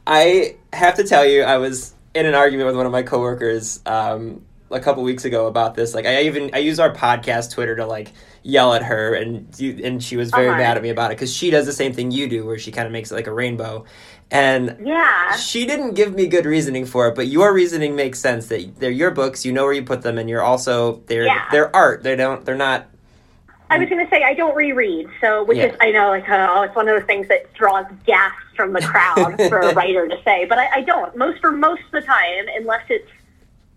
I 0.07 0.57
have 0.73 0.97
to 0.97 1.05
tell 1.05 1.25
you, 1.27 1.43
I 1.43 1.57
was 1.57 1.95
in 2.15 2.27
an 2.27 2.35
argument 2.35 2.67
with 2.67 2.77
one 2.77 2.87
of 2.87 2.93
my 2.93 3.03
coworkers 3.03 3.81
um, 3.87 4.45
a 4.71 4.79
couple 4.81 5.03
weeks 5.03 5.25
ago 5.25 5.47
about 5.47 5.75
this. 5.75 5.95
Like, 5.95 6.05
I 6.07 6.23
even 6.25 6.51
I 6.53 6.59
use 6.59 6.79
our 6.79 6.93
podcast 6.93 7.53
Twitter 7.55 7.75
to 7.77 7.87
like 7.87 8.13
yell 8.45 8.75
at 8.75 8.83
her, 8.83 9.15
and 9.15 9.49
you, 9.59 9.81
and 9.83 10.03
she 10.05 10.17
was 10.17 10.31
very 10.31 10.49
Uh-huh. 10.49 10.59
mad 10.59 10.77
at 10.77 10.83
me 10.83 10.91
about 10.91 11.11
it 11.11 11.17
because 11.17 11.35
she 11.35 11.51
does 11.51 11.65
the 11.67 11.73
same 11.73 11.93
thing 11.93 12.11
you 12.11 12.29
do, 12.29 12.45
where 12.47 12.59
she 12.59 12.71
kind 12.71 12.87
of 12.87 12.93
makes 12.93 13.11
it 13.11 13.15
like 13.15 13.27
a 13.27 13.33
rainbow, 13.33 13.85
and 14.31 14.77
Yeah. 14.85 15.35
she 15.37 15.67
didn't 15.67 15.95
give 15.95 16.15
me 16.15 16.27
good 16.27 16.45
reasoning 16.47 16.85
for 16.85 17.09
it, 17.09 17.15
but 17.15 17.27
your 17.27 17.53
reasoning 17.53 17.97
makes 17.97 18.21
sense 18.21 18.47
that 18.49 18.79
they're 18.79 18.91
your 18.91 19.11
books. 19.11 19.45
You 19.45 19.53
know 19.53 19.65
where 19.65 19.73
you 19.73 19.83
put 19.83 20.03
them, 20.03 20.19
and 20.19 20.29
you're 20.29 20.43
also 20.43 21.03
they're 21.07 21.25
Yeah. 21.25 21.47
they're 21.51 21.75
art. 21.75 22.03
They 22.03 22.15
don't. 22.17 22.45
They're 22.45 22.55
not. 22.55 22.87
I 23.71 23.79
was 23.79 23.89
going 23.89 24.05
to 24.05 24.11
say 24.11 24.23
I 24.23 24.35
don't 24.35 24.55
reread, 24.55 25.09
so 25.23 25.43
which 25.43 25.57
Yeah. 25.59 25.65
is 25.65 25.77
I 25.81 25.91
know 25.91 26.09
like 26.11 26.27
oh 26.29 26.63
it's 26.63 26.77
one 26.77 26.87
of 26.87 26.97
those 26.97 27.07
things 27.07 27.27
that 27.29 27.53
draws 27.55 27.87
gasps 28.07 28.37
from 28.55 28.73
the 28.75 28.83
crowd 28.83 29.37
for 29.49 29.59
a 29.59 29.75
writer 29.75 30.07
to 30.07 30.17
say, 30.23 30.45
but 30.45 30.59
I, 30.59 30.69
I 30.75 30.81
don't. 30.83 31.17
Most 31.17 31.41
for 31.41 31.51
most 31.51 31.81
of 31.87 31.91
the 31.93 32.03
time, 32.03 32.45
unless 32.57 32.83
it's 32.91 33.09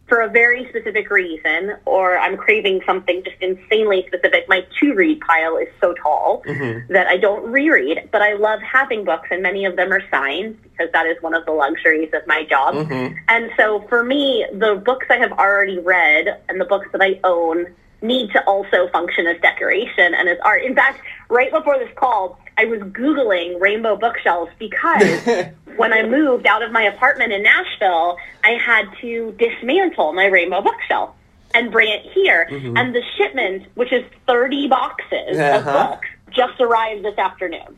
for 0.07 0.21
a 0.21 0.29
very 0.29 0.67
specific 0.69 1.09
reason 1.09 1.75
or 1.85 2.17
I'm 2.17 2.37
craving 2.37 2.81
something 2.85 3.23
just 3.23 3.37
insanely 3.41 4.05
specific. 4.07 4.47
My 4.47 4.65
to 4.79 4.93
read 4.93 5.19
pile 5.21 5.57
is 5.57 5.67
so 5.81 5.93
tall 5.93 6.43
that 6.89 7.07
I 7.07 7.17
don't 7.17 7.43
reread, 7.51 8.09
but 8.11 8.21
I 8.21 8.33
love 8.33 8.61
having 8.61 9.03
books, 9.03 9.27
and 9.31 9.43
many 9.43 9.65
of 9.65 9.75
them 9.75 9.91
are 9.91 10.01
signed 10.09 10.57
because 10.63 10.91
that 10.93 11.05
is 11.05 11.21
one 11.21 11.33
of 11.33 11.45
the 11.45 11.51
luxuries 11.51 12.09
of 12.13 12.25
my 12.25 12.43
job. 12.43 12.75
Mhm. 12.75 13.15
And 13.27 13.51
so 13.57 13.81
for 13.89 14.03
me, 14.03 14.45
the 14.53 14.75
books 14.75 15.07
I 15.09 15.17
have 15.17 15.33
already 15.33 15.79
read 15.79 16.39
and 16.47 16.59
the 16.59 16.65
books 16.65 16.87
that 16.93 17.01
I 17.01 17.19
own 17.23 17.67
need 18.01 18.31
to 18.31 18.43
also 18.45 18.87
function 18.89 19.27
as 19.27 19.39
decoration 19.41 20.13
and 20.13 20.29
as 20.29 20.37
art. 20.43 20.61
In 20.61 20.75
fact, 20.75 21.01
right 21.29 21.51
before 21.51 21.77
this 21.79 21.89
call, 21.95 22.39
I 22.57 22.65
was 22.65 22.79
Googling 22.79 23.59
rainbow 23.61 23.95
bookshelves 23.95 24.51
because 24.57 25.21
when 25.77 25.93
I 25.93 26.03
moved 26.03 26.47
out 26.47 26.63
of 26.63 26.71
my 26.71 26.83
apartment 26.83 27.31
in 27.31 27.43
Nashville, 27.43 28.17
I 28.43 28.51
had 28.53 28.85
to 29.01 29.33
dismantle 29.37 30.13
my 30.13 30.25
rainbow 30.25 30.61
bookshelf 30.61 31.11
and 31.53 31.71
bring 31.71 31.89
it 31.89 32.03
here. 32.13 32.47
And 32.49 32.93
the 32.95 33.03
shipment, 33.17 33.67
which 33.75 33.93
is 33.93 34.03
30 34.27 34.67
boxes 34.67 35.37
of 35.37 35.39
Uh-huh. 35.67 35.87
books, 35.89 36.07
just 36.31 36.59
arrived 36.59 37.05
this 37.05 37.17
afternoon. 37.17 37.77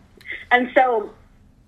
And 0.52 0.72
so 0.74 1.12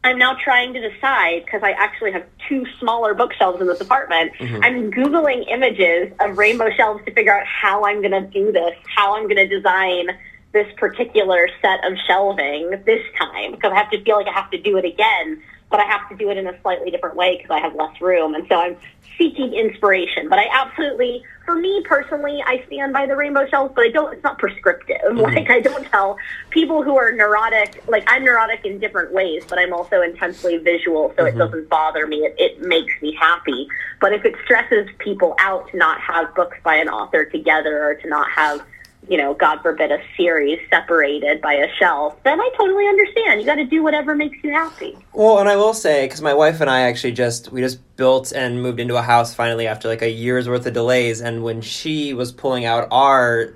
I'm 0.03 0.17
now 0.17 0.35
trying 0.43 0.73
to 0.73 0.89
decide 0.89 1.45
because 1.45 1.61
I 1.63 1.71
actually 1.71 2.11
have 2.13 2.25
two 2.49 2.65
smaller 2.79 3.13
bookshelves 3.13 3.61
in 3.61 3.67
this 3.67 3.81
apartment. 3.81 4.31
I'm 4.39 4.89
Googling 4.91 5.47
images 5.51 6.11
of 6.19 6.37
rainbow 6.37 6.71
shelves 6.71 7.03
to 7.05 7.11
figure 7.13 7.37
out 7.37 7.45
how 7.45 7.85
I'm 7.85 8.01
going 8.01 8.11
to 8.11 8.21
do 8.27 8.51
this, 8.51 8.73
how 8.95 9.15
I'm 9.15 9.23
going 9.23 9.35
to 9.35 9.47
design 9.47 10.07
this 10.53 10.67
particular 10.77 11.47
set 11.61 11.85
of 11.85 11.97
shelving 12.07 12.71
this 12.85 13.01
time 13.17 13.51
because 13.51 13.71
I 13.71 13.77
have 13.77 13.91
to 13.91 14.03
feel 14.03 14.17
like 14.17 14.27
I 14.27 14.33
have 14.33 14.51
to 14.51 14.57
do 14.57 14.77
it 14.77 14.85
again, 14.85 15.41
but 15.69 15.79
I 15.79 15.85
have 15.85 16.09
to 16.09 16.15
do 16.15 16.29
it 16.29 16.37
in 16.37 16.47
a 16.47 16.61
slightly 16.61 16.91
different 16.91 17.15
way 17.15 17.37
because 17.37 17.51
I 17.51 17.59
have 17.59 17.75
less 17.75 17.99
room. 18.01 18.35
And 18.35 18.45
so 18.49 18.59
I'm 18.59 18.77
seeking 19.17 19.53
inspiration. 19.53 20.27
But 20.29 20.39
I 20.39 20.47
absolutely, 20.51 21.23
for 21.45 21.55
me 21.55 21.83
personally, 21.87 22.43
I 22.45 22.63
stand 22.67 22.91
by 22.91 23.05
the 23.05 23.15
rainbow 23.15 23.47
shelves, 23.47 23.71
but 23.75 23.85
I 23.85 23.89
don't, 23.89 24.13
it's 24.13 24.23
not 24.23 24.39
prescriptive. 24.39 24.97
Mm-hmm. 25.03 25.19
Like 25.19 25.49
I 25.49 25.59
don't 25.59 25.85
tell 25.87 26.17
people 26.49 26.83
who 26.83 26.97
are 26.97 27.11
neurotic, 27.11 27.83
like 27.87 28.03
I'm 28.07 28.23
neurotic 28.25 28.65
in 28.65 28.79
different 28.79 29.13
ways, 29.13 29.43
but 29.47 29.59
I'm 29.59 29.73
also 29.73 30.01
intensely 30.01 30.57
visual, 30.57 31.13
so 31.17 31.25
it 31.25 31.29
mm-hmm. 31.29 31.39
doesn't 31.39 31.69
bother 31.69 32.07
me. 32.07 32.17
It, 32.17 32.35
it 32.37 32.61
makes 32.61 32.93
me 33.01 33.15
happy. 33.15 33.67
But 33.99 34.13
if 34.13 34.25
it 34.25 34.35
stresses 34.43 34.89
people 34.97 35.35
out 35.39 35.69
to 35.69 35.77
not 35.77 36.01
have 36.01 36.33
books 36.35 36.57
by 36.63 36.75
an 36.75 36.89
author 36.89 37.25
together 37.25 37.85
or 37.85 37.95
to 37.95 38.09
not 38.09 38.29
have 38.31 38.65
you 39.09 39.17
know, 39.17 39.33
God 39.33 39.61
forbid, 39.61 39.91
a 39.91 39.99
series 40.15 40.59
separated 40.69 41.41
by 41.41 41.53
a 41.53 41.67
shelf, 41.75 42.15
then 42.23 42.39
I 42.39 42.49
totally 42.57 42.87
understand. 42.87 43.39
You 43.39 43.45
got 43.45 43.55
to 43.55 43.65
do 43.65 43.83
whatever 43.83 44.15
makes 44.15 44.37
you 44.43 44.51
happy. 44.51 44.97
Well, 45.13 45.39
and 45.39 45.49
I 45.49 45.55
will 45.55 45.73
say, 45.73 46.05
because 46.05 46.21
my 46.21 46.33
wife 46.33 46.61
and 46.61 46.69
I 46.69 46.81
actually 46.81 47.13
just 47.13 47.51
we 47.51 47.61
just 47.61 47.79
built 47.95 48.31
and 48.31 48.61
moved 48.61 48.79
into 48.79 48.95
a 48.95 49.01
house 49.01 49.33
finally 49.33 49.67
after 49.67 49.87
like 49.87 50.01
a 50.01 50.09
year's 50.09 50.47
worth 50.47 50.65
of 50.65 50.73
delays, 50.73 51.21
and 51.21 51.43
when 51.43 51.61
she 51.61 52.13
was 52.13 52.31
pulling 52.31 52.65
out 52.65 52.87
our, 52.91 53.55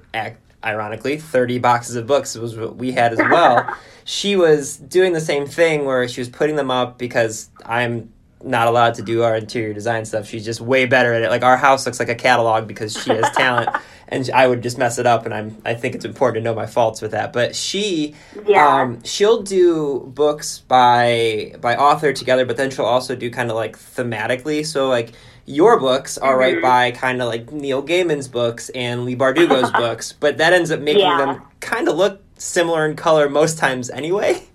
ironically, 0.64 1.18
thirty 1.18 1.60
boxes 1.60 1.96
of 1.96 2.08
books 2.08 2.36
was 2.36 2.56
what 2.56 2.76
we 2.76 2.92
had 2.92 3.14
as 3.14 3.20
well. 3.20 3.72
she 4.04 4.36
was 4.36 4.78
doing 4.78 5.14
the 5.14 5.22
same 5.22 5.46
thing 5.46 5.86
where 5.86 6.08
she 6.08 6.22
was 6.22 6.30
putting 6.30 6.56
them 6.56 6.72
up 6.72 6.98
because 6.98 7.50
I'm 7.66 8.12
not 8.46 8.68
allowed 8.68 8.94
to 8.96 9.02
do 9.02 9.24
our 9.24 9.36
interior 9.36 9.74
design 9.74 10.06
stuff. 10.06 10.28
She's 10.28 10.46
just 10.46 10.62
way 10.62 10.86
better 10.86 11.14
at 11.14 11.24
it. 11.24 11.30
Like 11.30 11.44
our 11.44 11.58
house 11.58 11.86
looks 11.86 12.00
like 12.00 12.10
a 12.10 12.16
catalog 12.16 12.68
because 12.68 12.94
she 12.94 13.10
has 13.10 13.30
talent. 13.36 13.70
And 14.08 14.30
I 14.36 14.46
would 14.46 14.62
just 14.62 14.78
mess 14.78 15.00
it 15.00 15.08
up, 15.08 15.26
and 15.26 15.34
I'm. 15.34 15.58
I 15.66 15.74
think 15.74 15.96
it's 15.96 16.06
important 16.06 16.44
to 16.44 16.50
know 16.52 16.54
my 16.56 16.68
faults 16.68 17.02
with 17.02 17.10
that. 17.12 17.34
But 17.34 17.56
she, 17.56 18.14
Yeah. 18.46 18.82
um, 18.82 19.04
she'll 19.04 19.42
do 19.42 20.12
books 20.14 20.60
by 20.60 21.56
by 21.60 21.76
author 21.76 22.14
together, 22.14 22.46
but 22.46 22.56
then 22.56 22.70
she'll 22.70 22.86
also 22.86 23.16
do 23.16 23.32
kind 23.32 23.50
of 23.50 23.56
like 23.56 23.76
thematically. 23.80 24.64
So 24.64 24.90
like 24.90 25.10
your 25.48 25.80
books 25.80 26.20
are 26.20 26.38
right 26.38 26.62
by 26.62 26.92
kind 26.92 27.20
of 27.20 27.28
like 27.30 27.52
Neil 27.52 27.82
Gaiman's 27.82 28.28
books 28.28 28.70
and 28.70 29.06
Leigh 29.06 29.16
Bardugo's 29.16 29.72
books, 29.84 30.14
but 30.14 30.38
that 30.38 30.54
ends 30.54 30.70
up 30.70 30.82
making 30.82 31.02
Yeah. 31.02 31.18
them 31.26 31.42
kind 31.60 31.88
of 31.90 31.96
look 31.98 32.22
similar 32.38 32.86
in 32.88 32.96
color 32.96 33.28
most 33.28 33.58
times 33.58 33.90
anyway. 33.90 34.44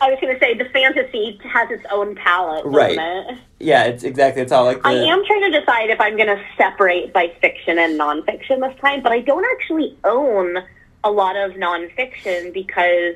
I 0.00 0.10
was 0.10 0.18
going 0.20 0.34
to 0.34 0.40
say 0.40 0.54
the 0.54 0.68
fantasy 0.70 1.40
has 1.44 1.70
its 1.70 1.84
own 1.90 2.14
palette, 2.16 2.64
Right. 2.64 2.98
it? 2.98 3.38
Yeah, 3.58 3.84
it's 3.84 4.04
exactly. 4.04 4.42
It's 4.42 4.52
all 4.52 4.64
like 4.64 4.82
the, 4.82 4.88
I 4.88 4.92
am 4.92 5.24
trying 5.24 5.50
to 5.50 5.60
decide 5.60 5.90
if 5.90 6.00
I'm 6.00 6.16
going 6.16 6.28
to 6.28 6.42
separate 6.56 7.12
by 7.12 7.32
fiction 7.40 7.78
and 7.78 7.98
nonfiction 7.98 8.60
this 8.60 8.78
time, 8.80 9.02
but 9.02 9.12
I 9.12 9.20
don't 9.20 9.46
actually 9.56 9.96
own 10.04 10.58
a 11.04 11.10
lot 11.10 11.36
of 11.36 11.52
nonfiction 11.52 12.52
because 12.52 13.14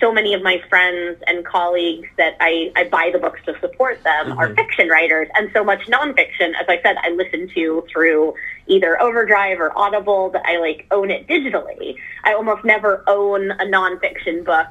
so 0.00 0.12
many 0.12 0.32
of 0.32 0.42
my 0.42 0.62
friends 0.68 1.22
and 1.26 1.44
colleagues 1.44 2.08
that 2.16 2.36
I, 2.40 2.72
I 2.74 2.84
buy 2.84 3.10
the 3.12 3.18
books 3.18 3.40
to 3.46 3.58
support 3.60 4.02
them 4.02 4.38
are 4.38 4.46
mm-hmm. 4.46 4.54
fiction 4.54 4.88
writers, 4.88 5.28
and 5.34 5.50
so 5.52 5.62
much 5.62 5.80
nonfiction, 5.82 6.54
as 6.58 6.66
I 6.68 6.80
said, 6.82 6.96
I 7.02 7.10
listen 7.10 7.50
to 7.54 7.84
through 7.92 8.34
either 8.66 9.00
Overdrive 9.00 9.60
or 9.60 9.76
Audible 9.76 10.30
that 10.30 10.42
I 10.46 10.58
like 10.58 10.86
own 10.90 11.10
it 11.10 11.26
digitally. 11.26 11.96
I 12.24 12.32
almost 12.32 12.64
never 12.64 13.04
own 13.06 13.50
a 13.50 13.64
nonfiction 13.64 14.44
book 14.44 14.68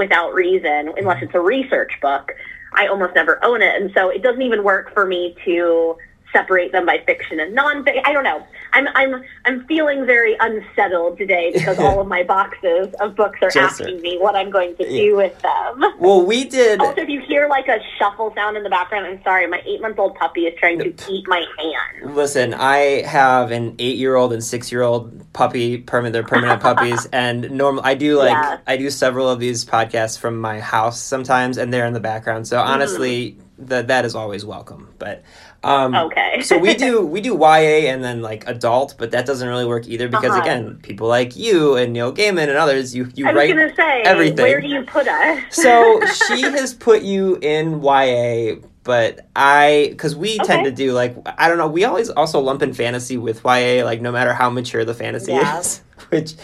without 0.00 0.34
reason, 0.34 0.92
unless 0.96 1.16
mm-hmm. 1.16 1.26
it's 1.26 1.34
a 1.34 1.40
research 1.40 1.92
book. 2.00 2.32
I 2.72 2.86
almost 2.86 3.14
never 3.14 3.38
own 3.44 3.62
it, 3.62 3.80
and 3.80 3.92
so 3.94 4.08
it 4.08 4.22
doesn't 4.22 4.42
even 4.42 4.64
work 4.64 4.92
for 4.94 5.06
me 5.06 5.36
to 5.44 5.96
separate 6.32 6.72
them 6.72 6.86
by 6.86 7.02
fiction 7.06 7.40
and 7.40 7.54
non-fiction. 7.54 8.02
I 8.06 8.12
don't 8.12 8.24
know. 8.24 8.46
I'm 8.72 8.86
I'm 8.94 9.22
I'm 9.44 9.66
feeling 9.66 10.06
very 10.06 10.36
unsettled 10.38 11.18
today 11.18 11.50
because 11.52 11.78
all 11.80 12.00
of 12.00 12.06
my 12.06 12.22
boxes 12.22 12.88
of 13.00 13.16
books 13.16 13.38
are 13.42 13.50
Just- 13.50 13.80
asking 13.80 14.00
me 14.00 14.18
what 14.18 14.36
I'm 14.36 14.50
going 14.50 14.76
to 14.76 14.88
do 14.88 15.16
with 15.16 15.38
them. 15.40 15.84
well, 15.98 16.24
we 16.24 16.44
did. 16.44 16.80
Also, 16.80 17.00
if 17.00 17.08
you 17.08 17.20
hear 17.20 17.48
like 17.48 17.68
a 17.68 17.78
shuffle 17.98 18.32
sound 18.34 18.56
in 18.56 18.62
the 18.62 18.70
background, 18.70 19.06
I'm 19.06 19.22
sorry. 19.22 19.46
My 19.46 19.62
eight-month-old 19.66 20.14
puppy 20.16 20.42
is 20.42 20.58
trying 20.58 20.78
to 20.78 20.94
eat 21.10 21.26
my 21.26 21.44
hand. 21.58 22.14
Listen, 22.14 22.54
I 22.54 23.02
have 23.02 23.50
an 23.50 23.74
eight-year-old 23.78 24.32
and 24.32 24.42
six-year-old 24.42 25.32
puppy. 25.32 25.78
Permanent, 25.78 26.12
they're 26.12 26.22
permanent 26.22 26.60
puppies, 26.70 27.06
and 27.12 27.50
normal. 27.50 27.84
I 27.84 27.94
do 27.94 28.18
like 28.18 28.30
Yeah. 28.30 28.58
I 28.66 28.76
do 28.76 28.90
several 28.90 29.28
of 29.28 29.40
these 29.40 29.64
podcasts 29.64 30.18
from 30.18 30.38
my 30.40 30.60
house 30.60 31.00
sometimes, 31.00 31.58
and 31.58 31.72
they're 31.72 31.86
in 31.86 31.92
the 31.94 32.00
background. 32.00 32.46
So 32.46 32.60
honestly, 32.60 33.32
mm. 33.32 33.68
that 33.68 33.88
that 33.88 34.04
is 34.04 34.14
always 34.14 34.44
welcome. 34.44 34.94
But 34.98 35.24
um, 35.62 35.94
Okay. 35.94 36.40
so 36.42 36.56
we 36.58 36.74
do 36.74 37.04
we 37.14 37.20
do 37.20 37.34
YA 37.36 37.90
and 37.92 38.02
then 38.02 38.22
like 38.22 38.46
adult, 38.48 38.94
but 38.98 39.10
that 39.10 39.26
doesn't 39.26 39.46
really 39.46 39.66
work 39.66 39.86
either 39.88 40.08
because 40.08 40.30
Uh-huh. 40.30 40.40
again, 40.42 40.78
people 40.82 41.06
like 41.08 41.36
you 41.36 41.76
and 41.76 41.92
Neil 41.92 42.12
Gaiman 42.12 42.48
and 42.48 42.56
others, 42.58 42.94
you 42.94 43.08
you 43.14 43.26
I 43.26 43.32
was 43.32 43.36
write 43.52 43.76
say, 43.76 44.02
everything. 44.02 44.36
where 44.44 44.60
do 44.60 44.68
you 44.68 44.82
put 44.84 45.06
us? 45.06 45.42
so 45.50 46.00
she 46.28 46.42
has 46.42 46.72
put 46.74 47.02
you 47.02 47.36
in 47.42 47.82
YA, 47.82 48.56
but 48.84 49.26
I 49.36 49.88
because 49.90 50.16
we 50.16 50.38
tend 50.38 50.64
to 50.64 50.70
do 50.70 50.92
like 50.92 51.14
I 51.38 51.48
don't 51.48 51.58
know. 51.58 51.68
We 51.68 51.84
always 51.84 52.08
also 52.10 52.40
lump 52.40 52.62
in 52.62 52.72
fantasy 52.72 53.18
with 53.18 53.44
YA, 53.44 53.84
like 53.84 54.00
no 54.00 54.12
matter 54.12 54.32
how 54.32 54.48
mature 54.50 54.84
the 54.84 54.94
fantasy 54.94 55.32
Yeah. 55.32 55.58
is, 55.60 55.82
which 56.08 56.34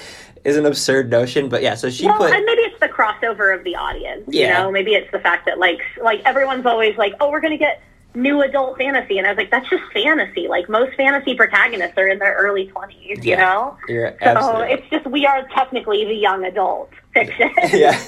is 0.45 0.57
an 0.59 0.67
absurd 0.67 1.11
notion. 1.11 1.49
But 1.49 1.63
yeah, 1.63 1.75
so 1.75 1.89
she 1.91 2.07
well, 2.07 2.19
put 2.19 2.33
and 2.35 2.45
maybe 2.45 2.61
it's 2.63 2.79
the 2.81 2.89
crossover 2.89 3.57
of 3.57 3.65
the 3.65 3.75
audience. 3.77 4.25
Yeah. 4.29 4.59
You 4.59 4.65
know, 4.65 4.71
maybe 4.71 4.93
it's 4.95 5.11
the 5.11 5.19
fact 5.21 5.47
that 5.47 5.59
like 5.59 5.81
like 6.03 6.21
everyone's 6.27 6.67
always 6.67 6.97
like, 6.99 7.15
oh, 7.21 7.31
we're 7.31 7.41
gonna 7.41 7.57
get 7.57 7.81
new 8.17 8.43
adult 8.43 8.79
fantasy, 8.79 9.19
and 9.19 9.27
I 9.27 9.31
was 9.31 9.37
like, 9.37 9.51
that's 9.51 9.69
just 9.69 9.85
fantasy. 9.93 10.49
Like 10.49 10.69
most 10.69 10.97
fantasy 10.97 11.35
protagonists 11.35 11.97
are 11.99 12.09
in 12.09 12.19
their 12.19 12.35
early 12.35 12.67
twenties. 12.69 13.25
You 13.25 13.37
know, 13.37 13.77
you're 13.89 14.17
so 14.21 14.27
absolutely 14.27 14.73
it's 14.75 14.91
just 14.91 15.07
we 15.07 15.27
are 15.27 15.47
technically 15.49 16.05
the 16.05 16.15
young 16.15 16.45
adult 16.45 16.91
fiction. 17.13 17.51
yeah. 17.73 18.03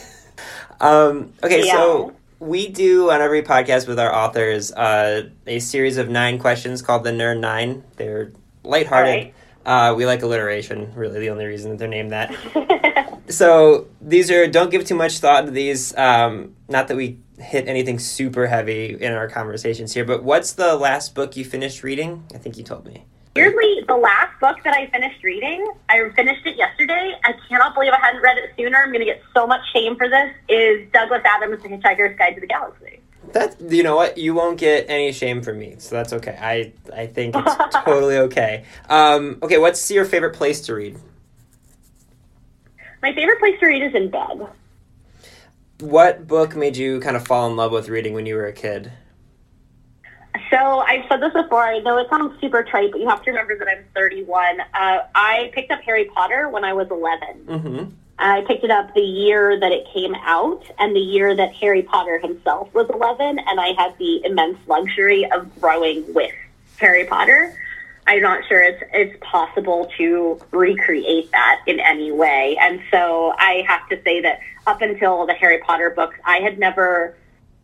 Um, 0.80 1.32
okay, 1.42 1.66
Yeah. 1.66 1.72
so 1.74 2.14
we 2.40 2.68
do 2.68 3.10
on 3.10 3.20
every 3.20 3.42
podcast 3.42 3.86
with 3.86 3.98
our 3.98 4.12
authors 4.14 4.72
uh, 4.72 5.28
a 5.46 5.58
series 5.58 5.96
of 5.96 6.08
nine 6.08 6.38
questions 6.38 6.82
called 6.82 7.04
the 7.04 7.10
Nerd 7.10 7.40
Nine. 7.40 7.84
They're 7.96 8.32
lighthearted. 8.64 9.32
Uh, 9.66 9.94
we 9.96 10.06
like 10.06 10.22
alliteration. 10.22 10.94
Really, 10.94 11.20
the 11.20 11.30
only 11.30 11.44
reason 11.44 11.72
that 11.72 11.78
they're 11.78 11.88
named 11.88 12.12
that. 12.12 13.20
so 13.28 13.88
these 14.00 14.30
are 14.30 14.46
don't 14.46 14.70
give 14.70 14.86
too 14.86 14.94
much 14.94 15.18
thought 15.18 15.44
to 15.44 15.50
these. 15.50 15.94
Um, 15.96 16.54
not 16.68 16.88
that 16.88 16.96
we 16.96 17.18
hit 17.40 17.68
anything 17.68 17.98
super 17.98 18.46
heavy 18.46 18.96
in 19.00 19.12
our 19.12 19.28
conversations 19.28 19.94
here, 19.94 20.04
but 20.04 20.22
what's 20.22 20.52
the 20.52 20.76
last 20.76 21.14
book 21.14 21.36
you 21.36 21.44
finished 21.44 21.82
reading? 21.82 22.24
I 22.34 22.38
think 22.38 22.56
you 22.56 22.64
told 22.64 22.86
me. 22.86 23.04
Weirdly, 23.36 23.84
the 23.86 23.96
last 23.96 24.38
book 24.40 24.56
that 24.64 24.74
I 24.74 24.88
finished 24.88 25.22
reading, 25.22 25.64
I 25.88 26.08
finished 26.16 26.44
it 26.44 26.56
yesterday. 26.56 27.14
I 27.24 27.34
cannot 27.48 27.74
believe 27.74 27.92
I 27.92 28.00
hadn't 28.00 28.20
read 28.20 28.36
it 28.36 28.50
sooner. 28.58 28.78
I'm 28.78 28.88
going 28.88 29.00
to 29.00 29.04
get 29.04 29.22
so 29.32 29.46
much 29.46 29.60
shame 29.72 29.96
for 29.96 30.08
this. 30.08 30.32
Is 30.48 30.90
Douglas 30.92 31.22
Adams' 31.24 31.62
The 31.62 31.68
Hitchhiker's 31.68 32.18
Guide 32.18 32.34
to 32.34 32.40
the 32.40 32.46
Galaxy? 32.48 33.00
That 33.32 33.60
you 33.60 33.82
know 33.82 33.94
what 33.94 34.18
you 34.18 34.34
won't 34.34 34.58
get 34.58 34.86
any 34.88 35.12
shame 35.12 35.42
from 35.42 35.58
me, 35.58 35.76
so 35.78 35.94
that's 35.94 36.12
okay. 36.14 36.36
I 36.40 36.72
I 36.92 37.06
think 37.06 37.36
it's 37.36 37.74
totally 37.84 38.16
okay. 38.18 38.64
Um, 38.88 39.38
okay, 39.42 39.58
what's 39.58 39.90
your 39.90 40.06
favorite 40.06 40.34
place 40.34 40.62
to 40.62 40.74
read? 40.74 40.98
My 43.02 43.14
favorite 43.14 43.38
place 43.38 43.60
to 43.60 43.66
read 43.66 43.82
is 43.82 43.94
in 43.94 44.10
bed. 44.10 44.48
What 45.80 46.26
book 46.26 46.56
made 46.56 46.76
you 46.76 47.00
kind 47.00 47.16
of 47.16 47.26
fall 47.26 47.48
in 47.48 47.56
love 47.56 47.70
with 47.70 47.88
reading 47.88 48.12
when 48.14 48.26
you 48.26 48.34
were 48.34 48.46
a 48.46 48.52
kid? 48.52 48.90
So 50.50 50.80
I've 50.80 51.04
said 51.08 51.20
this 51.20 51.32
before. 51.32 51.62
I 51.62 51.78
know 51.80 51.98
it 51.98 52.08
sounds 52.10 52.40
super 52.40 52.62
trite, 52.64 52.90
but 52.90 53.00
you 53.00 53.08
have 53.08 53.22
to 53.22 53.30
remember 53.30 53.56
that 53.58 53.68
I'm 53.68 53.84
31. 53.94 54.60
Uh, 54.60 54.98
I 55.14 55.50
picked 55.54 55.70
up 55.70 55.80
Harry 55.82 56.06
Potter 56.06 56.48
when 56.48 56.64
I 56.64 56.72
was 56.72 56.88
11. 56.90 57.44
Mm-hmm. 57.46 57.90
I 58.18 58.42
picked 58.48 58.64
it 58.64 58.70
up 58.70 58.92
the 58.94 59.00
year 59.00 59.58
that 59.60 59.70
it 59.70 59.86
came 59.92 60.14
out 60.16 60.64
and 60.78 60.96
the 60.96 61.00
year 61.00 61.36
that 61.36 61.52
Harry 61.54 61.82
Potter 61.82 62.18
himself 62.18 62.72
was 62.74 62.88
11, 62.90 63.38
and 63.38 63.60
I 63.60 63.68
had 63.80 63.96
the 63.98 64.24
immense 64.24 64.58
luxury 64.66 65.30
of 65.30 65.60
growing 65.60 66.12
with 66.12 66.32
Harry 66.78 67.04
Potter. 67.04 67.54
I'm 68.08 68.22
not 68.22 68.42
sure 68.48 68.62
it's 68.62 68.82
it's 68.94 69.16
possible 69.20 69.90
to 69.98 70.40
recreate 70.50 71.30
that 71.32 71.60
in 71.66 71.78
any 71.78 72.10
way, 72.10 72.56
and 72.58 72.80
so 72.90 73.34
I 73.36 73.64
have 73.68 73.86
to 73.90 74.02
say 74.02 74.22
that 74.22 74.40
up 74.66 74.80
until 74.80 75.26
the 75.26 75.34
Harry 75.34 75.58
Potter 75.58 75.90
books, 75.90 76.16
I 76.24 76.38
had 76.38 76.58
never 76.58 77.14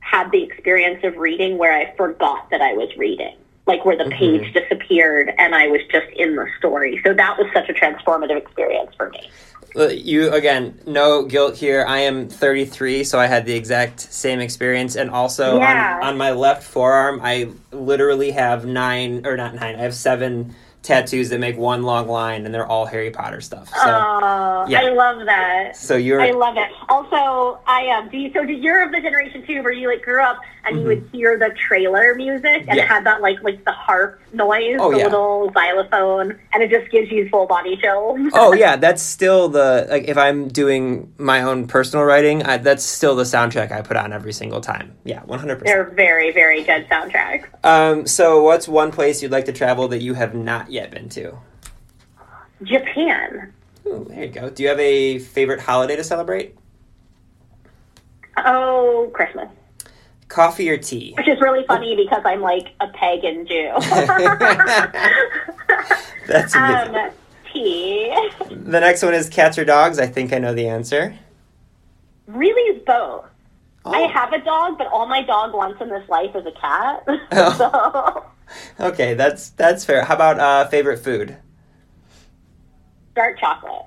had 0.00 0.30
the 0.30 0.42
experience 0.42 1.02
of 1.02 1.16
reading 1.16 1.56
where 1.56 1.72
I 1.72 1.96
forgot 1.96 2.50
that 2.50 2.60
I 2.60 2.74
was 2.74 2.94
reading, 2.98 3.36
like 3.66 3.86
where 3.86 3.96
the 3.96 4.04
mm-hmm. 4.04 4.44
page 4.44 4.52
disappeared 4.52 5.32
and 5.38 5.54
I 5.54 5.68
was 5.68 5.80
just 5.90 6.08
in 6.14 6.36
the 6.36 6.46
story. 6.58 7.00
So 7.04 7.14
that 7.14 7.38
was 7.38 7.46
such 7.54 7.70
a 7.70 7.72
transformative 7.72 8.36
experience 8.36 8.94
for 8.96 9.08
me. 9.10 9.30
You 9.76 10.32
again, 10.32 10.78
no 10.86 11.24
guilt 11.24 11.56
here. 11.56 11.84
I 11.86 12.00
am 12.00 12.28
33, 12.28 13.02
so 13.02 13.18
I 13.18 13.26
had 13.26 13.44
the 13.44 13.54
exact 13.54 14.00
same 14.12 14.38
experience, 14.40 14.94
and 14.94 15.10
also 15.10 15.58
Yeah. 15.58 15.98
on, 16.00 16.10
on 16.10 16.16
my 16.18 16.30
left 16.30 16.62
forearm, 16.62 17.20
I 17.22 17.48
literally 17.72 18.30
have 18.30 18.64
nine 18.64 19.26
or 19.26 19.36
not 19.36 19.54
nine. 19.54 19.74
I 19.74 19.78
have 19.82 19.94
seven 19.94 20.54
tattoos 20.84 21.30
that 21.30 21.40
make 21.40 21.56
one 21.58 21.82
long 21.82 22.06
line, 22.06 22.44
and 22.46 22.54
they're 22.54 22.66
all 22.66 22.86
Harry 22.86 23.10
Potter 23.10 23.40
stuff. 23.40 23.68
So, 23.70 23.74
Oh, 23.86 24.64
yeah. 24.68 24.82
I 24.82 24.90
love 24.90 25.26
that. 25.26 25.74
so 25.76 25.96
you're 25.96 26.20
I 26.20 26.30
love 26.30 26.56
it. 26.56 26.70
Also, 26.88 27.58
I 27.66 27.88
um, 27.98 28.08
do 28.08 28.18
you, 28.18 28.30
so 28.32 28.42
you're 28.42 28.84
of 28.84 28.92
the 28.92 29.00
generation 29.00 29.44
too, 29.46 29.62
where 29.62 29.72
you 29.72 29.88
like 29.88 30.02
grew 30.02 30.22
up 30.22 30.38
and 30.66 30.78
you 30.80 30.86
would 30.86 31.08
hear 31.12 31.38
the 31.38 31.50
trailer 31.68 32.14
music 32.14 32.44
and 32.44 32.64
Mm-hmm. 32.68 32.76
Yeah. 32.76 32.84
it 32.84 32.88
had 32.88 33.04
that 33.06 33.20
like 33.20 33.42
like 33.42 33.64
the 33.64 33.72
harp 33.72 34.20
noise, 34.32 34.76
Oh, 34.78 34.90
the 34.92 34.98
yeah. 34.98 35.04
little 35.04 35.50
xylophone, 35.52 36.38
and 36.52 36.62
it 36.62 36.70
just 36.70 36.90
gives 36.90 37.10
you 37.10 37.28
full 37.28 37.46
body 37.46 37.76
chills. 37.76 38.18
oh 38.34 38.52
yeah, 38.64 38.76
that's 38.76 39.02
still 39.02 39.48
the 39.48 39.86
like 39.90 40.04
if 40.08 40.16
I'm 40.16 40.48
doing 40.48 41.12
my 41.18 41.42
own 41.42 41.66
personal 41.66 42.04
writing, 42.04 42.42
I, 42.42 42.58
that's 42.58 42.84
still 42.84 43.16
the 43.16 43.24
soundtrack 43.24 43.72
I 43.72 43.82
put 43.82 43.96
on 43.96 44.12
every 44.12 44.32
single 44.32 44.60
time. 44.60 44.94
Yeah, 45.04 45.22
one 45.24 45.38
hundred 45.38 45.56
percent. 45.60 45.76
They're 45.76 45.94
very 45.94 46.30
very 46.32 46.62
good 46.62 46.86
soundtracks. 46.88 47.44
Um, 47.64 48.06
so 48.06 48.42
what's 48.42 48.68
one 48.68 48.90
place 48.92 49.22
you'd 49.22 49.32
like 49.32 49.46
to 49.46 49.52
travel 49.52 49.88
that 49.88 50.00
you 50.02 50.14
have 50.14 50.34
not 50.34 50.70
yet 50.74 50.90
been 50.90 51.08
to? 51.10 51.38
Japan. 52.62 53.52
Ooh, 53.86 54.06
there 54.08 54.24
you 54.24 54.30
go. 54.30 54.50
Do 54.50 54.62
you 54.62 54.68
have 54.68 54.80
a 54.80 55.18
favorite 55.18 55.60
holiday 55.60 55.96
to 55.96 56.04
celebrate? 56.04 56.56
Oh, 58.36 59.10
Christmas. 59.14 59.48
Coffee 60.28 60.68
or 60.68 60.76
tea? 60.76 61.14
Which 61.16 61.28
is 61.28 61.40
really 61.40 61.64
funny 61.66 61.94
because 61.96 62.22
I'm 62.24 62.40
like 62.40 62.68
a 62.80 62.88
pagan 62.88 63.46
Jew. 63.46 63.72
That's 66.26 66.54
a 66.54 66.58
good. 66.58 66.96
um, 66.96 67.10
tea. 67.52 68.12
The 68.50 68.80
next 68.80 69.02
one 69.02 69.14
is 69.14 69.28
cats 69.28 69.58
or 69.58 69.64
dogs. 69.64 69.98
I 69.98 70.06
think 70.06 70.32
I 70.32 70.38
know 70.38 70.54
the 70.54 70.66
answer. 70.68 71.16
Really 72.26 72.80
both. 72.80 73.26
I 73.86 74.04
Oh, 74.04 74.08
have 74.08 74.32
a 74.32 74.40
dog, 74.40 74.78
but 74.78 74.86
all 74.88 75.06
my 75.06 75.22
dog 75.22 75.52
wants 75.52 75.80
in 75.80 75.88
this 75.90 76.08
life 76.08 76.34
is 76.34 76.46
a 76.46 76.52
cat. 76.52 77.04
Oh. 77.32 78.24
so, 78.78 78.86
okay, 78.88 79.14
that's 79.14 79.50
that's 79.50 79.84
fair. 79.84 80.04
How 80.04 80.14
about 80.14 80.38
uh, 80.40 80.68
favorite 80.68 80.98
food? 80.98 81.36
dark 83.14 83.38
chocolate. 83.38 83.82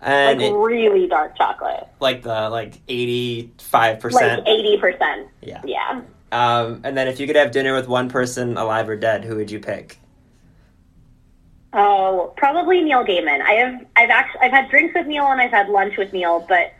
And 0.00 0.40
like 0.40 0.50
it- 0.50 0.54
really 0.56 1.06
dark 1.06 1.36
chocolate. 1.36 1.86
like 2.00 2.22
the 2.22 2.48
like 2.50 2.80
eighty 2.88 3.52
five 3.58 3.94
Like 3.96 4.00
percent. 4.00 4.46
80%. 4.46 5.28
Yeah. 5.42 5.60
Yeah. 5.64 6.02
Um, 6.32 6.80
and 6.82 6.96
then 6.96 7.06
if 7.08 7.20
you 7.20 7.26
could 7.28 7.36
have 7.36 7.52
dinner 7.52 7.74
with 7.74 7.86
one 7.86 8.08
person, 8.08 8.56
alive 8.56 8.88
or 8.88 8.96
dead, 8.96 9.22
who 9.24 9.36
would 9.36 9.50
you 9.50 9.60
pick? 9.60 9.98
Oh, 11.74 12.34
probably 12.36 12.82
Neil 12.82 13.04
Gaiman. 13.04 13.40
I 13.40 13.52
have 13.52 13.86
I've 13.96 14.10
actually 14.10 14.40
I've 14.42 14.50
had 14.50 14.68
drinks 14.68 14.94
with 14.94 15.06
Neil 15.06 15.26
and 15.26 15.40
I've 15.40 15.50
had 15.50 15.68
lunch 15.68 15.96
with 15.96 16.12
Neil, 16.12 16.44
but 16.48 16.72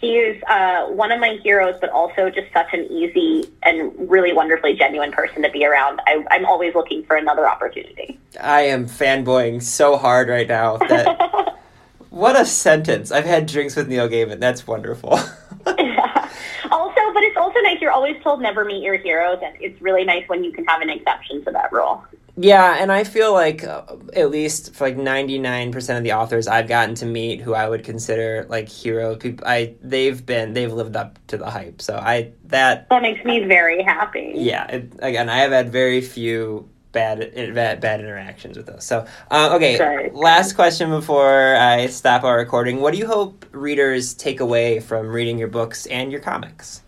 he's 0.00 0.42
uh, 0.44 0.86
one 0.86 1.12
of 1.12 1.20
my 1.20 1.38
heroes, 1.42 1.76
but 1.80 1.90
also 1.90 2.30
just 2.30 2.52
such 2.52 2.72
an 2.72 2.84
easy 2.90 3.44
and 3.62 3.92
really 4.10 4.32
wonderfully 4.32 4.74
genuine 4.74 5.12
person 5.12 5.42
to 5.42 5.50
be 5.50 5.64
around. 5.64 6.00
I, 6.06 6.24
I'm 6.30 6.44
always 6.44 6.74
looking 6.74 7.04
for 7.04 7.16
another 7.16 7.48
opportunity. 7.48 8.18
I 8.40 8.62
am 8.62 8.86
fanboying 8.86 9.62
so 9.62 9.96
hard 9.96 10.28
right 10.28 10.48
now 10.48 10.76
that 10.78 11.58
what 12.10 12.38
a 12.38 12.44
sentence. 12.44 13.10
I've 13.10 13.24
had 13.24 13.46
drinks 13.46 13.76
with 13.76 13.88
Neil 13.88 14.08
Gaiman. 14.08 14.40
That's 14.40 14.66
wonderful. 14.66 15.10
also, 15.66 17.00
but 17.12 17.22
it's 17.22 17.36
also 17.36 17.60
nice. 17.60 17.80
You're 17.80 17.92
always 17.92 18.22
told 18.22 18.40
never 18.40 18.64
meet 18.64 18.82
your 18.82 18.98
heroes, 18.98 19.38
and 19.42 19.56
it's 19.60 19.80
really 19.80 20.04
nice 20.04 20.28
when 20.28 20.44
you 20.44 20.52
can 20.52 20.64
have 20.66 20.80
an 20.80 20.90
exception 20.90 21.44
to 21.44 21.50
that 21.52 21.72
rule. 21.72 22.04
Yeah, 22.36 22.76
and 22.78 22.92
I 22.92 23.04
feel 23.04 23.32
like 23.32 23.64
uh, 23.64 23.82
at 24.14 24.30
least 24.30 24.74
for 24.74 24.84
like 24.84 24.96
99% 24.96 25.96
of 25.96 26.04
the 26.04 26.12
authors 26.12 26.46
I've 26.46 26.68
gotten 26.68 26.94
to 26.96 27.06
meet 27.06 27.40
who 27.40 27.54
I 27.54 27.68
would 27.68 27.82
consider 27.84 28.46
like 28.48 28.68
hero 28.68 29.16
people 29.16 29.46
I 29.46 29.74
they've 29.82 30.24
been 30.24 30.52
they've 30.52 30.72
lived 30.72 30.96
up 30.96 31.18
to 31.28 31.38
the 31.38 31.50
hype. 31.50 31.80
So 31.80 31.96
I 31.96 32.32
that 32.44 32.88
That 32.90 33.02
makes 33.02 33.24
me 33.24 33.44
very 33.44 33.82
happy. 33.82 34.32
yeah, 34.34 34.66
it, 34.66 34.92
again, 34.98 35.28
I 35.28 35.38
have 35.38 35.52
had 35.52 35.72
very 35.72 36.00
few 36.00 36.68
bad 36.92 37.54
bad, 37.54 37.80
bad 37.80 38.00
interactions 38.00 38.56
with 38.56 38.66
those. 38.66 38.84
So, 38.84 39.06
uh, 39.30 39.50
okay, 39.54 40.10
last 40.12 40.54
question 40.54 40.90
before 40.90 41.56
I 41.56 41.86
stop 41.86 42.24
our 42.24 42.36
recording. 42.38 42.80
What 42.80 42.92
do 42.92 42.98
you 42.98 43.06
hope 43.06 43.44
readers 43.52 44.14
take 44.14 44.40
away 44.40 44.80
from 44.80 45.08
reading 45.08 45.38
your 45.38 45.48
books 45.48 45.86
and 45.86 46.10
your 46.10 46.20
comics? 46.20 46.82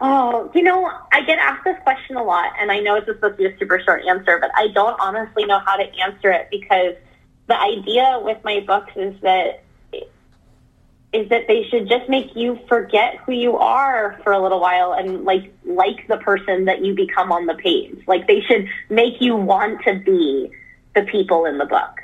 Oh, 0.00 0.50
you 0.54 0.62
know, 0.62 0.90
I 1.10 1.22
get 1.22 1.38
asked 1.38 1.64
this 1.64 1.78
question 1.82 2.16
a 2.16 2.22
lot, 2.22 2.52
and 2.60 2.70
I 2.70 2.80
know 2.80 2.96
it's 2.96 3.06
supposed 3.06 3.38
to 3.38 3.42
be 3.42 3.46
a 3.46 3.58
super 3.58 3.80
short 3.80 4.04
answer, 4.06 4.38
but 4.38 4.50
I 4.54 4.68
don't 4.68 4.98
honestly 5.00 5.46
know 5.46 5.58
how 5.60 5.76
to 5.76 5.84
answer 6.00 6.30
it 6.30 6.48
because 6.50 6.94
the 7.46 7.58
idea 7.58 8.20
with 8.22 8.42
my 8.44 8.60
books 8.60 8.92
is 8.96 9.18
that 9.22 9.62
is 11.12 11.28
that 11.30 11.46
they 11.46 11.64
should 11.70 11.88
just 11.88 12.08
make 12.10 12.34
you 12.36 12.58
forget 12.68 13.16
who 13.24 13.32
you 13.32 13.56
are 13.56 14.20
for 14.22 14.32
a 14.32 14.42
little 14.42 14.60
while 14.60 14.92
and 14.92 15.24
like 15.24 15.50
like 15.64 16.06
the 16.08 16.18
person 16.18 16.66
that 16.66 16.84
you 16.84 16.94
become 16.94 17.32
on 17.32 17.46
the 17.46 17.54
page. 17.54 17.96
Like 18.06 18.26
they 18.26 18.42
should 18.42 18.68
make 18.90 19.20
you 19.20 19.34
want 19.34 19.82
to 19.84 19.94
be 19.94 20.50
the 20.94 21.02
people 21.02 21.46
in 21.46 21.56
the 21.56 21.64
book. 21.64 22.02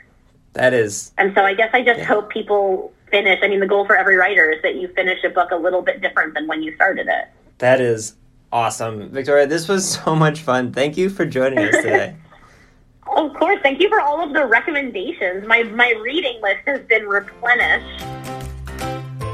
That 0.54 0.72
is 0.72 1.12
And 1.18 1.34
so 1.34 1.44
I 1.44 1.52
guess 1.54 1.70
I 1.74 1.82
just 1.82 2.00
hope 2.00 2.30
people 2.30 2.92
finish. 3.10 3.40
I 3.42 3.48
mean, 3.48 3.60
the 3.60 3.66
goal 3.66 3.86
for 3.86 3.96
every 3.96 4.16
writer 4.16 4.50
is 4.50 4.62
that 4.62 4.76
you 4.76 4.88
finish 4.88 5.22
a 5.24 5.30
book 5.30 5.50
a 5.50 5.56
little 5.56 5.82
bit 5.82 6.00
different 6.00 6.32
than 6.32 6.46
when 6.46 6.62
you 6.62 6.74
started 6.74 7.08
it. 7.08 7.28
That 7.62 7.80
is 7.80 8.16
awesome, 8.52 9.08
Victoria. 9.10 9.46
This 9.46 9.68
was 9.68 9.88
so 9.88 10.14
much 10.16 10.40
fun. 10.40 10.72
Thank 10.72 10.96
you 10.96 11.08
for 11.08 11.24
joining 11.24 11.60
us 11.60 11.76
today. 11.82 12.16
Of 13.16 13.34
course. 13.34 13.60
Thank 13.62 13.80
you 13.80 13.88
for 13.88 14.00
all 14.00 14.20
of 14.20 14.32
the 14.34 14.44
recommendations. 14.44 15.46
My 15.46 15.62
my 15.62 15.94
reading 16.02 16.40
list 16.42 16.62
has 16.66 16.80
been 16.82 17.06
replenished. 17.06 18.04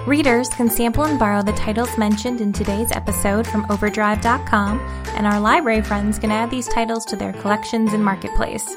Readers 0.06 0.48
can 0.48 0.70
sample 0.70 1.04
and 1.04 1.18
borrow 1.18 1.42
the 1.42 1.52
titles 1.52 1.96
mentioned 1.98 2.40
in 2.40 2.52
today's 2.52 2.92
episode 2.92 3.46
from 3.46 3.66
Overdrive.com, 3.70 4.78
and 5.14 5.26
our 5.26 5.40
library 5.40 5.82
friends 5.82 6.18
can 6.18 6.30
add 6.30 6.50
these 6.50 6.68
titles 6.68 7.04
to 7.06 7.16
their 7.16 7.32
collections 7.34 7.92
in 7.92 8.02
Marketplace. 8.02 8.76